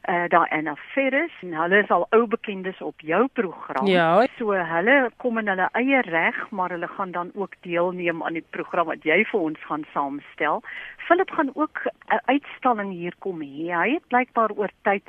uh 0.07 0.25
Diana 0.31 0.75
Ferris 0.93 1.31
en 1.41 1.53
hulle 1.53 1.81
is 1.83 1.89
al 1.91 2.05
ou 2.15 2.25
bekendes 2.27 2.81
op 2.81 3.01
jou 3.01 3.27
program. 3.33 3.87
Ja. 3.87 4.25
So 4.37 4.55
hulle 4.55 5.11
kom 5.17 5.37
in 5.37 5.47
hulle 5.51 5.69
eie 5.79 6.01
reg, 6.07 6.37
maar 6.49 6.71
hulle 6.71 6.87
gaan 6.87 7.11
dan 7.11 7.31
ook 7.35 7.55
deelneem 7.61 8.23
aan 8.23 8.39
die 8.39 8.45
program 8.55 8.87
wat 8.87 9.03
jy 9.03 9.23
vir 9.31 9.39
ons 9.39 9.65
gaan 9.67 9.83
saamstel. 9.93 10.63
Philip 11.07 11.31
gaan 11.31 11.51
ook 11.53 11.87
'n 11.87 12.21
uitstalling 12.25 12.91
hier 12.91 13.13
kom 13.19 13.41
hê. 13.41 13.71
Hy 13.71 13.89
het 13.93 14.07
blykbaar 14.07 14.51
oor 14.55 14.71
tyd 14.83 15.03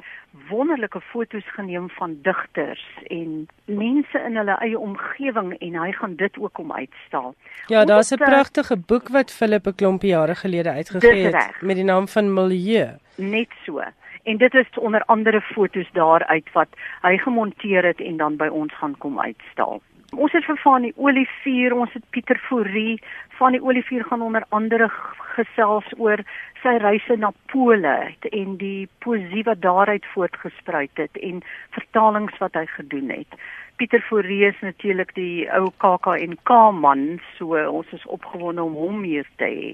wonderlike 0.49 1.01
foto's 1.01 1.49
geneem 1.55 1.91
van 1.91 2.19
digters 2.23 2.85
en 3.07 3.49
mense 3.65 4.19
in 4.27 4.37
hulle 4.37 4.57
eie 4.59 4.79
omgewing 4.79 5.59
en 5.59 5.75
hy 5.75 5.93
gaan 5.93 6.17
dit 6.17 6.39
ook 6.39 6.59
om 6.59 6.73
uitstal. 6.73 7.35
Ja, 7.67 7.85
daar's 7.85 8.11
'n 8.11 8.17
pragtige 8.17 8.77
boek 8.77 9.09
wat 9.09 9.33
Philip 9.33 9.67
'n 9.67 9.75
klompie 9.75 10.11
jare 10.11 10.35
gelede 10.35 10.71
uitgegee 10.71 11.25
het 11.25 11.61
met 11.61 11.77
die 11.77 11.85
naam 11.85 12.09
van 12.09 12.33
Milieu. 12.33 12.89
Net 13.17 13.49
so. 13.65 13.83
En 14.29 14.37
dit 14.37 14.55
is 14.55 14.79
onder 14.79 15.03
andere 15.05 15.41
foto's 15.41 15.89
daaruit 15.93 16.53
wat 16.53 16.69
hy 17.01 17.17
gemonteer 17.17 17.85
het 17.85 18.01
en 18.01 18.17
dan 18.17 18.35
by 18.37 18.49
ons 18.53 18.75
gaan 18.77 18.97
kom 18.99 19.21
uitstal. 19.21 19.81
Ons 20.17 20.33
het 20.37 20.45
vir 20.45 20.59
Fanie 20.61 20.93
Olivier, 20.97 21.73
ons 21.73 21.93
het 21.97 22.05
Pieter 22.13 22.37
Fourie. 22.49 22.99
Fanie 23.39 23.63
Olivier 23.65 24.05
gaan 24.05 24.23
onder 24.23 24.45
andere 24.49 24.91
gesels 25.37 25.89
oor 25.97 26.21
sy 26.63 26.75
reise 26.83 27.17
na 27.17 27.31
Pole 27.53 27.95
en 28.31 28.57
die 28.61 28.89
poesie 29.05 29.47
wat 29.49 29.63
daaruit 29.65 30.05
voortgespruit 30.13 31.01
het 31.01 31.17
en 31.31 31.41
vertalings 31.77 32.37
wat 32.45 32.61
hy 32.61 32.67
gedoen 32.75 33.09
het. 33.15 33.41
Pieter 33.81 34.05
Fourie 34.11 34.45
is 34.51 34.61
natuurlik 34.61 35.15
die 35.17 35.49
ou 35.57 35.71
KAK&K 35.81 36.61
man, 36.85 37.07
so 37.39 37.57
ons 37.57 37.97
is 37.97 38.05
opgewonde 38.13 38.65
om 38.65 38.77
hom 38.77 39.03
hier 39.09 39.29
te 39.41 39.49
hê. 39.49 39.73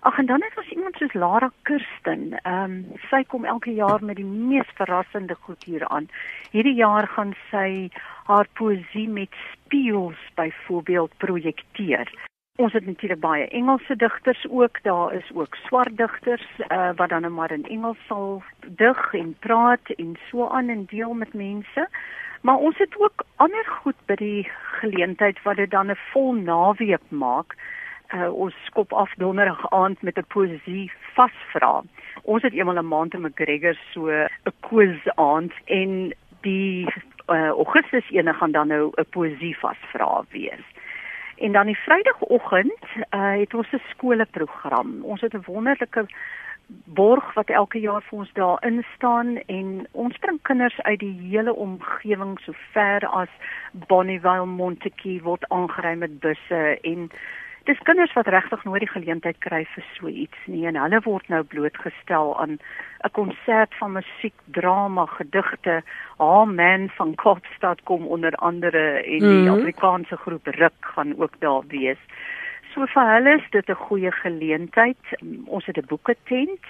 Ag 0.00 0.18
en 0.18 0.26
dan 0.26 0.42
het 0.42 0.56
ons 0.56 0.68
iemand 0.68 0.96
soos 0.96 1.12
Lara 1.12 1.50
Kirsten. 1.62 2.38
Ehm 2.42 2.62
um, 2.64 2.86
sy 3.10 3.22
kom 3.24 3.44
elke 3.44 3.74
jaar 3.74 4.04
met 4.04 4.16
die 4.16 4.24
mees 4.24 4.68
verrassende 4.74 5.36
goed 5.40 5.64
hier 5.64 5.88
aan. 5.88 6.08
Hierdie 6.50 6.74
jaar 6.74 7.06
gaan 7.08 7.34
sy 7.50 7.90
haar 8.24 8.48
poesie 8.52 9.08
met 9.08 9.34
spieëls 9.52 10.20
byvoorbeeld 10.34 11.16
projekteer. 11.16 12.12
Ons 12.56 12.72
het 12.72 12.86
natuurlik 12.86 13.20
baie 13.20 13.48
Engelse 13.48 13.96
digters 13.96 14.46
ook. 14.48 14.82
Daar 14.82 15.14
is 15.14 15.30
ook 15.34 15.54
swart 15.54 15.96
digters 15.96 16.46
uh, 16.68 16.90
wat 16.96 17.08
dan 17.08 17.20
net 17.20 17.30
maar 17.30 17.52
in 17.52 17.64
Engels 17.64 17.98
sal 18.06 18.42
dig 18.60 19.14
en 19.14 19.36
praat 19.38 19.90
en 19.96 20.16
so 20.30 20.48
aan 20.48 20.68
en 20.68 20.84
deel 20.84 21.14
met 21.14 21.34
mense. 21.34 21.88
Maar 22.40 22.56
ons 22.56 22.78
het 22.78 22.98
ook 22.98 23.24
ander 23.36 23.64
goed 23.66 23.96
by 24.06 24.14
die 24.14 24.50
geleentheid 24.80 25.42
wat 25.42 25.56
dit 25.56 25.70
dan 25.70 25.90
'n 25.90 25.98
vol 26.12 26.32
naweek 26.32 27.06
maak 27.08 27.56
uh, 28.14 28.32
ons 28.32 28.54
skop 28.64 28.92
af 28.92 29.10
donderdag 29.16 29.70
aand 29.70 30.02
met 30.02 30.18
'n 30.18 30.24
poesie 30.28 30.92
vasvra. 31.14 31.82
Ons 32.22 32.42
het 32.42 32.52
eenmal 32.52 32.78
'n 32.78 32.88
maand 32.88 33.14
in 33.14 33.20
McGregor 33.20 33.76
so 33.92 34.08
'n 34.10 34.28
quiz 34.60 35.06
aand 35.14 35.52
en 35.64 36.14
die 36.40 36.86
uh, 37.28 37.48
Augustus 37.48 38.10
ene 38.10 38.32
gaan 38.32 38.52
dan 38.52 38.68
nou 38.68 38.92
'n 38.94 39.06
poesie 39.10 39.58
vasvra 39.58 40.24
wees. 40.30 40.64
En 41.36 41.52
dan 41.52 41.66
die 41.66 41.78
Vrydagoggend 41.78 42.82
uh, 43.10 43.32
het 43.40 43.54
ons 43.54 43.72
'n 43.72 43.82
skoolprogram. 43.88 45.02
Ons 45.02 45.20
het 45.20 45.34
'n 45.34 45.44
wonderlike 45.46 46.06
borg 46.84 47.34
wat 47.34 47.48
elke 47.48 47.80
jaar 47.80 48.02
vir 48.02 48.18
ons 48.18 48.32
daar 48.32 48.66
in 48.66 48.84
staan 48.94 49.36
en 49.46 49.86
ons 49.90 50.18
bring 50.18 50.38
kinders 50.42 50.80
uit 50.82 50.98
die 50.98 51.18
hele 51.20 51.54
omgewing 51.54 52.38
so 52.40 52.52
ver 52.72 53.06
as 53.06 53.28
Bonnievale 53.72 54.46
Montetjie 54.46 55.22
word 55.22 55.48
aangery 55.48 55.94
met 55.94 56.20
busse 56.20 56.78
en 56.80 57.10
dis 57.64 57.78
kinders 57.86 58.12
wat 58.12 58.26
regtig 58.26 58.64
nooit 58.64 58.82
die 58.84 58.90
geleentheid 58.90 59.38
kry 59.44 59.62
vir 59.74 59.84
so 59.96 60.08
iets 60.08 60.46
nie 60.50 60.64
en 60.66 60.78
hulle 60.80 61.00
word 61.04 61.28
nou 61.32 61.42
blootgestel 61.54 62.34
aan 62.42 62.58
'n 63.04 63.10
konsert 63.18 63.74
van 63.80 63.92
musiek, 63.92 64.34
drama, 64.46 65.06
gedigte. 65.06 65.82
Ha 66.18 66.44
man 66.44 66.88
van 66.96 67.14
Kaapstad 67.14 67.82
kom 67.84 68.06
onder 68.06 68.34
andere 68.34 69.02
en 69.02 69.18
die 69.18 69.22
mm 69.22 69.46
-hmm. 69.46 69.58
Afrikaanse 69.58 70.16
groep 70.16 70.46
Ruk 70.46 70.78
gaan 70.80 71.14
ook 71.18 71.40
daar 71.40 71.62
wees. 71.68 71.98
So 72.72 72.86
vir 72.86 73.06
hulle 73.14 73.34
is 73.38 73.50
dit 73.50 73.68
'n 73.68 73.84
goeie 73.88 74.12
geleentheid. 74.12 75.02
Ons 75.46 75.66
het 75.66 75.76
'n 75.76 75.86
boeke 75.86 76.16
tent 76.24 76.64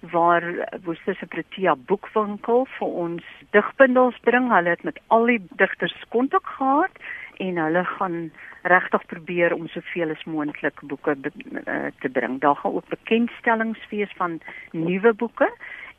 waar 0.00 0.44
Woester 0.84 1.14
se 1.14 1.26
Protea 1.26 1.76
boekwinkel 1.76 2.66
vir 2.78 2.88
ons 2.88 3.24
digbundels 3.50 4.18
bring. 4.20 4.52
Hulle 4.52 4.68
het 4.68 4.82
met 4.82 5.00
al 5.06 5.26
die 5.26 5.46
digters 5.56 6.04
kontak 6.08 6.46
gehad 6.46 6.90
en 7.36 7.56
hulle 7.56 7.84
gaan 7.84 8.32
regtig 8.62 9.06
probeer 9.06 9.54
om 9.54 9.68
soveel 9.68 10.10
as 10.10 10.24
moontlik 10.24 10.80
boeke 10.82 11.16
uh, 11.16 11.86
te 12.00 12.08
bring. 12.08 12.40
Daar 12.40 12.56
gaan 12.56 12.72
ook 12.72 12.88
bekendstellings 12.88 13.88
wees 13.90 14.12
van 14.16 14.40
nuwe 14.72 15.12
boeke 15.12 15.50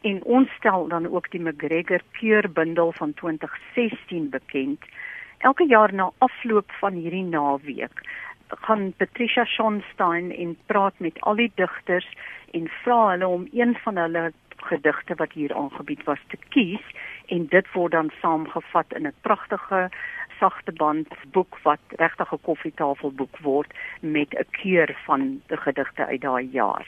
en 0.02 0.24
ons 0.24 0.50
stel 0.58 0.88
dan 0.88 1.08
ook 1.08 1.32
die 1.32 1.41
McGregor 1.41 2.02
Keur 2.12 2.52
bundel 2.52 2.91
van 2.91 3.13
2016 3.13 4.30
bekend. 4.30 4.86
Elke 5.38 5.66
jaar 5.68 5.93
na 5.93 6.12
afloop 6.18 6.72
van 6.80 6.93
hierdie 6.93 7.26
naweek 7.26 8.01
gaan 8.47 8.93
Patricia 8.97 9.45
Schonstein 9.45 10.32
en 10.32 10.57
praat 10.66 10.93
met 10.97 11.22
al 11.22 11.36
die 11.36 11.51
digters 11.55 12.07
en 12.51 12.68
vra 12.84 13.09
hulle 13.09 13.28
om 13.28 13.47
een 13.51 13.76
van 13.84 13.97
hulle 13.97 14.32
gedigte 14.55 15.16
wat 15.16 15.32
hier 15.32 15.53
aangebied 15.55 16.03
was 16.03 16.22
te 16.28 16.38
kies 16.49 16.86
en 17.28 17.47
dit 17.47 17.72
word 17.74 17.91
dan 17.91 18.12
saamgevat 18.22 18.93
in 18.93 19.07
'n 19.07 19.14
pragtige 19.22 19.89
sagte 20.39 20.71
band 20.71 21.07
boek 21.31 21.57
wat 21.63 21.79
regtig 21.89 22.31
'n 22.33 22.41
koffietafelboek 22.41 23.38
word 23.39 23.73
met 23.99 24.33
'n 24.33 24.47
keur 24.51 24.97
van 25.05 25.41
die 25.47 25.57
gedigte 25.57 26.05
uit 26.05 26.21
daai 26.21 26.47
jaar. 26.51 26.88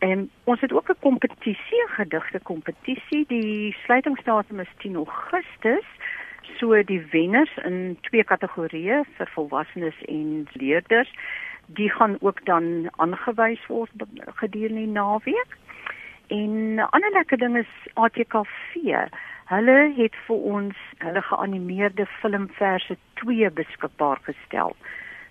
En 0.00 0.30
ons 0.44 0.60
het 0.60 0.72
ook 0.72 0.88
'n 0.88 1.00
kompetisie, 1.00 1.82
gedigte 1.86 2.40
kompetisie. 2.42 3.24
Die 3.28 3.76
sluitingsdatum 3.84 4.60
is 4.60 4.72
10 4.76 4.94
Augustus. 4.94 5.86
So 6.58 6.82
die 6.84 7.06
wenners 7.10 7.56
in 7.56 7.98
twee 8.00 8.24
kategorieë 8.24 9.04
vir 9.16 9.28
volwassenes 9.34 10.04
en 10.04 10.48
leerders, 10.52 11.12
die 11.66 11.90
gaan 11.90 12.16
ook 12.20 12.44
dan 12.44 12.88
aangewys 12.96 13.66
word 13.66 13.90
gedurende 14.24 14.80
die 14.80 14.86
naweek. 14.86 15.56
En 16.26 16.74
'n 16.74 16.88
ander 16.90 17.10
lekker 17.12 17.38
ding 17.38 17.56
is 17.56 17.92
ATKV. 17.94 18.74
Hulle 19.50 19.92
het 19.96 20.14
vir 20.28 20.42
ons 20.46 20.82
hulle 21.02 21.22
geanimeerde 21.26 22.04
filmverse 22.20 22.94
2 23.18 23.48
beskikbaar 23.50 24.20
gestel. 24.28 24.76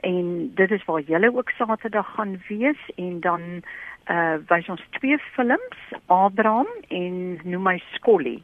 En 0.00 0.50
dit 0.54 0.70
is 0.70 0.84
waar 0.84 1.00
julle 1.00 1.36
ook 1.36 1.50
Saterdag 1.50 2.14
gaan 2.14 2.42
wees 2.48 2.82
en 2.96 3.20
dan 3.20 3.62
uh 4.10 4.36
wys 4.50 4.68
ons 4.70 4.82
twee 4.98 5.18
films, 5.34 5.78
Abraham 6.06 6.68
en 6.94 7.40
Noem 7.44 7.64
my 7.66 7.76
Skolly 7.94 8.36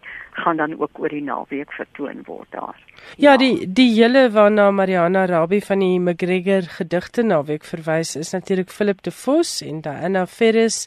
gaan 0.42 0.56
dan 0.56 0.74
ook 0.80 0.98
oor 0.98 1.12
die 1.12 1.22
naweek 1.22 1.72
vertoon 1.76 2.22
word 2.26 2.48
daar. 2.50 2.78
Ja, 3.16 3.32
ja 3.32 3.36
die 3.38 3.66
die 3.66 3.90
hele 3.94 4.28
waarna 4.34 4.70
Mariana 4.70 5.24
Rabbi 5.30 5.60
van 5.60 5.84
die 5.84 5.98
McGregor 6.00 6.66
gedigte 6.78 7.22
naweek 7.22 7.64
verwys 7.68 8.16
is 8.16 8.32
natuurlik 8.32 8.70
Philip 8.70 9.02
de 9.02 9.10
Vos 9.10 9.60
en 9.62 9.82
Diana 9.84 10.26
Ferris. 10.26 10.86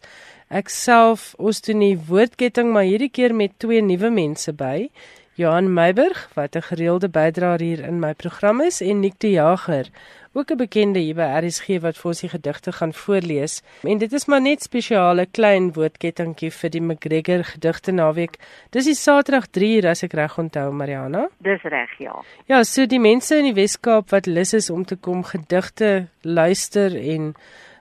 Ek 0.50 0.70
self 0.70 1.34
ons 1.38 1.62
doen 1.66 1.80
die 1.82 1.98
woordketting 2.10 2.74
maar 2.74 2.86
hierdie 2.86 3.10
keer 3.10 3.34
met 3.36 3.56
twee 3.60 3.82
nuwe 3.82 4.12
mense 4.14 4.54
by. 4.54 4.90
Johan 5.38 5.74
Meiburg 5.74 6.30
wat 6.34 6.56
'n 6.56 6.62
gereelde 6.62 7.10
bydraer 7.10 7.60
hier 7.60 7.84
in 7.84 8.00
my 8.00 8.14
program 8.14 8.62
is 8.62 8.82
en 8.82 9.00
Nick 9.00 9.20
de 9.20 9.32
Jager 9.32 9.90
ook 10.34 10.52
'n 10.52 10.58
bekende 10.58 11.00
hier 11.00 11.16
by 11.16 11.28
RSG 11.44 11.80
wat 11.80 11.98
vir 11.98 12.06
ons 12.06 12.20
die 12.20 12.30
gedigte 12.30 12.72
gaan 12.72 12.94
voorlees. 12.94 13.62
En 13.84 13.98
dit 13.98 14.14
is 14.14 14.26
maar 14.26 14.42
net 14.42 14.62
spesiale 14.62 15.26
klein 15.32 15.74
woordkettingkie 15.74 16.52
vir 16.52 16.70
die 16.70 16.82
McGregor 16.82 17.44
gedigte 17.44 17.92
naweek. 17.92 18.38
Dis 18.70 18.86
die 18.86 18.96
Saterdag 18.96 19.48
3 19.48 19.90
as 19.90 20.04
ek 20.04 20.14
reg 20.14 20.38
onthou, 20.38 20.72
Mariana. 20.72 21.28
Dis 21.38 21.62
reg, 21.62 21.90
ja. 21.98 22.24
Ja, 22.46 22.64
so 22.64 22.86
die 22.86 23.00
mense 23.00 23.38
in 23.38 23.44
die 23.44 23.62
Wes-Kaap 23.62 24.10
wat 24.10 24.26
lus 24.26 24.54
is 24.54 24.70
om 24.70 24.86
te 24.86 24.96
kom 24.96 25.24
gedigte 25.24 26.08
luister 26.22 26.96
en 26.96 27.36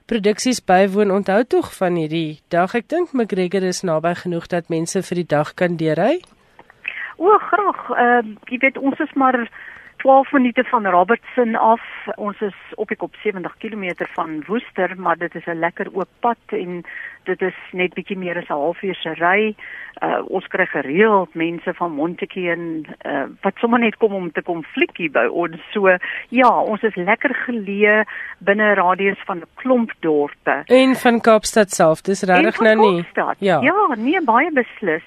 produksies 0.05 0.63
bywoon, 0.63 1.11
onthou 1.11 1.43
tog 1.43 1.73
van 1.75 1.95
hierdie 1.95 2.39
dag. 2.47 2.75
Ek 2.75 2.89
dink 2.89 3.13
McGregor 3.13 3.63
is 3.63 3.81
naby 3.81 4.13
genoeg 4.15 4.47
dat 4.47 4.69
mense 4.69 5.03
vir 5.03 5.15
die 5.15 5.27
dag 5.27 5.53
kan 5.53 5.77
deurry. 5.77 6.21
O, 7.17 7.37
graag. 7.37 7.89
Ehm 7.89 8.35
uh, 8.35 8.35
jy 8.51 8.57
weet 8.57 8.77
ons 8.77 8.99
is 8.99 9.13
maar 9.13 9.49
12 10.05 10.31
minute 10.31 10.63
van 10.63 10.85
Robertson 10.87 11.55
af. 11.55 11.81
Ons 12.15 12.41
is 12.41 12.55
op 12.75 12.91
ek 12.91 13.01
op 13.01 13.15
70 13.23 13.57
km 13.57 14.05
van 14.13 14.43
Woester, 14.47 14.93
maar 14.97 15.17
dit 15.17 15.35
is 15.35 15.45
'n 15.45 15.59
lekker 15.59 15.87
oop 15.93 16.09
pad 16.19 16.37
en 16.47 16.83
dit 17.23 17.41
is 17.41 17.57
net 17.71 17.93
bietjie 17.93 18.17
meer 18.17 18.37
as 18.37 18.49
'n 18.49 18.53
halfuur 18.53 18.95
se 18.95 19.13
ry. 19.13 19.55
Uh 20.01 20.21
ons 20.27 20.47
kry 20.47 20.65
gereeld 20.65 21.33
mense 21.33 21.73
van 21.73 21.91
Montetjie 21.91 22.49
en 22.51 22.85
uh 23.05 23.25
wat 23.41 23.53
sommer 23.55 23.79
net 23.79 23.97
kom 23.97 24.13
om 24.13 24.31
te 24.31 24.41
kom 24.41 24.63
flikkie 24.63 25.09
by 25.09 25.25
ons. 25.25 25.57
So 25.71 25.97
ja, 26.29 26.49
ons 26.59 26.81
is 26.83 26.95
lekker 26.95 27.33
geleë 27.47 28.03
binne 28.39 28.63
'n 28.71 28.75
radius 28.75 29.21
van 29.25 29.37
'n 29.37 29.47
klomp 29.55 29.91
dorpe. 29.99 30.63
En 30.65 30.95
van 30.95 31.21
Kaapstad 31.21 31.69
self, 31.71 32.01
dis 32.01 32.23
regtig 32.23 32.59
nou 32.59 32.91
nie. 32.91 33.05
Ja. 33.39 33.61
ja, 33.61 33.95
nee 33.95 34.21
baie 34.21 34.51
beslis. 34.51 35.03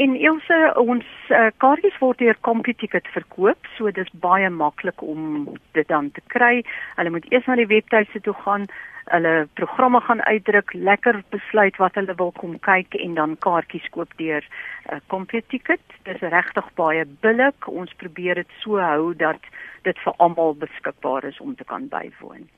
En 0.00 0.14
Elsje, 0.16 0.58
ons 0.80 1.08
uh, 1.28 1.48
kaartjies 1.60 1.98
word 2.00 2.22
deur 2.22 2.38
CompuTicket 2.40 3.08
verkoop, 3.12 3.66
so 3.76 3.90
dis 3.92 4.08
baie 4.24 4.48
maklik 4.50 5.02
om 5.04 5.50
dit 5.76 5.88
dan 5.88 6.08
te 6.16 6.24
kry. 6.32 6.62
Hulle 6.96 7.12
moet 7.12 7.28
eers 7.28 7.48
na 7.50 7.58
die 7.60 7.68
webtuiste 7.68 8.22
toe 8.24 8.32
gaan, 8.40 8.64
hulle 9.12 9.34
programme 9.58 10.00
gaan 10.00 10.22
uitdruk, 10.24 10.72
lekker 10.72 11.20
besluit 11.34 11.76
wat 11.82 11.98
hulle 12.00 12.16
wil 12.16 12.32
kom 12.38 12.56
kyk 12.64 12.96
en 13.04 13.18
dan 13.20 13.36
kaartjies 13.44 13.90
koop 13.92 14.16
deur 14.16 14.40
uh, 14.40 14.96
CompuTicket. 15.12 15.84
Dis 16.08 16.24
regtig 16.24 16.72
baie 16.80 17.04
billik. 17.26 17.68
Ons 17.68 17.92
probeer 18.00 18.40
dit 18.40 18.58
so 18.64 18.80
hou 18.80 19.12
dat 19.12 19.44
dit 19.84 20.04
vir 20.06 20.20
almal 20.24 20.54
beskikbaar 20.56 21.28
is 21.28 21.40
om 21.44 21.52
te 21.58 21.68
kan 21.68 21.88
bywoon. 21.92 22.48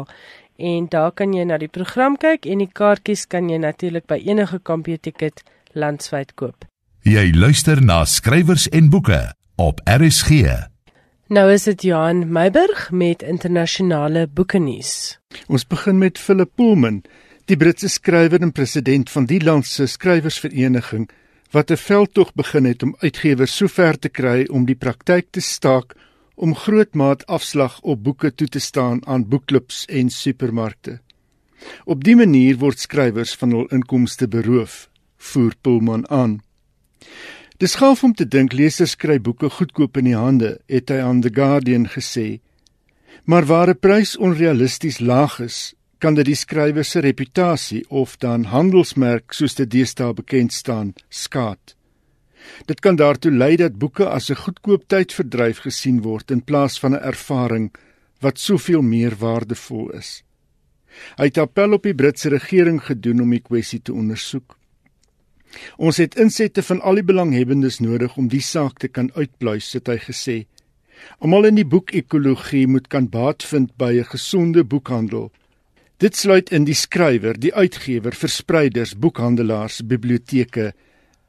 en 0.58 0.90
daar 0.90 1.14
kan 1.14 1.30
jy 1.38 1.46
na 1.46 1.54
die 1.62 1.70
program 1.70 2.18
kyk 2.18 2.50
en 2.50 2.58
die 2.64 2.72
kaartjies 2.80 3.30
kan 3.30 3.46
jy 3.46 3.62
natuurlik 3.62 4.10
by 4.10 4.18
enige 4.26 4.58
kampioenticket 4.58 5.46
landwyd 5.78 6.34
koop. 6.34 6.66
Jy 7.06 7.30
luister 7.30 7.78
na 7.78 8.02
skrywers 8.02 8.66
en 8.74 8.90
boeke 8.90 9.38
op 9.54 9.78
RSG. 9.86 10.50
Nou 11.30 11.46
is 11.52 11.70
dit 11.70 11.86
Johan 11.92 12.26
Meiburg 12.32 12.90
met 12.90 13.22
internasionale 13.22 14.26
boeke 14.26 14.58
nuus. 14.58 15.22
Ons 15.46 15.62
begin 15.68 15.98
met 16.02 16.18
Philip 16.18 16.50
Pullman 16.56 17.02
Die 17.48 17.56
Britse 17.56 17.88
skrywer 17.88 18.42
en 18.44 18.50
president 18.52 19.08
van 19.08 19.24
die 19.24 19.38
land 19.40 19.64
se 19.64 19.86
skrywersvereniging 19.88 21.06
wat 21.56 21.70
'n 21.70 21.80
veldtog 21.80 22.34
begin 22.34 22.64
het 22.64 22.82
om 22.82 22.96
uitgewers 22.98 23.56
sover 23.56 23.98
te 23.98 24.08
kry 24.08 24.44
om 24.50 24.66
die 24.66 24.76
praktyk 24.76 25.26
te 25.30 25.40
staak 25.40 25.94
om 26.34 26.54
grootmaat 26.54 27.26
afslag 27.26 27.80
op 27.80 28.02
boeke 28.02 28.34
toe 28.34 28.48
te 28.48 28.58
staan 28.58 29.06
aan 29.06 29.28
boekklubs 29.28 29.84
en 29.84 30.10
supermarkte. 30.10 31.00
Op 31.84 32.04
dië 32.04 32.14
manier 32.14 32.56
word 32.56 32.78
skrywers 32.78 33.34
van 33.34 33.50
hul 33.50 33.66
inkomste 33.66 34.28
beroof, 34.28 34.90
voer 35.16 35.54
Pullman 35.60 36.10
aan. 36.10 36.42
Dis 37.56 37.72
skaaf 37.72 38.04
om 38.04 38.14
te 38.14 38.28
dink 38.28 38.52
lesers 38.52 38.96
kry 38.96 39.20
boeke 39.20 39.50
goedkoop 39.50 39.96
in 39.96 40.04
die 40.04 40.16
hande, 40.16 40.60
het 40.66 40.88
hy 40.88 41.00
aan 41.00 41.20
The 41.20 41.30
Guardian 41.32 41.88
gesê. 41.88 42.40
Maar 43.24 43.44
waar 43.44 43.68
'n 43.68 43.78
prys 43.78 44.16
onrealisties 44.16 44.98
laag 44.98 45.40
is, 45.40 45.77
kan 45.98 46.14
dit 46.14 46.26
die 46.26 46.38
skrywer 46.38 46.84
se 46.84 47.00
reputasie 47.00 47.82
of 47.88 48.16
dan 48.22 48.44
handelsmerk 48.52 49.32
soos 49.32 49.54
dit 49.54 49.70
deesdae 49.70 50.14
bekend 50.14 50.52
staan 50.52 50.94
skaad. 51.08 51.74
Dit 52.66 52.80
kan 52.80 52.96
daartoe 52.96 53.32
lei 53.32 53.56
dat 53.56 53.78
boeke 53.78 54.06
as 54.06 54.30
'n 54.30 54.42
goedkoop 54.44 54.88
tydverdryf 54.88 55.58
gesien 55.58 56.02
word 56.02 56.30
in 56.30 56.42
plaas 56.42 56.78
van 56.78 56.94
'n 56.94 57.02
ervaring 57.02 57.74
wat 58.20 58.38
soveel 58.38 58.82
meer 58.82 59.16
waardevol 59.16 59.90
is. 59.90 60.22
Hy 61.16 61.24
het 61.24 61.38
appel 61.38 61.72
op 61.72 61.82
die 61.82 61.94
Britse 61.94 62.28
regering 62.28 62.82
gedoen 62.82 63.20
om 63.20 63.30
die 63.30 63.42
kwessie 63.42 63.82
te 63.82 63.92
ondersoek. 63.92 64.56
Ons 65.76 65.96
het 65.96 66.16
insette 66.20 66.62
van 66.62 66.80
al 66.80 66.94
die 67.00 67.06
belanghebbendes 67.06 67.78
nodig 67.78 68.16
om 68.16 68.28
die 68.28 68.42
saak 68.44 68.78
te 68.78 68.88
kan 68.88 69.10
uitpluis, 69.14 69.72
het 69.72 69.88
hy 69.88 69.96
gesê. 69.96 70.46
Almal 71.18 71.44
in 71.44 71.54
die 71.54 71.66
boekekologie 71.66 72.66
moet 72.66 72.88
kan 72.88 73.08
baat 73.08 73.42
vind 73.42 73.76
by 73.76 73.92
'n 73.98 74.04
gesonde 74.04 74.64
boekhandel. 74.64 75.30
Dit 75.98 76.14
sluit 76.14 76.52
in 76.54 76.62
die 76.62 76.76
skrywer, 76.78 77.34
die 77.34 77.50
uitgewer, 77.50 78.14
verspreiders, 78.14 78.92
boekhandelaars, 78.94 79.80
biblioteke 79.82 80.70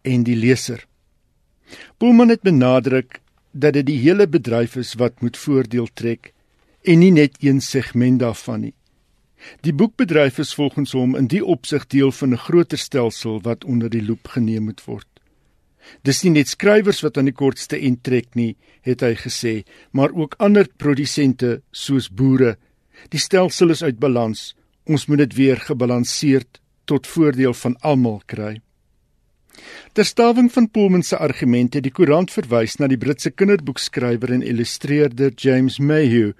en 0.06 0.26
die 0.28 0.36
leser. 0.38 0.84
Pullman 1.98 2.30
het 2.30 2.46
benadruk 2.46 3.18
dat 3.52 3.74
dit 3.74 3.88
die 3.88 3.98
hele 4.04 4.28
bedryf 4.30 4.76
is 4.78 4.94
wat 5.02 5.24
moet 5.26 5.38
voordeel 5.38 5.90
trek 5.98 6.36
en 6.86 7.02
nie 7.02 7.10
net 7.12 7.42
een 7.42 7.64
segment 7.66 8.22
daarvan 8.22 8.68
nie. 8.68 8.76
Die 9.66 9.74
boekbedryf 9.74 10.38
is 10.38 10.54
volgens 10.54 10.94
hom 10.94 11.16
in 11.18 11.32
die 11.32 11.42
opsig 11.42 11.88
deel 11.90 12.12
van 12.12 12.34
'n 12.34 12.44
groter 12.46 12.78
stelsel 12.78 13.42
wat 13.42 13.66
onder 13.66 13.90
die 13.90 14.06
loep 14.06 14.28
geneem 14.28 14.64
moet 14.70 14.86
word. 14.86 15.08
Dis 16.04 16.24
nie 16.24 16.32
net 16.32 16.48
skrywers 16.48 17.02
wat 17.02 17.18
aan 17.18 17.26
die 17.26 17.34
kortste 17.34 17.78
end 17.78 18.04
trek 18.04 18.36
nie, 18.36 18.56
het 18.82 19.02
hy 19.02 19.16
gesê, 19.16 19.64
maar 19.92 20.12
ook 20.14 20.36
ander 20.38 20.68
produsente 20.78 21.62
soos 21.72 22.10
boere. 22.10 22.58
Die 23.10 23.20
stelsel 23.20 23.70
is 23.70 23.84
uit 23.84 24.00
balans. 24.00 24.56
Ons 24.90 25.06
moet 25.06 25.22
dit 25.22 25.36
weer 25.38 25.60
gebalanseerd 25.62 26.60
tot 26.90 27.08
voordeel 27.08 27.54
van 27.54 27.76
almal 27.86 28.22
kry. 28.26 28.56
Ter 29.94 30.06
staving 30.06 30.50
van 30.52 30.70
Pullman 30.74 31.04
se 31.04 31.18
argumente 31.18 31.82
die 31.86 31.94
koerant 31.94 32.32
verwys 32.34 32.80
na 32.80 32.88
die 32.90 32.98
Britse 32.98 33.30
kinderboekskrywer 33.30 34.34
en 34.34 34.46
illustreerder 34.46 35.36
James 35.38 35.78
Mayhew 35.80 36.34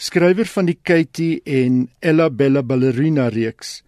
skrywer 0.00 0.48
van 0.48 0.68
die 0.70 0.78
Katie 0.82 1.40
en 1.44 1.86
Ella 2.00 2.30
Bella 2.32 2.62
Ballerina 2.64 3.28
reeks 3.28 3.80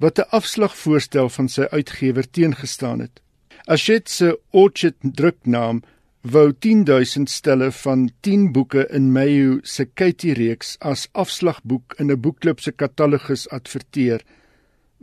wat 0.00 0.18
'n 0.18 0.30
afslag 0.38 0.76
voorstel 0.76 1.28
van 1.28 1.48
sy 1.48 1.66
uitgewer 1.70 2.30
teengestaan 2.30 3.00
het. 3.00 3.20
Ashet 3.66 4.08
se 4.08 4.38
Orchard 4.50 4.96
druknaam 5.02 5.82
wou 6.22 6.52
10000 6.52 7.30
stelle 7.30 7.70
van 7.72 8.10
10 8.20 8.52
boeke 8.52 8.86
in 8.92 9.12
Mayu 9.12 9.60
se 9.62 9.86
Katie 9.86 10.34
reeks 10.34 10.76
as 10.80 11.08
afslagboek 11.12 11.94
in 11.98 12.10
'n 12.10 12.20
boekklub 12.20 12.60
se 12.60 12.72
katalogus 12.72 13.48
adverteer 13.48 14.20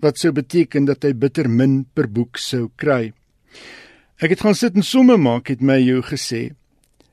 wat 0.01 0.17
sou 0.17 0.31
beteken 0.31 0.85
dat 0.85 1.03
hy 1.03 1.13
bitter 1.13 1.49
min 1.49 1.85
per 1.93 2.07
boek 2.07 2.37
sou 2.37 2.69
kry. 2.75 3.13
Ek 4.21 4.29
het 4.29 4.41
gaan 4.41 4.55
sit 4.55 4.75
en 4.75 4.83
somme 4.83 5.17
maak 5.17 5.47
het 5.47 5.61
Mayu 5.61 6.01
gesê 6.01 6.51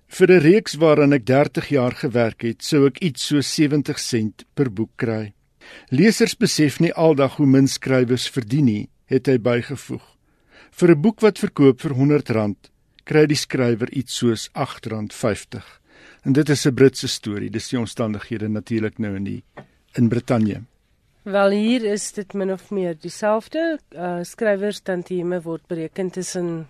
Vir 0.08 0.30
'n 0.30 0.40
reeks 0.40 0.74
waaraan 0.74 1.12
ek 1.12 1.24
30 1.26 1.68
jaar 1.68 1.92
gewerk 1.92 2.42
het, 2.42 2.62
sou 2.62 2.86
ek 2.86 2.98
iets 3.00 3.26
so 3.26 3.40
70 3.40 3.98
sent 3.98 4.44
per 4.54 4.70
boek 4.70 4.90
kry. 4.96 5.32
Lesers 5.90 6.36
besef 6.36 6.78
nie 6.80 6.92
aldag 6.92 7.36
hoe 7.36 7.46
min 7.46 7.66
skrywers 7.66 8.28
verdien 8.28 8.64
nie, 8.64 8.88
het 9.06 9.26
hy 9.26 9.38
bygevoeg. 9.38 10.04
Vir 10.70 10.90
'n 10.90 11.00
boek 11.00 11.20
wat 11.20 11.38
verkoop 11.38 11.80
vir 11.80 11.90
R100, 11.90 12.70
kry 13.04 13.26
die 13.26 13.38
skrywer 13.38 13.90
iets 13.92 14.16
soos 14.20 14.48
R8.50. 14.52 15.64
En 16.24 16.32
dit 16.32 16.48
is 16.48 16.66
'n 16.66 16.74
Britse 16.74 17.08
storie, 17.08 17.50
dis 17.50 17.68
die 17.68 17.78
omstandighede 17.78 18.48
natuurlik 18.48 18.98
nou 18.98 19.14
in 19.16 19.24
die 19.24 19.42
in 19.92 20.08
Brittanje. 20.08 20.62
Wel 21.22 21.50
hier 21.50 21.84
is 21.84 22.12
dit 22.12 22.32
min 22.34 22.52
of 22.52 22.70
meer 22.70 22.96
dieselfde. 23.00 23.78
Uh 23.96 24.22
skrywers 24.22 24.80
tantieme 24.80 25.40
word 25.42 25.66
bereken 25.66 26.10
tussen 26.10 26.66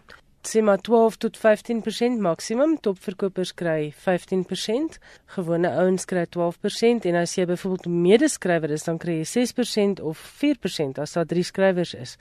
sê 0.48 0.60
maar 0.60 0.80
12 0.80 1.16
tot 1.16 1.38
15% 1.38 2.20
maksimum 2.20 2.76
topverkopers 2.80 3.54
kry 3.54 3.92
15% 4.06 4.98
gewone 5.36 5.70
ouens 5.70 6.04
kry 6.04 6.26
12% 6.36 7.08
en 7.08 7.18
as 7.20 7.36
jy 7.38 7.46
byvoorbeeld 7.48 7.88
medeskrywer 7.88 8.74
is 8.76 8.84
dan 8.84 8.98
kry 9.00 9.22
jy 9.22 9.28
6% 9.32 10.02
of 10.04 10.20
4% 10.42 11.00
as 11.00 11.16
daar 11.16 11.28
3 11.30 11.46
skrywers 11.50 11.94
is 11.94 12.16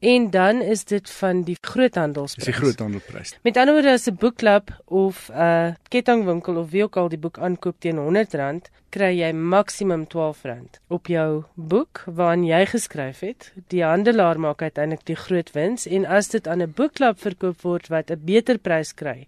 En 0.00 0.30
dan 0.30 0.62
is 0.62 0.84
dit 0.84 1.10
van 1.10 1.42
die 1.44 1.56
groothandelsprys. 1.60 2.44
Dis 2.44 2.54
die 2.54 2.62
groothandelprys. 2.62 3.34
Met 3.44 3.56
ander 3.60 3.74
woorde 3.74 3.92
as 3.92 4.08
'n 4.08 4.16
boekklub 4.16 4.70
of 4.84 5.28
'n 5.28 5.36
uh, 5.36 5.74
kettingwinkel 5.88 6.56
of 6.56 6.70
wie 6.70 6.82
ook 6.82 6.96
al 6.96 7.08
die 7.08 7.18
boek 7.18 7.38
aankoop 7.38 7.76
teen 7.78 7.96
R100, 7.96 8.70
kry 8.88 9.12
jy 9.18 9.32
maksimum 9.32 10.06
R12 10.06 10.80
op 10.88 11.06
jou 11.06 11.44
boek 11.54 12.02
waarin 12.06 12.44
jy 12.44 12.66
geskryf 12.66 13.20
het. 13.20 13.52
Die 13.68 13.84
handelaar 13.84 14.40
maak 14.40 14.62
uiteindelik 14.62 15.04
die 15.04 15.16
groot 15.16 15.52
wins 15.52 15.86
en 15.86 16.06
as 16.06 16.28
dit 16.28 16.48
aan 16.48 16.62
'n 16.62 16.72
boekklub 16.76 17.20
verkoop 17.20 17.60
word 17.62 17.88
wat 17.88 18.10
'n 18.10 18.24
beter 18.24 18.58
prys 18.58 18.94
kry, 18.94 19.26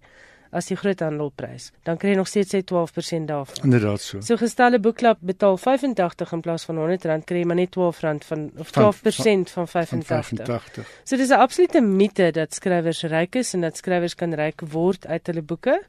as 0.53 0.68
die 0.68 0.76
groothandelprys. 0.76 1.70
Dan 1.86 1.98
kry 2.00 2.12
jy 2.12 2.18
nog 2.20 2.28
steeds 2.28 2.55
12% 2.68 3.28
daarvan. 3.30 3.64
Inderdaad 3.64 4.00
so. 4.05 4.20
So 4.20 4.36
gestelde 4.36 4.80
boekklap 4.84 5.22
betaal 5.24 5.57
85 5.57 6.32
in 6.36 6.44
plaas 6.44 6.66
van 6.68 6.80
R100 6.82 7.24
kry 7.24 7.40
jy 7.40 7.48
maar 7.48 7.61
net 7.61 7.76
R12 7.76 8.26
van 8.28 8.50
of 8.61 8.72
12% 8.72 8.72
van, 8.76 9.46
van 9.57 9.68
85. 9.68 10.07
Van 10.07 10.22
85. 10.22 10.90
So 11.05 11.16
dis 11.16 11.28
'n 11.28 11.40
absolute 11.40 11.80
mite 11.80 12.30
dat 12.30 12.55
skrywers 12.55 13.03
ryk 13.03 13.34
is 13.34 13.55
en 13.55 13.61
dat 13.61 13.76
skrywers 13.76 14.14
kan 14.14 14.34
ryk 14.34 14.61
word 14.61 15.07
uit 15.07 15.26
hulle 15.26 15.42
boeke. 15.42 15.80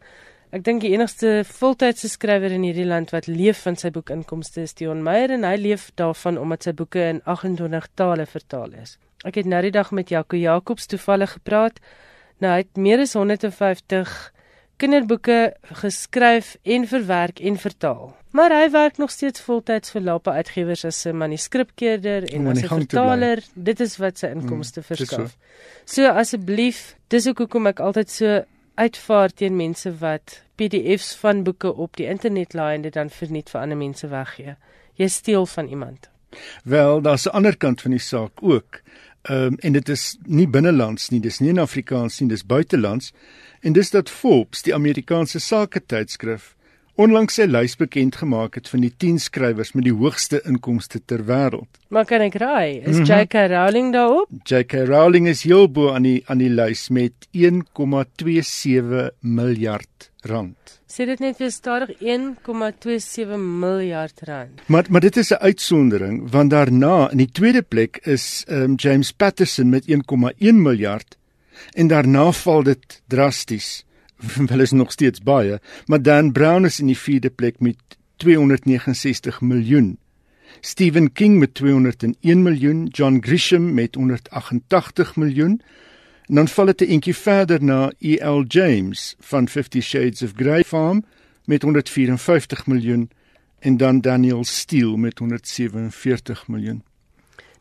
Ek 0.54 0.64
dink 0.64 0.82
die 0.82 0.92
enigste 0.94 1.42
voltydse 1.50 2.10
skrywer 2.10 2.52
in 2.52 2.62
hierdie 2.62 2.86
land 2.86 3.10
wat 3.10 3.28
leef 3.28 3.64
van 3.66 3.76
sy 3.76 3.90
boekinkomste 3.90 4.62
is 4.62 4.74
Dion 4.74 5.04
Meyer 5.04 5.32
en 5.32 5.44
hy 5.44 5.56
leef 5.58 5.92
daarvan 5.96 6.38
omdat 6.38 6.64
sy 6.64 6.74
boeke 6.74 7.02
in 7.10 7.22
28 7.26 7.88
tale 7.96 8.26
vertaal 8.26 8.76
is. 8.84 9.00
Ek 9.26 9.36
het 9.36 9.46
nou 9.46 9.62
die 9.62 9.72
dag 9.72 9.92
met 9.92 10.10
Jaco 10.10 10.38
Jacobs 10.38 10.86
toevallig 10.86 11.32
gepraat. 11.40 11.80
Nou 12.38 12.52
hy 12.52 12.62
het 12.62 12.78
meer 12.78 13.00
as 13.00 13.16
150 13.18 14.33
kinderboeke 14.84 15.54
geskryf 15.80 16.58
en 16.64 16.88
verwerk 16.88 17.40
en 17.40 17.58
vertaal. 17.58 18.12
Maar 18.36 18.52
hy 18.52 18.70
werk 18.74 18.98
nog 18.98 19.12
steeds 19.14 19.42
voltyds 19.46 19.94
vir 19.94 20.02
Lapa 20.02 20.34
Uitgewers 20.36 20.84
as 20.86 21.06
'n 21.06 21.18
manuskripkeerder 21.18 22.24
en 22.34 22.48
as 22.48 22.64
'n 22.64 22.68
vertaler. 22.68 23.44
Dit 23.54 23.80
is 23.80 23.98
wat 23.98 24.18
sy 24.18 24.28
inkomste 24.28 24.80
mm, 24.80 24.86
verskaf. 24.86 25.38
So, 25.86 26.02
so 26.02 26.08
asseblief, 26.08 26.96
dis 27.08 27.28
ook 27.28 27.38
hoekom 27.38 27.68
ek 27.68 27.80
altyd 27.80 28.10
so 28.10 28.44
uitvaar 28.76 29.30
teen 29.30 29.56
mense 29.56 29.98
wat 29.98 30.44
PDFs 30.56 31.16
van 31.16 31.44
boeke 31.44 31.74
op 31.74 31.96
die 31.96 32.08
internet 32.08 32.54
laai 32.54 32.76
en 32.76 32.82
dit 32.82 32.94
dan 32.94 33.10
verniet 33.10 33.50
vir 33.50 33.62
ander 33.62 33.78
mense 33.78 34.08
weggee. 34.08 34.56
Jy 34.96 35.08
steel 35.08 35.46
van 35.46 35.68
iemand. 35.68 36.10
Wel, 36.64 37.02
daar's 37.02 37.26
'n 37.26 37.36
ander 37.36 37.58
kant 37.58 37.82
van 37.82 37.92
die 37.92 38.00
saak 38.00 38.32
ook. 38.42 38.82
Ehm 39.24 39.54
um, 39.54 39.58
en 39.62 39.72
dit 39.74 39.90
is 39.90 40.18
nie 40.26 40.48
binnelands 40.48 41.10
nie, 41.10 41.22
dis 41.24 41.40
nie 41.40 41.54
in 41.54 41.60
Afrikaans 41.64 42.20
nie, 42.20 42.28
dis 42.30 42.44
buitelands 42.44 43.14
en 43.62 43.74
dis 43.74 43.90
dat 43.94 44.10
Forbes, 44.12 44.62
die 44.66 44.74
Amerikaanse 44.76 45.40
sake 45.40 45.80
tydskrif, 45.88 46.56
onlangs 47.00 47.38
sy 47.40 47.46
lys 47.48 47.78
bekend 47.80 48.18
gemaak 48.20 48.58
het 48.60 48.68
van 48.70 48.84
die 48.84 48.92
10 49.00 49.22
skrywers 49.24 49.72
met 49.78 49.88
die 49.88 49.96
hoogste 49.96 50.42
inkomste 50.50 51.00
ter 51.00 51.24
wêreld. 51.30 51.80
Maar 51.88 52.06
kan 52.10 52.22
ek 52.26 52.36
raai, 52.44 52.82
is 52.84 53.00
mm 53.00 53.04
-hmm. 53.04 53.06
J.K. 53.08 53.48
Rowling 53.56 53.94
daarop? 53.94 54.28
J.K. 54.44 54.74
Rowling 54.92 55.28
is 55.28 55.44
heel 55.44 55.72
bo 55.72 55.94
aan 55.94 56.04
die 56.04 56.24
aan 56.28 56.38
die 56.38 56.52
lys 56.52 56.90
met 56.90 57.14
1,27 57.32 59.16
miljard 59.22 60.12
rand. 60.22 60.83
Sê 60.94 61.08
dit 61.10 61.22
net 61.24 61.40
vir 61.42 61.50
stadig 61.50 61.90
1,27 62.06 63.32
miljard 63.42 64.20
rand. 64.28 64.60
Maar 64.70 64.86
maar 64.94 65.02
dit 65.02 65.16
is 65.18 65.32
'n 65.32 65.42
uitsondering 65.42 66.30
want 66.32 66.50
daarna 66.50 67.10
in 67.12 67.18
die 67.18 67.32
tweede 67.32 67.62
plek 67.62 67.98
is 68.06 68.46
um, 68.48 68.76
James 68.76 69.12
Patterson 69.12 69.70
met 69.70 69.88
1,1 69.90 70.54
miljard 70.54 71.18
en 71.74 71.88
daarna 71.88 72.32
val 72.32 72.64
dit 72.64 73.02
drasties. 73.08 73.86
Wel 74.50 74.60
is 74.60 74.72
nog 74.72 74.92
steeds 74.92 75.22
baie, 75.22 75.60
maar 75.86 76.02
Dan 76.02 76.32
Brown 76.32 76.66
is 76.66 76.80
in 76.80 76.88
die 76.88 76.98
vierde 76.98 77.30
plek 77.30 77.60
met 77.60 77.78
269 78.18 79.42
miljoen. 79.42 79.98
Stephen 80.62 81.12
King 81.12 81.40
met 81.40 81.54
201 81.54 82.42
miljoen, 82.42 82.86
John 82.86 83.18
Grisham 83.22 83.74
met 83.74 83.96
188 83.96 85.16
miljoen. 85.16 85.62
En 86.28 86.36
dan 86.36 86.48
val 86.48 86.66
dit 86.66 86.82
'n 86.82 86.92
entjie 86.92 87.16
verder 87.16 87.64
na 87.64 87.92
E.L. 88.00 88.44
James 88.48 89.16
van 89.20 89.48
50 89.48 89.84
Shades 89.84 90.22
of 90.22 90.32
Grey 90.36 90.64
Farm 90.64 91.06
met 91.46 91.62
154 91.62 92.68
miljoen 92.68 93.10
en 93.60 93.78
dan 93.78 94.02
Daniel 94.02 94.44
Steele 94.44 94.98
met 94.98 95.20
147 95.20 96.48
miljoen. 96.48 96.84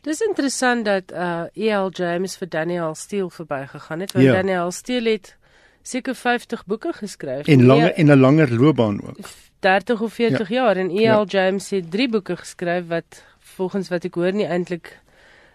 Dis 0.03 0.21
interessant 0.21 0.85
dat 0.85 1.13
uh 1.13 1.43
E.L. 1.53 1.91
James 1.91 2.37
vir 2.37 2.49
Daniel 2.49 2.95
Steele 2.95 3.31
verbygegaan 3.31 4.01
het 4.01 4.13
want 4.13 4.25
ja. 4.25 4.33
Daniel 4.33 4.71
Steele 4.71 5.11
het 5.11 5.37
seker 5.83 6.15
50 6.15 6.65
boeke 6.67 6.93
geskryf 6.93 7.47
en 7.47 7.65
lange 7.65 7.91
e 7.91 7.93
en 7.93 8.07
'n 8.07 8.19
langer 8.19 8.55
loopbaan 8.55 9.03
ook. 9.03 9.17
30 9.61 10.01
of 10.01 10.13
40 10.13 10.49
ja. 10.49 10.55
jaar 10.55 10.77
en 10.77 10.91
E.L. 10.91 11.01
Ja. 11.01 11.25
James 11.27 11.71
het 11.71 11.91
3 11.91 12.09
boeke 12.09 12.37
geskryf 12.37 12.87
wat 12.87 13.25
volgens 13.39 13.89
wat 13.89 14.05
ek 14.05 14.15
hoor 14.15 14.33
nie 14.33 14.47
eintlik 14.47 15.02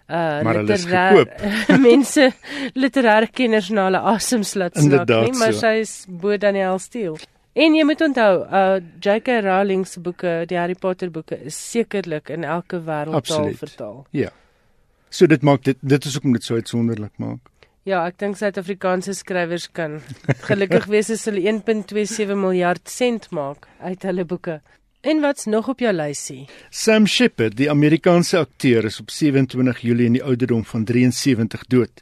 uh 0.10 0.40
literêr 0.44 1.26
mense 1.88 2.30
literêre 2.76 3.28
kenners 3.32 3.72
na 3.72 3.88
hulle 3.90 4.04
asem 4.14 4.44
slat 4.44 4.78
snak 4.80 5.10
nie 5.10 5.34
maar 5.40 5.54
so. 5.54 5.60
sy 5.66 5.74
is 5.84 5.94
bo 6.08 6.38
Daniel 6.38 6.80
Steele. 6.80 7.20
En 7.58 7.74
jy 7.74 7.84
moet 7.90 8.02
onthou, 8.06 8.44
uh 8.46 8.78
J.K. 9.02 9.42
Rowling 9.42 9.86
se 9.90 10.00
boeke, 10.00 10.44
die 10.46 10.60
Harry 10.60 10.76
Potter 10.78 11.10
boeke 11.10 11.40
is 11.50 11.58
sekerlik 11.58 12.30
in 12.30 12.46
elke 12.46 12.80
wêreldtaal 12.86 13.54
vertaal. 13.58 14.04
Ja. 14.14 14.30
So 15.10 15.26
dit 15.26 15.42
maak 15.42 15.64
dit 15.66 15.78
dit 15.82 16.06
is 16.06 16.18
ook 16.18 16.28
om 16.30 16.36
dit 16.38 16.44
so 16.44 16.56
uitsonderlik 16.56 17.16
maak. 17.18 17.40
Ja, 17.88 18.02
ek 18.06 18.18
dink 18.20 18.36
Suid-Afrikaanse 18.36 19.14
skrywers 19.16 19.70
kan 19.72 20.02
gelukkig 20.46 20.90
wees 20.94 21.10
as 21.14 21.24
hulle 21.30 21.42
1.27 21.48 22.36
miljard 22.36 22.84
sent 22.92 23.30
maak 23.32 23.70
uit 23.80 24.04
hulle 24.04 24.28
boeke. 24.28 24.60
En 25.02 25.20
wat's 25.20 25.46
nog 25.46 25.68
op 25.68 25.80
jou 25.80 25.94
lysie? 25.94 26.48
Sam 26.70 27.06
Shepard, 27.06 27.58
die 27.58 27.70
Amerikaanse 27.70 28.38
akteur, 28.38 28.86
is 28.86 29.00
op 29.00 29.12
27 29.14 29.80
Julie 29.80 30.06
in 30.06 30.18
die 30.18 30.24
ouderdom 30.24 30.66
van 30.66 30.84
73 30.84 31.66
dood. 31.70 32.02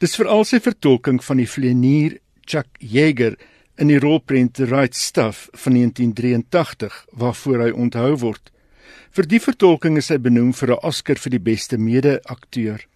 Dis 0.00 0.16
veral 0.18 0.42
sy 0.44 0.58
vertolking 0.60 1.22
van 1.24 1.38
die 1.40 1.46
vlieënier 1.48 2.18
Chuck 2.44 2.66
Yeager 2.82 3.38
in 3.78 3.92
die 3.92 4.00
rolprent 4.02 4.56
The 4.58 4.66
Right 4.66 4.94
Stuff 4.94 5.46
van 5.52 5.78
1983 5.78 6.98
waarvoor 7.12 7.62
hy 7.66 7.70
onthou 7.70 8.10
word. 8.24 8.50
Vir 9.16 9.28
die 9.30 9.40
vertolking 9.40 9.96
is 9.96 10.10
hy 10.12 10.18
benoem 10.18 10.52
vir 10.52 10.74
'n 10.74 10.82
Oscar 10.82 11.16
vir 11.16 11.30
die 11.30 11.44
beste 11.52 11.78
mede-akteur. 11.78 12.86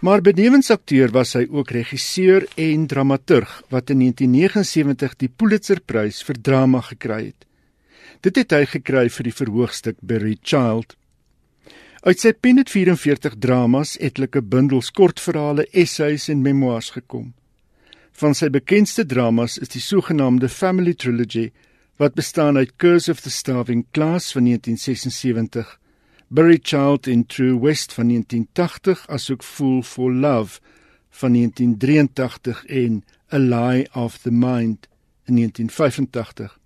Maar 0.00 0.20
benewens 0.20 0.70
akteur 0.70 1.08
was 1.12 1.34
hy 1.34 1.46
ook 1.50 1.70
regisseur 1.70 2.46
en 2.56 2.86
dramaturg 2.86 3.62
wat 3.70 3.90
in 3.90 3.98
1979 3.98 5.16
die 5.16 5.28
Pulitzerprys 5.28 6.22
vir 6.22 6.42
drama 6.42 6.80
gekry 6.80 7.24
het. 7.32 7.45
Dit 8.20 8.36
het 8.36 8.52
hy 8.52 8.64
gekry 8.70 9.08
vir 9.12 9.28
die 9.28 9.34
verhoogstuk 9.34 9.98
Buried 10.00 10.40
Child. 10.42 10.96
Uit 12.06 12.22
sy 12.22 12.32
pen 12.32 12.60
het 12.60 12.70
44 12.70 13.34
dramas, 13.42 13.96
etlike 13.98 14.42
bundels 14.42 14.92
kortverhale, 14.94 15.66
essays 15.72 16.28
en 16.30 16.44
memoirs 16.44 16.92
gekom. 16.94 17.32
Van 18.16 18.34
sy 18.34 18.48
bekendste 18.48 19.04
dramas 19.04 19.58
is 19.58 19.72
die 19.74 19.82
sogenaamde 19.82 20.48
Family 20.48 20.94
Trilogy 20.94 21.50
wat 22.00 22.14
bestaan 22.14 22.56
uit 22.56 22.76
Curse 22.76 23.10
of 23.10 23.20
the 23.24 23.30
Starving 23.30 23.84
Class 23.92 24.32
van 24.32 24.44
1976, 24.44 25.78
Buried 26.28 26.66
Child 26.66 27.06
in 27.06 27.26
True 27.26 27.58
West 27.60 27.92
van 27.92 28.08
1980, 28.08 29.06
asook 29.08 29.42
Fool 29.42 29.82
for 29.82 30.12
Love 30.12 30.60
van 31.10 31.32
1983 31.32 32.64
en 32.66 33.04
A 33.32 33.38
Lie 33.38 33.88
of 33.92 34.18
the 34.18 34.30
Mind 34.30 34.88
in 35.24 35.34
1985. 35.34 36.58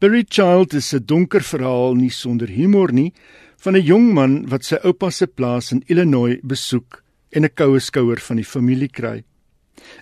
Buried 0.00 0.30
Child 0.30 0.74
is 0.74 0.94
'n 0.94 1.04
donker 1.04 1.42
verhaal 1.42 1.94
nie 1.94 2.10
sonder 2.10 2.48
humor 2.48 2.92
nie 2.92 3.12
van 3.56 3.76
'n 3.76 3.82
jong 3.82 4.12
man 4.14 4.48
wat 4.48 4.64
sy 4.64 4.76
oupa 4.84 5.10
se 5.10 5.26
plaas 5.26 5.72
in 5.72 5.82
Illinois 5.86 6.40
besoek 6.42 7.02
en 7.30 7.44
'n 7.44 7.54
koue 7.54 7.80
skouer 7.80 8.20
van 8.20 8.36
die 8.36 8.50
familie 8.54 8.88
kry. 8.88 9.24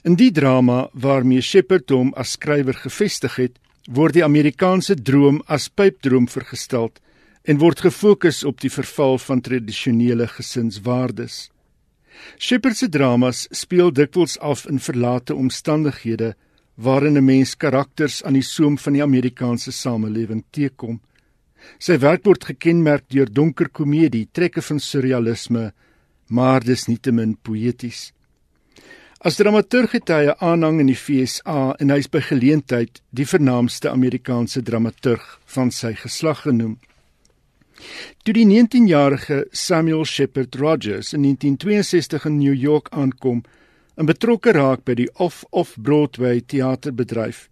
In 0.04 0.14
die 0.14 0.30
drama 0.30 0.88
waarmee 0.92 1.40
Shepard 1.40 1.90
hom 1.90 2.12
as 2.16 2.32
skrywer 2.32 2.74
gevestig 2.74 3.36
het, 3.36 3.58
word 3.90 4.14
die 4.14 4.24
Amerikaanse 4.24 4.94
droom 4.94 5.42
as 5.46 5.68
pypdroom 5.68 6.28
vergestel 6.28 6.92
en 7.44 7.58
word 7.58 7.80
gefokus 7.80 8.44
op 8.44 8.60
die 8.60 8.70
verval 8.70 9.18
van 9.18 9.40
tradisionele 9.40 10.26
gesinswaardes. 10.26 11.50
Shepard 12.38 12.76
se 12.76 12.88
dramas 12.88 13.46
speel 13.50 13.92
dikwels 13.92 14.38
af 14.38 14.64
in 14.70 14.78
verlate 14.78 15.34
omstandighede 15.34 16.34
waarin 16.74 17.16
'n 17.16 17.24
mens 17.24 17.56
karakters 17.56 18.22
aan 18.24 18.32
die 18.32 18.42
soem 18.42 18.78
van 18.78 18.92
die 18.92 19.02
Amerikaanse 19.02 19.72
samelewing 19.72 20.44
teekom. 20.50 21.00
Sy 21.78 21.98
werk 21.98 22.24
word 22.24 22.44
gekenmerk 22.44 23.04
deur 23.08 23.32
donker 23.32 23.68
komedie, 23.68 24.28
trekke 24.32 24.62
van 24.62 24.80
surrealisme, 24.80 25.72
maar 26.28 26.60
dis 26.60 26.86
nietemin 26.86 27.36
poëties. 27.42 28.12
As 29.24 29.36
dramaturg 29.36 29.92
het 29.92 30.08
hy 30.08 30.26
'n 30.26 30.36
aanhang 30.38 30.80
in 30.80 30.86
die 30.86 30.96
FSA 30.96 31.76
en 31.80 31.90
hy 31.90 31.98
is 31.98 32.10
by 32.10 32.20
geleentheid 32.20 33.00
die 33.10 33.24
vernaamste 33.24 33.90
Amerikaanse 33.90 34.62
dramaturg 34.62 35.40
van 35.46 35.70
sy 35.70 35.94
geslag 35.94 36.42
genoem. 36.42 36.78
Toe 38.22 38.34
die 38.34 38.44
19-jarige 38.44 39.46
Samuel 39.50 40.04
Shepard 40.04 40.54
Rogers 40.54 41.12
in 41.12 41.22
1962 41.22 42.26
in 42.26 42.38
New 42.38 42.54
York 42.54 42.88
aankom 42.90 43.42
en 43.96 44.08
betrokke 44.08 44.54
raak 44.54 44.84
by 44.84 44.96
die 44.98 45.10
Off-Off 45.22 45.76
Broadway 45.76 46.40
teaterbedryf, 46.40 47.48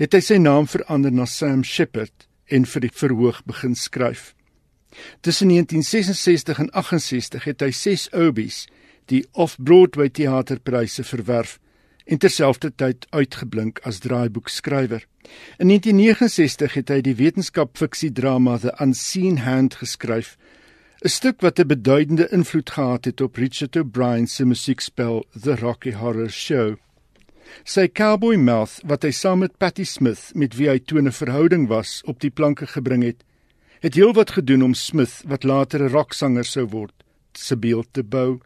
het 0.00 0.14
hy 0.14 0.20
sy 0.24 0.36
naam 0.40 0.68
verander 0.68 1.14
na 1.14 1.26
Sam 1.26 1.64
Shepard 1.64 2.26
en 2.50 2.66
vir 2.68 2.86
die 2.86 2.92
verhoog 2.92 3.40
begin 3.48 3.76
skryf. 3.78 4.34
Tussen 5.22 5.48
1966 5.48 6.58
en 6.58 6.70
68 6.74 7.46
het 7.46 7.62
hy 7.62 7.70
6 7.72 8.08
obies 8.12 8.64
die 9.10 9.24
Off-Broadway 9.32 10.10
teaterpryse 10.10 11.04
verwerf 11.06 11.58
en 12.10 12.18
terselfdertyd 12.18 13.06
uitgeblink 13.14 13.78
as 13.86 14.00
draaiboekskrywer. 14.02 15.04
In 15.62 15.70
1969 15.70 16.74
het 16.74 16.90
hy 16.90 17.00
die 17.06 17.14
wetenskapfiksie-drama 17.18 18.58
The 18.58 18.74
Unseen 18.82 19.44
Hand 19.44 19.78
geskryf, 19.78 20.34
'n 21.02 21.08
stuk 21.08 21.40
wat 21.40 21.58
'n 21.58 21.66
beduidende 21.66 22.28
invloed 22.28 22.70
gehad 22.70 23.04
het 23.04 23.20
op 23.20 23.36
Richard 23.36 23.76
O'Brien 23.76 24.26
se 24.26 24.44
musiekspel 24.44 25.24
The 25.42 25.56
Rocky 25.56 25.92
Horror 25.92 26.30
Show. 26.30 26.76
Sy 27.64 27.88
cowboy 27.88 28.36
mouth 28.36 28.80
wat 28.84 29.02
hy 29.02 29.10
saam 29.10 29.38
met 29.38 29.56
Patti 29.56 29.84
Smith 29.84 30.30
met 30.34 30.56
wie 30.58 30.68
hy 30.68 30.78
toe 30.78 31.00
'n 31.00 31.12
verhouding 31.12 31.68
was 31.68 32.02
op 32.04 32.20
die 32.20 32.30
planke 32.30 32.66
gebring 32.66 33.02
het, 33.02 33.24
het 33.80 33.94
heelwat 33.94 34.30
gedoen 34.30 34.62
om 34.62 34.74
Smith 34.74 35.22
wat 35.24 35.44
later 35.44 35.80
'n 35.80 35.88
rocksanger 35.88 36.44
sou 36.44 36.66
word, 36.66 36.92
se 37.32 37.56
beeld 37.56 37.88
te 37.92 38.02
bou. 38.02 38.40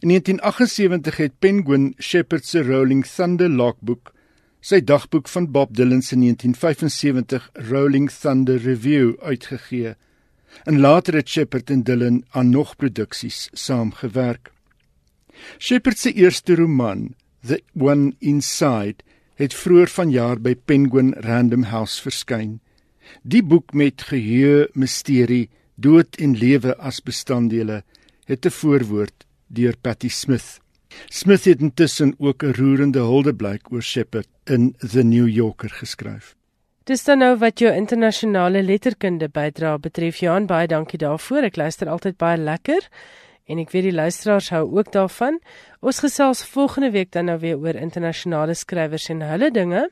In 0.00 0.08
1978 0.08 1.16
het 1.16 1.38
Penguin 1.38 1.94
Shepherd 1.98 2.44
se 2.44 2.62
Rolling 2.62 3.06
Thunder 3.06 3.48
logboek, 3.48 4.12
sy 4.60 4.80
dagboek 4.84 5.28
van 5.28 5.50
Bob 5.50 5.74
Dylan 5.74 6.02
se 6.02 6.16
1975 6.16 7.50
Rolling 7.70 8.10
Thunder 8.10 8.58
Review 8.58 9.14
uitgegee. 9.20 9.96
En 10.64 10.80
later 10.80 11.14
het 11.14 11.28
Shepherd 11.28 11.70
en 11.70 11.82
Dylan 11.82 12.24
aan 12.30 12.50
nog 12.50 12.76
produksies 12.76 13.48
saamgewerk. 13.52 14.52
Shepherd 15.58 15.98
se 15.98 16.12
eerste 16.12 16.54
roman, 16.54 17.14
The 17.46 17.62
One 17.78 18.14
Inside, 18.18 18.96
het 19.34 19.54
vroeër 19.54 19.88
vanjaar 19.88 20.40
by 20.40 20.54
Penguin 20.64 21.12
Random 21.12 21.62
House 21.62 22.00
verskyn. 22.02 22.60
Die 23.22 23.42
boek 23.42 23.72
met 23.72 24.02
geheue, 24.02 24.68
misterie, 24.72 25.48
dood 25.76 26.16
en 26.16 26.36
lewe 26.36 26.76
as 26.76 27.02
bestanddele 27.04 27.82
het 28.24 28.46
'n 28.46 28.50
voorwoord 28.50 29.26
deur 29.46 29.76
Patty 29.80 30.08
Smith. 30.08 30.60
Smith 31.08 31.44
het 31.44 31.60
intussen 31.60 32.14
ook 32.18 32.42
'n 32.42 32.52
roerende 32.52 33.00
huldeblyk 33.00 33.72
oor 33.72 33.82
Shepard 33.82 34.28
in 34.44 34.74
The 34.78 35.02
New 35.02 35.28
Yorker 35.28 35.70
geskryf. 35.70 36.35
Dis 36.86 37.02
dan 37.02 37.18
nou 37.18 37.32
wat 37.42 37.58
jou 37.58 37.72
internasionale 37.74 38.60
letterkunde 38.62 39.26
bydra 39.34 39.72
betref. 39.82 40.20
Johan, 40.22 40.44
baie 40.46 40.68
dankie 40.70 41.00
daarvoor. 41.02 41.48
Ek 41.48 41.56
luister 41.58 41.88
altyd 41.90 42.14
baie 42.20 42.38
lekker 42.38 42.84
en 43.50 43.58
ek 43.58 43.72
weet 43.74 43.88
die 43.88 43.94
luisteraars 43.94 44.52
hou 44.54 44.60
ook 44.70 44.92
daarvan. 44.94 45.40
Ons 45.82 45.98
gesels 46.04 46.44
volgende 46.46 46.92
week 46.94 47.10
dan 47.10 47.26
nou 47.26 47.40
weer 47.42 47.58
oor 47.58 47.74
internasionale 47.74 48.54
skrywers 48.54 49.08
en 49.10 49.24
hulle 49.26 49.50
dinge. 49.50 49.88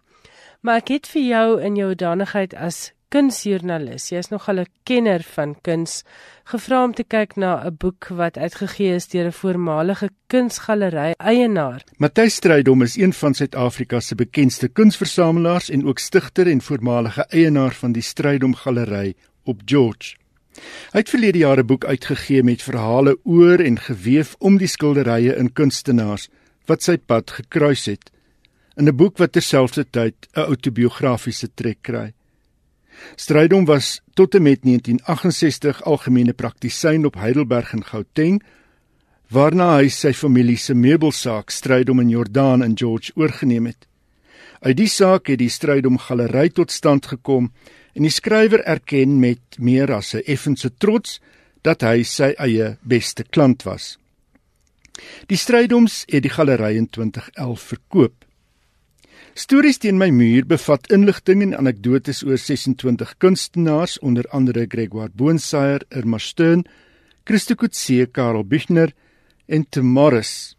Maar 0.63 0.85
ek 0.85 0.93
het 0.95 1.11
vir 1.11 1.27
jou 1.27 1.49
in 1.67 1.81
jou 1.81 1.91
danigheid 1.99 2.55
as 2.55 2.93
kunsjoernalis. 3.15 4.09
Jy 4.11 4.19
is 4.25 4.31
nogal 4.33 4.61
'n 4.61 4.71
kenner 4.83 5.23
van 5.37 5.55
kuns. 5.63 6.03
Gevra 6.51 6.85
om 6.85 6.95
te 6.95 7.05
kyk 7.05 7.37
na 7.37 7.63
'n 7.65 7.77
boek 7.79 8.09
wat 8.09 8.37
uitgegee 8.37 8.95
is 8.95 9.07
deur 9.09 9.27
'n 9.27 9.33
voormalige 9.33 10.09
kunsgalery 10.27 11.15
eienaar. 11.19 11.85
Matthys 11.99 12.35
Strydom 12.35 12.83
is 12.83 12.97
een 12.97 13.13
van 13.13 13.35
Suid-Afrika 13.35 14.01
se 14.01 14.15
bekendste 14.15 14.69
kunsversamelaars 14.69 15.71
en 15.71 15.87
ook 15.87 15.99
stigter 15.99 16.47
en 16.47 16.61
voormalige 16.61 17.25
eienaar 17.31 17.75
van 17.75 17.93
die 17.93 18.03
Strydom 18.03 18.55
Galery 18.55 19.15
op 19.45 19.61
George. 19.65 20.17
Hy 20.93 20.99
het 20.99 21.09
verlede 21.09 21.39
jaar 21.39 21.59
'n 21.59 21.67
boek 21.67 21.85
uitgegee 21.85 22.43
met 22.43 22.63
verhale 22.63 23.19
oor 23.25 23.59
en 23.61 23.79
geweef 23.79 24.35
om 24.39 24.57
die 24.57 24.69
skilderye 24.69 25.37
in 25.37 25.53
kunstenaars 25.53 26.29
wat 26.67 26.83
sy 26.83 26.97
pad 26.97 27.31
gekruis 27.31 27.85
het. 27.87 28.11
In 28.77 28.89
'n 28.89 28.97
boek 28.97 29.19
wat 29.19 29.33
terselfdertyd 29.33 30.15
'n 30.35 30.41
autobiografiese 30.41 31.49
trek 31.55 31.79
kry. 31.81 32.13
Strydom 33.17 33.65
was 33.65 34.01
tot 34.15 34.35
en 34.35 34.43
met 34.43 34.63
1968 34.63 35.83
algemene 35.83 36.33
praktisyn 36.33 37.07
op 37.07 37.15
Heidelberg 37.15 37.73
in 37.73 37.85
Gauteng, 37.85 38.43
waarna 39.29 39.77
hy 39.79 39.89
sy 39.89 40.13
familie 40.13 40.59
se 40.61 40.75
meubelsaak 40.75 41.51
Strydom 41.51 42.01
in 42.01 42.13
Jordaan 42.13 42.63
in 42.63 42.77
George 42.79 43.13
oorgeneem 43.15 43.67
het. 43.67 43.87
Uit 44.61 44.77
die 44.77 44.89
saak 44.89 45.29
het 45.29 45.39
die 45.39 45.51
Strydom 45.51 45.99
galery 45.99 46.49
tot 46.49 46.73
stand 46.73 47.07
gekom 47.07 47.51
en 47.95 48.07
die 48.07 48.13
skrywer 48.13 48.65
erken 48.65 49.19
met 49.21 49.59
meer 49.59 49.93
as 49.93 50.15
'n 50.15 50.23
effense 50.27 50.71
trots 50.79 51.21
dat 51.63 51.83
hy 51.83 52.03
sy 52.03 52.35
eie 52.39 52.77
beste 52.83 53.25
klant 53.25 53.63
was. 53.63 53.99
Die 55.27 55.37
Strydoms 55.37 56.05
het 56.07 56.23
die 56.23 56.31
galery 56.31 56.77
in 56.77 56.89
2011 56.89 57.61
verkoop. 57.61 58.24
Stories 59.35 59.81
teen 59.83 59.97
my 59.99 60.13
muur 60.15 60.45
bevat 60.47 60.85
inligting 60.95 61.41
en 61.43 61.57
anekdotes 61.59 62.21
oor 62.23 62.39
26 62.39 63.17
kunstenaars 63.19 63.97
onder 63.99 64.29
andere 64.31 64.63
Gregor 64.71 65.09
Boonsaier, 65.11 65.83
Irma 65.91 66.21
Steyn, 66.23 66.63
Christo 67.27 67.57
Kutse, 67.59 68.07
Karel 68.15 68.45
Bichner 68.47 68.93
en 69.49 69.67
Temoris. 69.67 70.55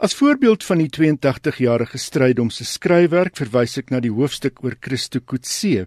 As 0.00 0.16
voorbeeld 0.16 0.64
van 0.64 0.80
die 0.80 0.88
82-jarige 0.88 2.00
stryd 2.00 2.40
om 2.40 2.48
sy 2.48 2.64
skryfwerk 2.64 3.36
verwys 3.36 3.76
ek 3.82 3.92
na 3.92 4.00
die 4.00 4.14
hoofstuk 4.16 4.64
oor 4.64 4.78
Christo 4.80 5.20
Kutse. 5.20 5.84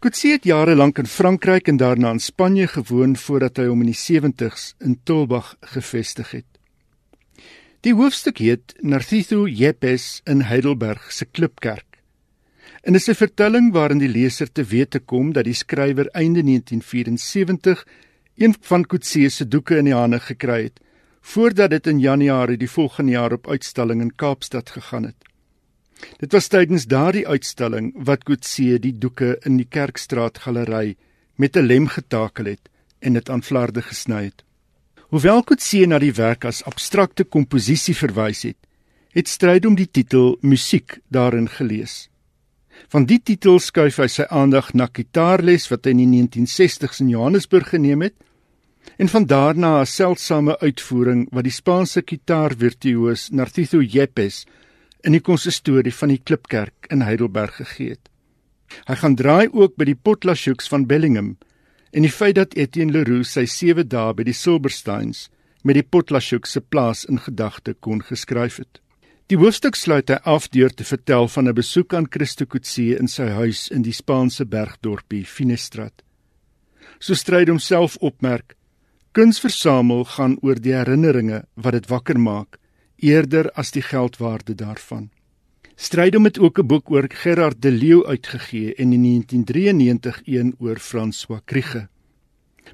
Kutse 0.00 0.32
het 0.38 0.48
jare 0.48 0.72
lank 0.72 1.02
in 1.04 1.10
Frankryk 1.10 1.68
en 1.68 1.82
daarna 1.82 2.14
in 2.16 2.22
Spanje 2.22 2.70
gewoon 2.78 3.12
voordat 3.20 3.60
hy 3.60 3.68
hom 3.68 3.84
in 3.84 3.92
die 3.92 4.00
70's 4.00 4.72
in 4.80 4.96
Tulbagh 5.04 5.52
gevestig 5.76 6.32
het. 6.32 6.51
Die 7.82 7.96
hoofstuk 7.98 8.38
heet 8.38 8.76
Narciso 8.86 9.48
Yepes 9.50 10.20
in 10.30 10.44
Heidelberg 10.46 11.08
se 11.10 11.26
Klipkerk. 11.26 11.96
En 12.86 12.94
dit 12.94 13.02
is 13.02 13.08
'n 13.10 13.18
vertelling 13.18 13.72
waarin 13.72 13.98
die 13.98 14.08
leser 14.08 14.52
te 14.52 14.62
wete 14.62 15.00
kom 15.00 15.32
dat 15.32 15.44
die 15.44 15.54
skrywer 15.54 16.06
einde 16.14 16.42
1974 16.42 17.86
een 18.36 18.54
van 18.60 18.84
Kutse 18.86 19.28
se 19.28 19.48
doeke 19.48 19.76
in 19.76 19.84
die 19.84 19.94
hande 19.94 20.20
gekry 20.20 20.62
het 20.62 20.80
voordat 21.20 21.70
dit 21.70 21.86
in 21.86 21.98
Januarie 21.98 22.56
die 22.56 22.70
volgende 22.70 23.12
jaar 23.12 23.32
op 23.32 23.48
uitstalling 23.48 24.00
in 24.00 24.14
Kaapstad 24.14 24.70
gegaan 24.70 25.04
het. 25.04 25.18
Dit 26.18 26.32
was 26.32 26.48
tydens 26.48 26.86
daardie 26.86 27.28
uitstalling 27.28 27.92
wat 27.94 28.24
Coetzee 28.24 28.78
die 28.78 28.98
doeke 28.98 29.38
in 29.44 29.56
die 29.56 29.68
Kerkstraat 29.68 30.38
galery 30.38 30.96
met 31.34 31.56
'n 31.56 31.66
lem 31.66 31.88
getakel 31.88 32.44
het 32.44 32.70
en 32.98 33.12
dit 33.12 33.30
aan 33.30 33.42
flarde 33.42 33.82
gesny 33.82 34.24
het. 34.24 34.44
Hoewel 35.12 35.42
Coetzee 35.44 35.84
na 35.84 35.98
die 36.00 36.14
werk 36.16 36.46
as 36.48 36.62
abstrakte 36.64 37.26
komposisie 37.28 37.92
verwys 37.92 38.46
het, 38.46 38.56
het 39.12 39.28
stryd 39.28 39.66
om 39.68 39.74
die 39.76 39.84
titel 39.84 40.38
musiek 40.40 40.94
daarin 41.12 41.50
gelees. 41.52 42.06
Van 42.88 43.04
die 43.04 43.18
titel 43.20 43.60
skuif 43.60 43.98
hy 44.00 44.06
sy 44.08 44.24
aandag 44.32 44.70
na 44.72 44.86
gitaarles 44.88 45.68
wat 45.68 45.84
hy 45.84 45.92
in 45.92 46.00
die 46.00 46.08
1960s 46.14 47.02
in 47.04 47.12
Johannesburg 47.12 47.74
geneem 47.74 48.06
het 48.06 48.16
en 48.96 49.12
van 49.12 49.28
daarna 49.28 49.74
'n 49.82 49.92
seldsame 49.92 50.56
uitvoering 50.64 51.28
wat 51.28 51.44
die 51.44 51.56
Spaanse 51.60 52.00
gitaarvirtuoos 52.00 53.28
Narciso 53.36 53.84
Yepes 53.84 54.46
in 55.04 55.12
die 55.12 55.20
konsistorie 55.20 55.92
van 55.92 56.08
die 56.08 56.22
Klipkerk 56.24 56.88
in 56.88 57.04
Heidelberg 57.04 57.60
gegee 57.60 57.90
het. 58.00 58.08
Hy 58.88 58.94
gaan 58.96 59.14
draai 59.14 59.52
ook 59.52 59.76
by 59.76 59.84
die 59.84 60.00
Potlashoeks 60.02 60.72
van 60.72 60.86
Bellingham 60.86 61.36
en 61.92 62.06
die 62.06 62.12
feit 62.12 62.36
dat 62.40 62.54
Etienne 62.56 62.92
Leroux 62.92 63.28
sy 63.28 63.44
7 63.46 63.88
dae 63.88 64.14
by 64.16 64.24
die 64.24 64.36
Silbersteins 64.36 65.28
met 65.62 65.76
die 65.78 65.86
Potlashoeks 65.86 66.56
se 66.56 66.60
plaas 66.60 67.04
in 67.04 67.20
gedagte 67.20 67.74
kon 67.74 68.00
geskryf 68.02 68.58
het. 68.58 68.80
Die 69.30 69.38
hoofstuk 69.38 69.76
sluit 69.78 70.10
hy 70.10 70.18
af 70.28 70.48
deur 70.52 70.72
te 70.74 70.84
vertel 70.84 71.28
van 71.28 71.48
'n 71.48 71.54
besoek 71.54 71.94
aan 71.94 72.10
Christo 72.10 72.46
Coetzee 72.46 72.98
in 72.98 73.08
sy 73.08 73.28
huis 73.28 73.68
in 73.68 73.82
die 73.82 73.92
Spaanse 73.92 74.44
bergdorpie 74.44 75.24
Finestrat. 75.24 76.02
So 76.98 77.14
stryd 77.14 77.48
homself 77.48 77.96
opmerk 78.00 78.56
Kuns 79.12 79.40
versamel 79.40 80.04
gaan 80.04 80.38
oor 80.40 80.56
die 80.56 80.72
herinneringe 80.72 81.42
wat 81.54 81.74
dit 81.76 81.88
wakker 81.90 82.18
maak 82.18 82.56
eerder 82.96 83.50
as 83.60 83.70
die 83.70 83.82
geldwaarde 83.82 84.54
daarvan. 84.54 85.10
Strydom 85.82 86.24
het 86.24 86.38
ook 86.38 86.58
'n 86.58 86.66
boek 86.66 86.90
oor 86.90 87.06
Gerard 87.08 87.62
de 87.62 87.70
Leeu 87.70 88.06
uitgegee 88.06 88.74
en 88.74 88.92
in 88.92 89.02
1993 89.02 90.22
een 90.24 90.54
oor 90.58 90.78
François 90.78 91.40
Kriege. 91.44 91.88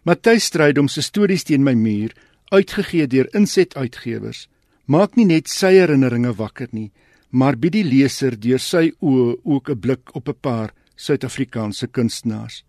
Matthys 0.03 0.45
Strydom 0.45 0.89
se 0.89 1.03
stories 1.03 1.43
teen 1.43 1.63
my 1.63 1.73
muur, 1.73 2.17
uitgegee 2.45 3.07
deur 3.07 3.35
Inset 3.35 3.77
Uitgewers, 3.77 4.49
maak 4.85 5.15
nie 5.17 5.25
net 5.25 5.49
sy 5.49 5.73
herinneringe 5.73 6.35
wakker 6.35 6.69
nie, 6.71 6.93
maar 7.29 7.57
bied 7.59 7.73
die 7.73 7.85
leser 7.85 8.41
deur 8.41 8.59
sy 8.59 8.93
oë 9.01 9.37
ook 9.43 9.71
'n 9.71 9.81
blik 9.81 10.15
op 10.15 10.29
'n 10.29 10.41
paar 10.41 10.73
Suid-Afrikaanse 10.95 11.87
kunstenaars. 11.87 12.65